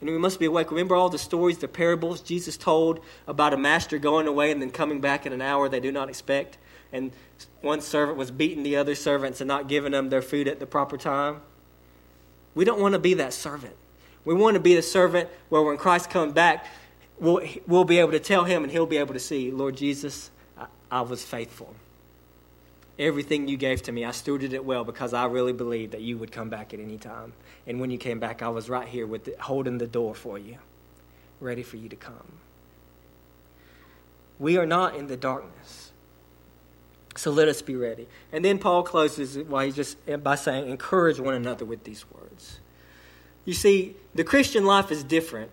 And 0.00 0.10
we 0.10 0.18
must 0.18 0.40
be 0.40 0.46
awake. 0.46 0.72
Remember 0.72 0.96
all 0.96 1.08
the 1.08 1.20
stories, 1.20 1.58
the 1.58 1.68
parables 1.68 2.20
Jesus 2.20 2.56
told 2.56 2.98
about 3.28 3.54
a 3.54 3.56
master 3.56 3.98
going 3.98 4.26
away 4.26 4.50
and 4.50 4.60
then 4.60 4.72
coming 4.72 5.00
back 5.00 5.24
in 5.24 5.32
an 5.32 5.40
hour 5.40 5.68
they 5.68 5.78
do 5.78 5.92
not 5.92 6.08
expect? 6.08 6.58
And 6.92 7.12
one 7.60 7.80
servant 7.80 8.18
was 8.18 8.32
beating 8.32 8.64
the 8.64 8.74
other 8.74 8.96
servants 8.96 9.40
and 9.40 9.46
not 9.46 9.68
giving 9.68 9.92
them 9.92 10.10
their 10.10 10.20
food 10.20 10.48
at 10.48 10.58
the 10.58 10.66
proper 10.66 10.96
time. 10.96 11.42
We 12.56 12.64
don't 12.64 12.80
want 12.80 12.94
to 12.94 12.98
be 12.98 13.14
that 13.14 13.34
servant. 13.34 13.76
We 14.24 14.34
want 14.34 14.54
to 14.54 14.60
be 14.60 14.74
the 14.74 14.82
servant 14.82 15.28
where 15.48 15.62
when 15.62 15.76
Christ 15.76 16.10
comes 16.10 16.32
back, 16.32 16.66
we'll, 17.20 17.40
we'll 17.66 17.84
be 17.84 17.98
able 17.98 18.12
to 18.12 18.20
tell 18.20 18.44
him 18.44 18.62
and 18.62 18.72
he'll 18.72 18.86
be 18.86 18.98
able 18.98 19.14
to 19.14 19.20
see, 19.20 19.50
Lord 19.50 19.76
Jesus, 19.76 20.30
I, 20.56 20.66
I 20.90 21.00
was 21.02 21.24
faithful. 21.24 21.74
Everything 22.98 23.46
you 23.46 23.56
gave 23.56 23.82
to 23.82 23.92
me, 23.92 24.04
I 24.04 24.10
stewarded 24.10 24.52
it 24.52 24.64
well 24.64 24.84
because 24.84 25.14
I 25.14 25.26
really 25.26 25.52
believed 25.52 25.92
that 25.92 26.00
you 26.00 26.18
would 26.18 26.32
come 26.32 26.48
back 26.48 26.74
at 26.74 26.80
any 26.80 26.98
time. 26.98 27.32
And 27.66 27.80
when 27.80 27.90
you 27.90 27.98
came 27.98 28.18
back, 28.18 28.42
I 28.42 28.48
was 28.48 28.68
right 28.68 28.88
here 28.88 29.06
with 29.06 29.24
the, 29.24 29.36
holding 29.40 29.78
the 29.78 29.86
door 29.86 30.14
for 30.14 30.38
you, 30.38 30.58
ready 31.40 31.62
for 31.62 31.76
you 31.76 31.88
to 31.88 31.96
come. 31.96 32.40
We 34.38 34.56
are 34.56 34.66
not 34.66 34.96
in 34.96 35.06
the 35.06 35.16
darkness. 35.16 35.92
So 37.16 37.30
let 37.30 37.48
us 37.48 37.62
be 37.62 37.74
ready. 37.74 38.06
And 38.32 38.44
then 38.44 38.58
Paul 38.58 38.84
closes 38.84 39.36
while 39.38 39.64
he's 39.64 39.74
just 39.74 39.96
by 40.22 40.36
saying, 40.36 40.68
encourage 40.68 41.18
one 41.18 41.34
another 41.34 41.64
with 41.64 41.84
these 41.84 42.04
words. 42.10 42.60
You 43.44 43.54
see, 43.54 43.96
the 44.14 44.24
Christian 44.24 44.64
life 44.64 44.92
is 44.92 45.02
different 45.02 45.50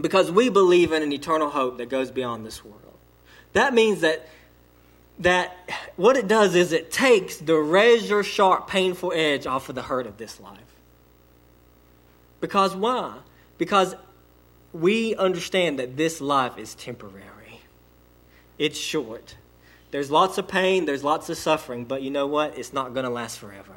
because 0.00 0.30
we 0.30 0.48
believe 0.48 0.92
in 0.92 1.02
an 1.02 1.12
eternal 1.12 1.50
hope 1.50 1.78
that 1.78 1.88
goes 1.88 2.10
beyond 2.10 2.44
this 2.46 2.64
world. 2.64 2.82
That 3.52 3.74
means 3.74 4.00
that 4.00 4.28
that 5.20 5.56
what 5.96 6.16
it 6.16 6.28
does 6.28 6.54
is 6.54 6.72
it 6.72 6.92
takes 6.92 7.38
the 7.38 7.56
razor 7.56 8.22
sharp, 8.22 8.68
painful 8.68 9.12
edge 9.14 9.46
off 9.46 9.68
of 9.68 9.74
the 9.74 9.82
hurt 9.82 10.06
of 10.06 10.16
this 10.16 10.38
life. 10.38 10.60
Because 12.40 12.76
why? 12.76 13.18
Because 13.56 13.96
we 14.72 15.16
understand 15.16 15.78
that 15.78 15.96
this 15.96 16.20
life 16.20 16.56
is 16.56 16.74
temporary, 16.74 17.60
it's 18.58 18.78
short. 18.78 19.36
There's 19.90 20.10
lots 20.10 20.36
of 20.36 20.46
pain, 20.46 20.84
there's 20.84 21.02
lots 21.02 21.30
of 21.30 21.38
suffering, 21.38 21.84
but 21.86 22.02
you 22.02 22.10
know 22.10 22.26
what? 22.26 22.58
It's 22.58 22.74
not 22.74 22.92
going 22.92 23.04
to 23.04 23.10
last 23.10 23.38
forever. 23.38 23.74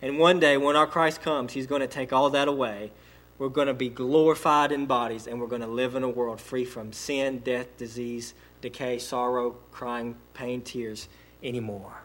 And 0.00 0.18
one 0.18 0.38
day, 0.38 0.56
when 0.56 0.76
our 0.76 0.86
Christ 0.86 1.20
comes, 1.20 1.52
He's 1.52 1.66
going 1.66 1.80
to 1.80 1.88
take 1.88 2.12
all 2.12 2.30
that 2.30 2.48
away. 2.48 2.92
We're 3.40 3.48
going 3.48 3.68
to 3.68 3.74
be 3.74 3.88
glorified 3.88 4.70
in 4.70 4.84
bodies, 4.84 5.26
and 5.26 5.40
we're 5.40 5.46
going 5.46 5.62
to 5.62 5.66
live 5.66 5.94
in 5.94 6.02
a 6.02 6.08
world 6.10 6.42
free 6.42 6.66
from 6.66 6.92
sin, 6.92 7.38
death, 7.38 7.74
disease, 7.78 8.34
decay, 8.60 8.98
sorrow, 8.98 9.56
crying, 9.72 10.16
pain, 10.34 10.60
tears 10.60 11.08
anymore. 11.42 12.02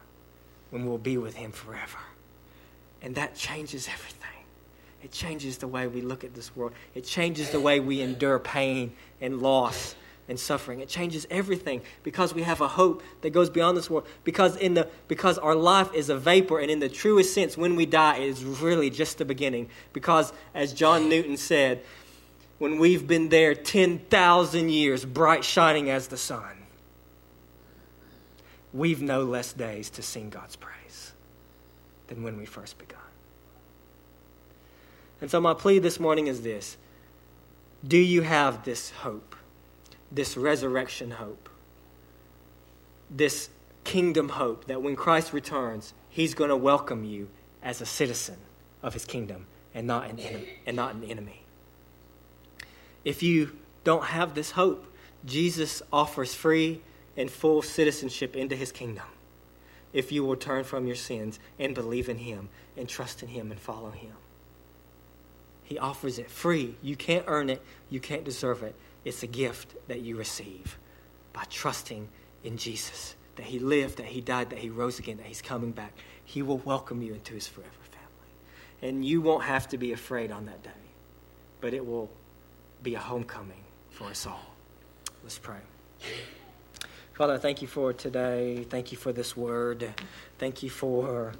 When 0.69 0.86
we'll 0.86 0.97
be 0.97 1.17
with 1.17 1.36
Him 1.36 1.51
forever. 1.51 1.97
And 3.01 3.15
that 3.15 3.36
changes 3.36 3.89
everything. 3.89 4.45
It 5.03 5.11
changes 5.11 5.57
the 5.57 5.67
way 5.67 5.88
we 5.88 5.99
look 5.99 6.23
at 6.23 6.33
this 6.33 6.55
world. 6.55 6.71
It 6.93 7.03
changes 7.03 7.49
the 7.49 7.59
way 7.59 7.81
we 7.81 7.99
endure 7.99 8.39
pain 8.39 8.93
and 9.19 9.41
loss 9.41 9.93
and 10.28 10.39
suffering. 10.39 10.80
It 10.80 10.89
changes 10.89 11.28
everything 11.30 11.82
because 12.03 12.34
we 12.34 12.43
have 12.43 12.61
a 12.61 12.67
hope 12.67 13.03
that 13.21 13.32
goes 13.32 13.49
beyond 13.49 13.78
this 13.78 13.89
world. 13.89 14.07
Because 14.23 14.55
in 14.57 14.73
the 14.73 14.89
because 15.07 15.38
our 15.38 15.55
life 15.55 15.93
is 15.93 16.09
a 16.09 16.17
vapor, 16.17 16.59
and 16.59 16.71
in 16.71 16.80
the 16.80 16.89
truest 16.89 17.34
sense, 17.34 17.57
when 17.57 17.76
we 17.76 17.86
die, 17.86 18.17
it 18.17 18.30
is 18.30 18.43
really 18.43 18.89
just 18.89 19.17
the 19.17 19.26
beginning. 19.26 19.69
Because 19.93 20.34
as 20.53 20.73
John 20.73 21.09
Newton 21.09 21.38
said, 21.38 21.84
when 22.57 22.80
we've 22.80 23.05
been 23.07 23.30
there 23.30 23.53
ten 23.53 23.99
thousand 23.99 24.69
years, 24.69 25.05
bright 25.05 25.43
shining 25.43 25.89
as 25.89 26.07
the 26.07 26.17
sun, 26.17 26.65
we've 28.73 29.01
no 29.01 29.23
less 29.23 29.53
days 29.53 29.89
to 29.91 30.01
sing 30.01 30.30
God's 30.30 30.55
praise 30.55 31.13
than 32.07 32.23
when 32.23 32.38
we 32.38 32.45
first 32.45 32.78
began. 32.78 32.99
And 35.21 35.32
so, 35.32 35.39
my 35.39 35.53
plea 35.53 35.80
this 35.80 35.99
morning 35.99 36.28
is 36.28 36.41
this 36.41 36.78
Do 37.88 37.97
you 37.97 38.21
have 38.21 38.63
this 38.63 38.91
hope, 38.91 39.34
this 40.11 40.37
resurrection 40.37 41.11
hope, 41.11 41.49
this 43.09 43.49
kingdom 43.83 44.29
hope 44.29 44.65
that 44.65 44.81
when 44.81 44.95
Christ 44.95 45.33
returns, 45.33 45.93
he's 46.09 46.33
going 46.33 46.49
to 46.49 46.55
welcome 46.55 47.03
you 47.03 47.29
as 47.61 47.81
a 47.81 47.85
citizen 47.85 48.37
of 48.81 48.93
his 48.93 49.05
kingdom 49.05 49.47
and 49.73 49.87
not 49.87 50.09
an 50.09 50.19
enemy, 50.19 50.49
and 50.65 50.75
not 50.75 50.95
an 50.95 51.03
enemy? 51.03 51.41
If 53.03 53.21
you 53.21 53.55
don't 53.83 54.05
have 54.05 54.33
this 54.33 54.51
hope, 54.51 54.91
Jesus 55.25 55.81
offers 55.91 56.33
free 56.33 56.81
and 57.17 57.29
full 57.29 57.61
citizenship 57.61 58.35
into 58.35 58.55
his 58.55 58.71
kingdom 58.71 59.05
if 59.95 60.11
you 60.11 60.25
will 60.25 60.35
turn 60.35 60.65
from 60.65 60.85
your 60.85 60.95
sins 60.95 61.39
and 61.57 61.73
believe 61.73 62.09
in 62.09 62.17
him 62.17 62.49
and 62.75 62.89
trust 62.89 63.23
in 63.23 63.29
him 63.29 63.49
and 63.49 63.59
follow 63.59 63.91
him. 63.91 64.11
He 65.63 65.79
offers 65.79 66.19
it 66.19 66.29
free. 66.29 66.75
You 66.81 66.97
can't 66.97 67.23
earn 67.27 67.49
it, 67.49 67.61
you 67.89 68.01
can't 68.01 68.25
deserve 68.25 68.61
it. 68.61 68.75
It's 69.05 69.23
a 69.23 69.27
gift 69.27 69.75
that 69.87 70.01
you 70.01 70.17
receive 70.17 70.77
by 71.31 71.43
trusting 71.49 72.09
in 72.43 72.57
Jesus 72.57 73.15
that 73.35 73.45
He 73.45 73.59
lived, 73.59 73.97
that 73.97 74.07
He 74.07 74.19
died, 74.19 74.49
that 74.49 74.59
He 74.59 74.69
rose 74.69 74.99
again, 74.99 75.17
that 75.17 75.27
He's 75.27 75.41
coming 75.41 75.71
back. 75.71 75.93
He 76.23 76.41
will 76.41 76.57
welcome 76.57 77.01
you 77.01 77.13
into 77.13 77.33
His 77.33 77.47
forever 77.47 77.69
family. 77.91 78.89
And 78.89 79.05
you 79.05 79.21
won't 79.21 79.43
have 79.43 79.67
to 79.69 79.77
be 79.77 79.93
afraid 79.93 80.31
on 80.31 80.45
that 80.47 80.63
day, 80.63 80.69
but 81.61 81.73
it 81.73 81.85
will 81.85 82.09
be 82.81 82.95
a 82.95 82.99
homecoming 82.99 83.63
for 83.89 84.05
us 84.05 84.25
all. 84.25 84.53
Let's 85.23 85.37
pray. 85.37 85.59
Father, 87.13 87.37
thank 87.37 87.61
you 87.61 87.67
for 87.67 87.93
today. 87.93 88.65
Thank 88.69 88.91
you 88.91 88.97
for 88.97 89.13
this 89.13 89.37
word. 89.37 89.93
Thank 90.37 90.63
you 90.63 90.69
for 90.69 91.31